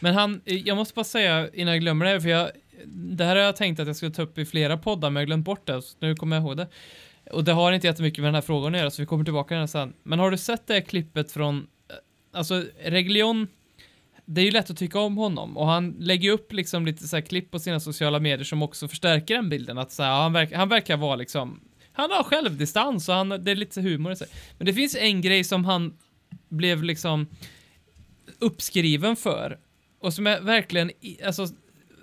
[0.00, 2.50] Men han, jag måste bara säga innan jag glömmer det, för jag,
[2.86, 5.20] det här har jag tänkt att jag skulle ta upp i flera poddar, men jag
[5.20, 6.68] har glömt bort det, så nu kommer jag ihåg det.
[7.30, 9.48] Och det har inte jättemycket med den här frågan att göra, så vi kommer tillbaka
[9.48, 9.92] till den sen.
[10.02, 11.66] Men har du sett det här klippet från,
[12.32, 13.46] alltså Reglion,
[14.24, 17.16] det är ju lätt att tycka om honom och han lägger upp liksom lite så
[17.16, 20.32] här klipp på sina sociala medier som också förstärker den bilden att så här, han,
[20.32, 21.60] verkar, han verkar vara liksom,
[21.92, 24.28] han har självdistans och han, det är lite humor i sig.
[24.58, 25.96] Men det finns en grej som han
[26.48, 27.26] blev liksom
[28.38, 29.58] uppskriven för
[29.98, 30.90] och som är verkligen,
[31.24, 31.46] alltså,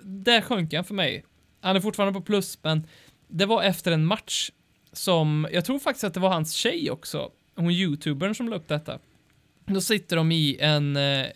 [0.02, 1.24] där sjönk han för mig.
[1.60, 2.86] Han är fortfarande på plus, men
[3.28, 4.50] det var efter en match
[4.92, 8.68] som, jag tror faktiskt att det var hans tjej också, hon youtubern som la upp
[8.68, 8.98] detta.
[9.66, 11.26] Då sitter de i en, eh,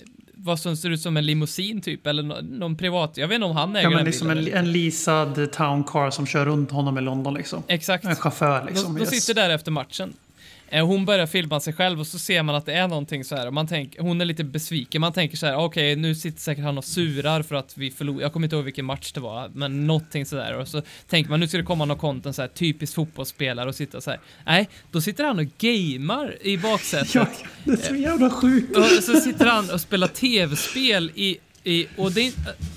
[0.46, 3.46] vad som ser ut som en limousin typ, eller nå- någon privat, jag vet inte
[3.46, 4.48] om han äger Ja, men den liksom bilen.
[4.48, 7.62] en, en leasad town car som kör runt honom i London liksom.
[7.68, 8.04] Exakt.
[8.04, 8.94] En chaufför liksom.
[8.94, 9.24] de, de yes.
[9.24, 10.12] sitter där efter matchen.
[10.68, 13.36] Eh, Hon börjar filma sig själv och så ser man att det är någonting så
[13.36, 16.40] här och man tänker, hon är lite besviken, man tänker så här, okej nu sitter
[16.40, 19.20] säkert han och surar för att vi förlorade, jag kommer inte ihåg vilken match det
[19.20, 22.42] var, men någonting sådär och så tänker man nu ska det komma någon content så
[22.42, 24.20] här typiskt fotbollsspelare och sitta så här.
[24.46, 27.14] Nej, då sitter han och gamer i baksätet.
[27.14, 27.26] Ja,
[27.64, 28.76] det är så jävla sjukt.
[28.76, 32.32] Och så sitter han och spelar tv-spel i, i och det är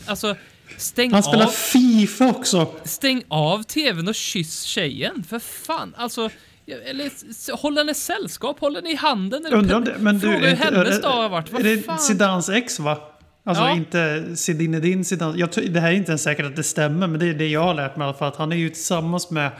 [0.05, 0.35] alltså
[0.77, 2.73] stäng Han spelar av, Fifa också.
[2.83, 6.29] stäng av tvn och kyss tjejen, för fan, alltså
[6.71, 10.37] eller s- håll henne sällskap, håll henne i handen eller Undrar det, men du, Fråga
[10.37, 11.99] hur är hennes är- dag har varit, Är vad det fan?
[11.99, 12.97] Zidans ex va?
[13.43, 13.75] Alltså Ja.
[13.75, 15.37] inte Zinedine Zidane.
[15.39, 17.63] Jag, det här är inte ens säkert att det stämmer, men det är det jag
[17.63, 18.27] har lärt mig i alla fall.
[18.27, 19.51] Att han är ju tillsammans med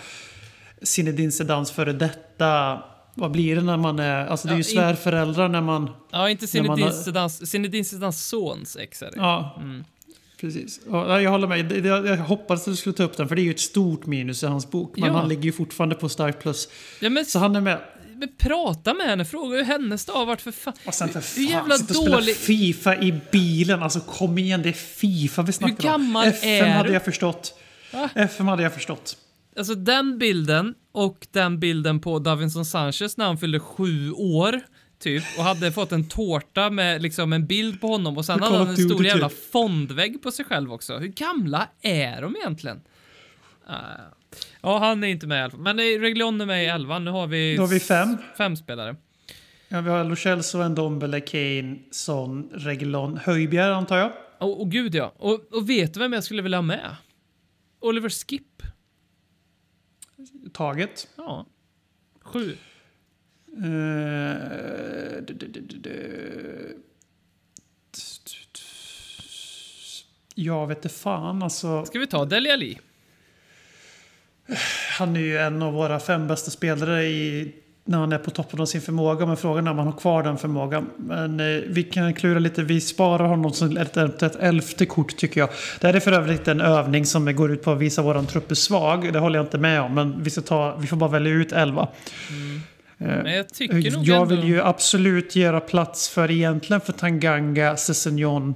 [0.84, 2.80] Zinedine Zidans före detta...
[3.16, 4.26] Vad blir det när man är...
[4.28, 5.90] Alltså det är Ja, ju in- svärföräldrar när man...
[6.12, 7.50] Ja, inte Zinedine Zidans,
[7.90, 9.14] Zidans sons ex är det.
[9.16, 9.84] Ja, Mm.
[10.42, 10.80] Precis.
[10.90, 11.86] Ja, jag håller med.
[11.86, 14.44] Jag hoppades att du skulle ta upp den, för det är ju ett stort minus
[14.44, 14.94] i hans bok.
[14.98, 15.20] Men Ja.
[15.20, 16.68] han ligger ju fortfarande på starkt plus.
[17.00, 17.80] Ja, men, Så han är med.
[18.38, 20.74] prata med henne, fråga hur hennes dag varit för fan.
[20.86, 23.84] Och sen för Hur fan, jävla sitta och spela dålig- Fifa i bilen.
[23.84, 26.30] Alltså kom igen, det är Fifa vi snackar gammal om.
[26.30, 26.94] FM är hade du?
[26.94, 27.54] jag förstått.
[27.94, 28.10] Va?
[28.16, 29.18] FM hade jag förstått.
[29.58, 34.62] Alltså den bilden och den bilden på Davinson Sanchez när han fyllde sju år,
[35.00, 38.58] typ, och hade fått en tårta med liksom en bild på honom och sen hade
[38.58, 39.52] han en stor jävla typ.
[39.52, 40.98] fondvägg på sig själv också.
[40.98, 42.82] Hur gamla är de egentligen?
[43.66, 43.76] Ah.
[44.62, 45.60] Ja, han är inte med i alla fall.
[45.60, 47.06] Men Reglion är med i elvan.
[47.06, 47.56] Nu har vi...
[47.56, 48.18] Då har vi fem.
[48.38, 48.96] Fem spelare.
[49.68, 54.12] Ja, vi har Lo Celso, Ndombele, Kane, Son, Reguilon, Höjbjerg antar jag.
[54.40, 55.14] Och, och gud ja.
[55.18, 56.96] Och, och vet du vem jag skulle vilja ha med?
[57.80, 58.64] Oliver Skip.
[60.54, 61.08] Taget.
[61.16, 61.46] Ja.
[62.22, 62.58] Sju.
[70.36, 71.86] Jag vet inte fan alltså.
[71.86, 72.80] Ska vi ta Dele Alli?
[74.98, 77.54] Han är ju en av våra fem bästa spelare i,
[77.86, 79.26] när han är på toppen av sin förmåga.
[79.26, 80.90] Men frågan är om han har kvar den förmågan.
[80.98, 82.64] Men eh, vi kan klura lite.
[82.64, 85.50] Vi sparar honom som ett, ett, ett elfte kort tycker jag.
[85.80, 88.52] Det här är för övrigt en övning som går ut på att visa våran trupp
[88.52, 89.14] är svag.
[89.14, 89.94] Det håller jag inte med om.
[89.94, 91.82] Men vi, ska ta, vi får bara välja ut elva.
[91.82, 92.49] Eh,
[93.02, 94.36] Men jag tycker nog jag ändå...
[94.36, 98.56] vill ju absolut göra plats för egentligen för Tanganga, Sessignon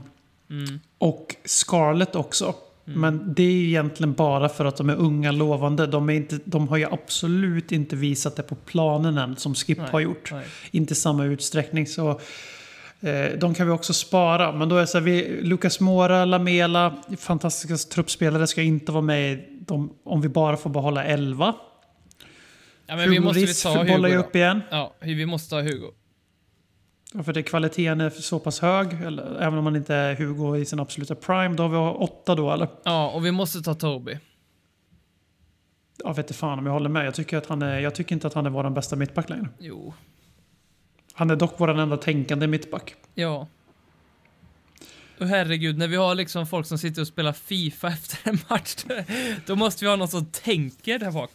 [0.50, 0.80] Mm.
[0.98, 2.56] och Scarlett också.
[2.86, 5.88] Men det är ju egentligen bara för att de är unga lovande.
[5.88, 9.78] De, är inte, de har ju absolut inte visat det på planen än som Skip
[9.78, 10.30] Nej, har gjort.
[10.32, 10.46] nej.
[10.72, 11.88] Inte i samma utsträckning.
[11.88, 12.10] Så
[13.02, 14.52] eh, de kan vi också spara.
[14.52, 19.02] Men då är det så här, vi, Lucas Mora, Lamela, fantastiska truppspelare ska inte vara
[19.02, 21.54] med de, om vi bara får behålla 11.
[22.88, 24.62] Ja, men vi måste Riss ta Hugo ju upp igen.
[24.72, 25.92] Ja, vi måste ta Hugo.
[27.14, 30.58] Ja, För det kvaliteten är så pass hög, eller, även om man inte är Hugo
[30.58, 31.56] i sin absoluta prime.
[31.56, 32.68] Då har vi åtta då, eller?
[32.84, 34.18] Ja, och vi måste ta Toby.
[35.98, 37.06] Jag vet inte fan om jag håller med.
[37.06, 39.50] Jag tycker, att han är, jag tycker inte att han är vår bästa mittback längre.
[39.60, 39.94] Jo.
[41.14, 42.96] Han är dock vår enda tänkande mittback.
[43.14, 43.48] Ja.
[45.20, 48.76] Och herregud, när vi har liksom folk som sitter och spelar FIFA efter en match,
[49.46, 51.32] då måste vi ha någon som tänker där bak.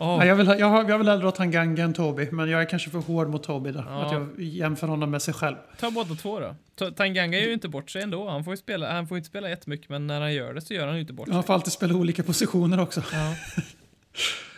[0.00, 2.64] Åh, Ja, jag, vill, jag, jag vill hellre ha Tanganga än Toby, men jag är
[2.64, 3.84] kanske för hård mot Toby där.
[3.88, 4.06] Ja.
[4.06, 5.56] Att jag jämför honom med sig själv.
[5.80, 6.54] Ta båda två då.
[6.74, 8.28] Ta- Tanganga är ju inte bort sig ändå.
[8.28, 10.74] Han får ju spela, han får inte spela jättemycket, men när han gör det så
[10.74, 11.34] gör han ju inte bort sig.
[11.34, 13.02] Han får alltid spela olika positioner också.
[13.12, 13.34] Ja.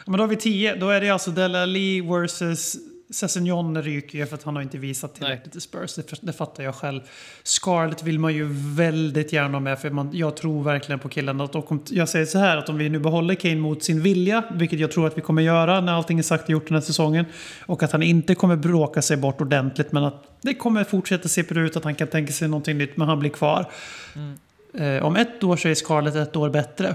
[0.06, 0.74] Men då har vi 10.
[0.74, 2.76] Då är det alltså Dele Alli versus
[3.10, 5.94] Sessignon ryker ju för att han har inte visat tillräckligt i Spurs.
[5.94, 7.00] Det, det fattar jag själv.
[7.42, 11.40] Scarlett vill man ju väldigt gärna ha med för man, jag tror verkligen på killen.
[11.40, 14.02] Att, och om, jag säger så här att om vi nu behåller Kane mot sin
[14.02, 16.74] vilja, vilket jag tror att vi kommer göra när allting är sagt och gjort den
[16.74, 17.24] här säsongen.
[17.66, 21.44] Och att han inte kommer bråka sig bort ordentligt men att det kommer fortsätta se
[21.50, 23.70] ut att han kan tänka sig någonting nytt men han blir kvar.
[24.74, 26.94] Eh, om ett år så är Scarlett ett år bättre.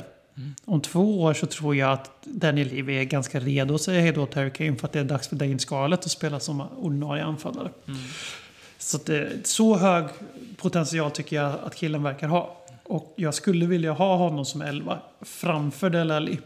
[0.66, 4.12] Om två år så tror jag att Daniel Levy är ganska redo att säga hej
[4.12, 6.62] då till Harry Kane för att det är dags för Dane Scarlett att spela som
[6.62, 7.70] ordinarie anfallare.
[8.78, 10.06] Så, att det, så hög
[10.58, 12.62] potential tycker jag att killen verkar ha.
[12.84, 16.40] Och jag skulle vilja ha honom som elva framför Dele Alli.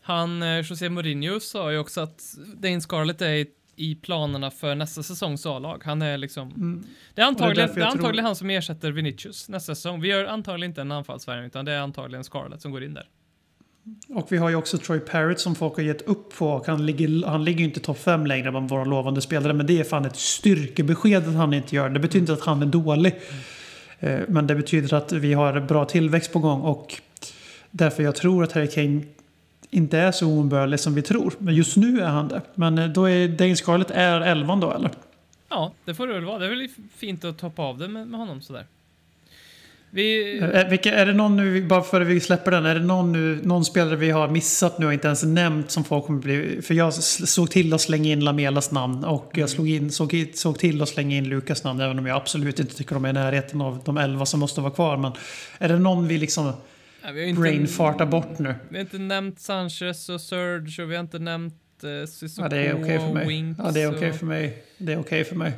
[0.00, 4.74] Han, eh, José Mourinho sa ju också att Dane Scarlett är i, i planerna för
[4.74, 5.82] nästa säsongs A-lag.
[5.84, 6.82] Han är liksom...
[7.14, 7.66] Det är antagligen, Mm.
[7.66, 10.00] därför det är antagligen tror- han som ersätter Vinicius nästa säsong.
[10.00, 13.08] Vi gör antagligen inte en anfallsvärvning, utan det är antagligen Scarlett som går in där.
[14.08, 16.64] Och vi har ju också Troy Parrott som folk har gett upp på.
[16.66, 19.52] Han ligger, han ligger ju inte topp 5 längre bland våra lovande spelare.
[19.52, 21.94] Men det är fan ett styrkebesked att han inte gör det.
[21.94, 23.14] Det betyder inte att han är dålig.
[23.98, 26.60] Eh, Men det betyder att vi har bra tillväxt på gång.
[26.60, 27.00] Och
[27.70, 29.02] därför jag tror att Harry Kane
[29.74, 31.34] inte är så oumbärlig som vi tror.
[31.38, 32.42] Men just nu är han det.
[32.54, 34.90] Men eh, då är Dane Scarlett är 11 då eller?
[35.48, 36.38] Ja, det får det väl vara.
[36.38, 38.66] Det är väl fint att toppa av det med, med honom sådär.
[39.90, 40.38] Vi...
[40.38, 43.40] Eh, Vilka, är det någon nu, bara före vi släpper den, är det någon, nu,
[43.42, 46.62] någon spelare vi har missat nu och inte ens nämnt som folk kommer bli...
[46.62, 50.58] För jag såg till att slänga in Lamelas namn och jag slog in, såg, såg
[50.58, 53.12] till att slänga in Lukas namn även om jag absolut inte tycker de är i
[53.12, 54.96] närheten av de elva som måste vara kvar.
[54.96, 55.12] Men
[55.58, 56.52] är det någon vi liksom
[57.04, 58.54] Ja, vi har inte- brainfartar bort nu?
[58.68, 61.54] Vi har inte nämnt Sanchez och Surge och vi har inte nämnt
[61.84, 63.26] uh, Sissoko Ja, det är okej för och mig.
[63.26, 64.62] Winks Ja, det är okej och, för mig.
[64.78, 65.48] Det är okej för mig.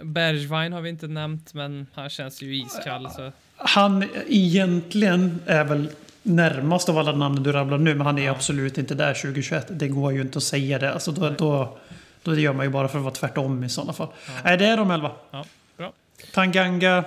[0.00, 3.08] eh, Bergwijn har vi inte nämnt, men han känns ju iskall.
[3.10, 3.32] Så.
[3.56, 5.88] Han egentligen är väl
[6.22, 9.66] närmast av alla namn du rabblar nu, men han är absolut inte där 2021.
[9.70, 10.92] Det går ju inte att säga det.
[10.92, 11.78] Alltså då, då,
[12.22, 14.08] då gör man ju bara för att vara tvärtom i sådana fall.
[14.44, 15.12] Nej, det är de elva.
[15.30, 15.44] Ja,
[15.76, 15.92] bra.
[16.32, 17.04] Tanganga,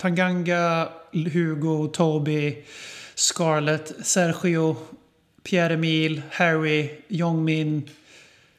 [0.00, 2.64] Tanganga, Hugo, Toby,
[3.14, 4.76] Scarlett, Sergio,
[5.42, 7.90] Pierre-Emil, Harry, Jongmin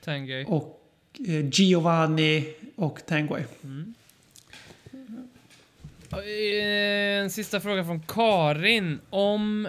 [0.06, 0.46] Tengay.
[0.46, 0.82] och
[1.28, 3.44] eh, Giovanni och Tanguay.
[6.12, 9.00] Eh, En sista fråga från Karin.
[9.10, 9.68] Om...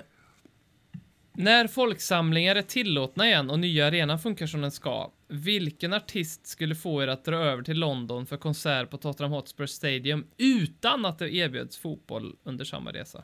[1.35, 6.75] När folksamlingar är tillåtna igen och nya arenan funkar som den ska, vilken artist skulle
[6.75, 11.19] få er att dra över till London för konsert på Tottenham Hotspur Stadium utan att
[11.19, 13.23] det erbjöds fotboll under samma resa?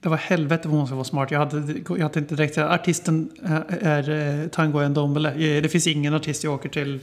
[0.00, 1.30] Det var helvete vad hon ska vara smart.
[1.30, 5.28] Jag hade, jag hade inte direkt Artisten är, är eh, Tango Ndombele.
[5.30, 7.00] Eh, Det finns ingen artist jag åker till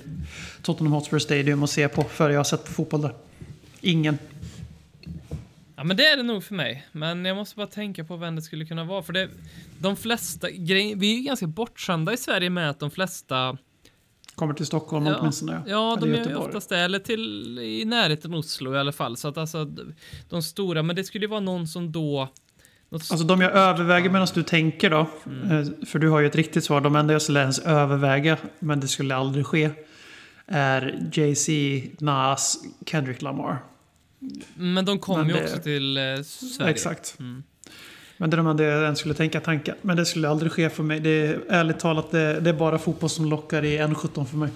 [0.61, 3.13] Tottenham Hotspur Stadium och ser på före jag har sett fotboll där.
[3.81, 4.17] Ingen.
[5.75, 6.87] Ja, men det är det nog för mig.
[6.91, 9.03] Men jag måste bara tänka på vem det skulle kunna vara.
[9.03, 9.29] För det,
[9.79, 13.57] de flesta grejer, vi är ju ganska bortskämda i Sverige med att de flesta
[14.37, 15.61] Kommer till Stockholm Ja, åtminstone.
[15.67, 16.79] Ja, Eller de är ju oftast det.
[16.79, 19.17] Eller till i närheten Oslo i alla fall.
[19.17, 19.65] Så att alltså,
[20.29, 22.29] de stora, men det skulle ju vara någon som då...
[22.91, 24.99] Alltså de jag överväger medan du tänker då.
[24.99, 26.81] eh, För du har ju ett riktigt svar.
[26.81, 29.69] De enda jag skulle ens överväga, men det skulle aldrig ske.
[30.45, 31.51] Är Jay-Z,
[31.99, 33.63] Nas, Kendrick Lamar.
[34.55, 36.71] men de kommer men ju det- också till eh, Sverige.
[36.71, 37.15] Exakt.
[37.19, 37.43] Mm.
[38.17, 39.75] Men det är de jag ens skulle tänka tankar.
[39.81, 40.99] Men det skulle aldrig ske för mig.
[40.99, 44.49] Det är ärligt talat, det, det är bara fotboll som lockar i 1.17 för mig.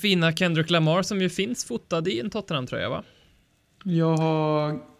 [0.00, 3.02] Fina Kendrick Lamar som ju finns fotad i en Tottenham-tröja, va?
[3.84, 4.91] Jag har...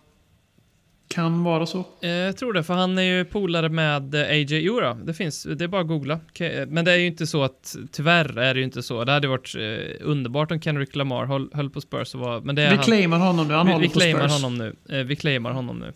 [1.12, 1.84] Kan vara så.
[2.00, 4.94] Eh, Jag tror det, för han är ju polare med eh, AJ Jura.
[4.94, 6.20] Det finns, det är bara att googla.
[6.34, 9.04] Ke- Men det är ju inte så att, tyvärr är det ju inte så.
[9.04, 12.54] Det hade varit eh, underbart om Kendrick Lamar höll, höll på Spurs och var, men
[12.54, 12.84] det är Vi han.
[12.84, 13.54] claimar honom nu.
[13.54, 14.32] Han vi, håller vi på claimar Spurs.
[14.42, 14.58] honom
[14.88, 14.98] nu.
[14.98, 15.92] Eh, vi claimar honom nu.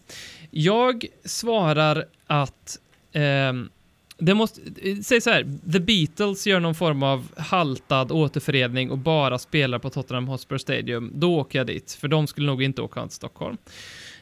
[0.51, 2.79] Jag svarar att
[3.13, 3.69] ehm,
[4.19, 8.99] det måste, eh, säg så här, The Beatles gör någon form av haltad återförening och
[8.99, 12.83] bara spelar på Tottenham Hotspur Stadium, då åker jag dit, för de skulle nog inte
[12.83, 13.57] åka till Stockholm.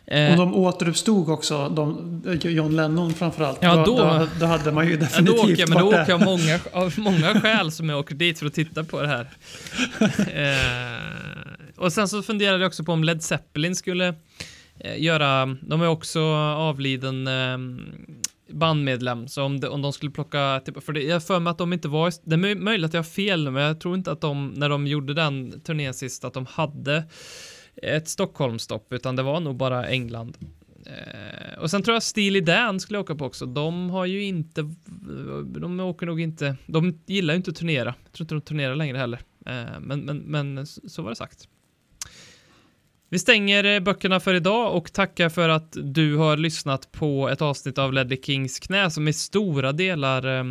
[0.07, 3.59] Eh, Om de återuppstod också, de, John Lennon framförallt.
[3.61, 6.07] Ja, då- då, då hade man ju Ja, då definitivt åker jag, men då åker
[6.09, 9.29] jag många, av många skäl som jag åker dit för att titta på det här.
[10.35, 14.15] eh, och sen så funderade jag också på om Led Zeppelin skulle
[14.81, 16.21] eh, göra, de är också
[16.57, 17.59] avliden eh,
[18.53, 21.59] bandmedlem, så om, de, om de skulle plocka, typ, för det, jag för mig att
[21.59, 24.13] de inte var, det är möj- möjligt att jag har fel men jag tror inte
[24.13, 27.05] att de, när de gjorde den turnén sist, att de hade
[27.83, 30.39] ett Stockholmstopp, utan det var nog bara England.
[30.87, 33.47] Eh, och sen tror jag Steely Dan skulle jag åka på också.
[33.47, 34.75] De har ju inte,
[35.61, 37.95] de åker nog inte, de gillar ju inte att turnera.
[38.05, 39.21] Jag tror inte de turnerar längre heller.
[39.47, 41.49] Eh, men, men, men så så var det sagt.
[43.09, 47.43] Vi stänger eh, böckerna för idag och tackar för att du har lyssnat på ett
[47.43, 50.45] avsnitt av Ledley Kings knä som i stora delar eh,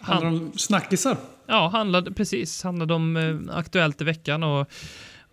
[0.00, 1.16] Handlar om snackisar.
[1.46, 4.68] ja, handlade precis, handlade om eh, Aktuellt i veckan och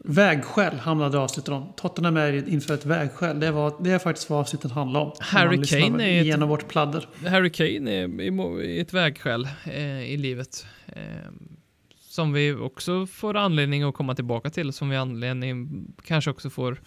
[0.08, 1.74] Vägskäl hamnade avsnittet om.
[1.78, 3.40] Tottenham är inför ett vägskäl.
[3.40, 5.12] Det, var, det är faktiskt vad avsnittet handlar om.
[5.20, 7.08] Harry Kane är ett- Genom vårt pladder.
[7.28, 10.66] Harry Kane är ett vägskäl eh, i livet.
[10.88, 11.04] Eh,
[12.00, 16.82] som vi också får anledning att komma tillbaka till, som vi anledning kanske också får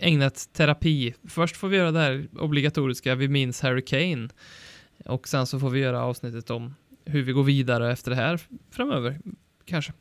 [0.00, 1.14] ägna ett terapi.
[1.28, 4.28] Först får vi göra det här obligatoriska, vi minns Harry Kane.
[5.04, 6.74] Och sen så får vi göra avsnittet om
[7.04, 8.40] hur vi går vidare efter det här
[8.70, 9.18] framöver,
[9.64, 9.92] kanske.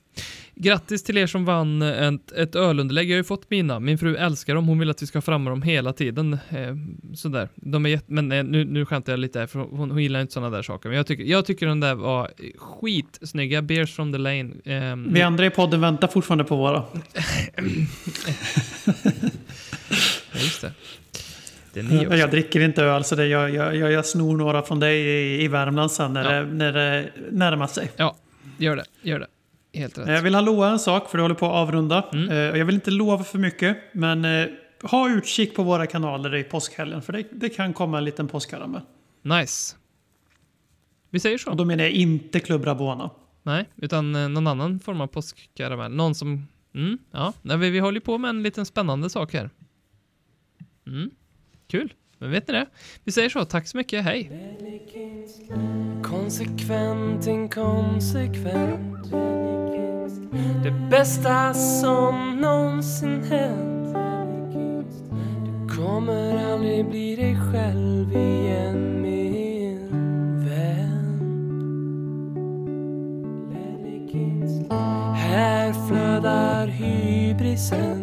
[0.55, 3.09] Grattis till er som vann ett, ett ölunderlägg.
[3.09, 3.79] Jag har ju fått mina.
[3.79, 4.67] Min fru älskar dem.
[4.67, 6.33] Hon vill att vi ska ha framme dem hela tiden.
[6.49, 6.75] Eh,
[7.15, 7.49] sådär.
[7.55, 10.21] De är jätte, men eh, nu, nu skämtar jag lite här, för hon, hon gillar
[10.21, 10.89] inte sådana där saker.
[10.89, 13.61] Men jag tycker, jag tycker den där var skitsnygga.
[13.61, 14.51] Beers from the lane.
[14.65, 16.83] Eh, Vi andra i podden väntar fortfarande på våra.
[20.31, 20.71] ja, just det.
[22.17, 25.43] Jag dricker inte öl, så det, jag, jag, jag, jag snor några från dig i,
[25.43, 26.41] i Värmland sen när, Ja.
[26.43, 27.91] det, när det närmar sig.
[27.95, 28.15] Ja,
[28.57, 28.85] gör det.
[29.01, 29.27] Gör det.
[29.73, 30.07] Helt rätt.
[30.07, 32.09] Jag vill ha lova en sak, för det håller på att avrunda.
[32.13, 32.29] Mm.
[32.29, 34.47] Eh, och Jag vill inte lova för mycket, men eh,
[34.81, 38.81] ha utkik på våra kanaler i påskhelgen, för det, det kan komma en liten påskkaramell.
[39.21, 39.75] Nice.
[41.09, 41.53] Vi säger Och så.
[41.53, 43.09] då menar jag inte Club Rabona.
[43.43, 45.91] Nej, utan eh, någon annan form av påskkaramell.
[45.91, 46.47] Någon som...
[46.75, 49.49] Mm, ja, Nej, vi, vi håller på med en liten spännande sak här.
[50.87, 51.11] Mm,
[51.67, 51.93] kul.
[52.23, 52.65] Men vet ni det?
[53.03, 53.45] Vi säger så.
[53.45, 54.03] Tack så mycket.
[54.03, 54.31] Hej.
[56.03, 59.11] Konsekvent, inkonsekvent
[60.63, 63.95] Det bästa som någonsin hänt
[65.45, 69.89] Du kommer aldrig bli dig själv igen min
[70.45, 71.49] vän
[75.15, 78.02] Här flödar hybrisen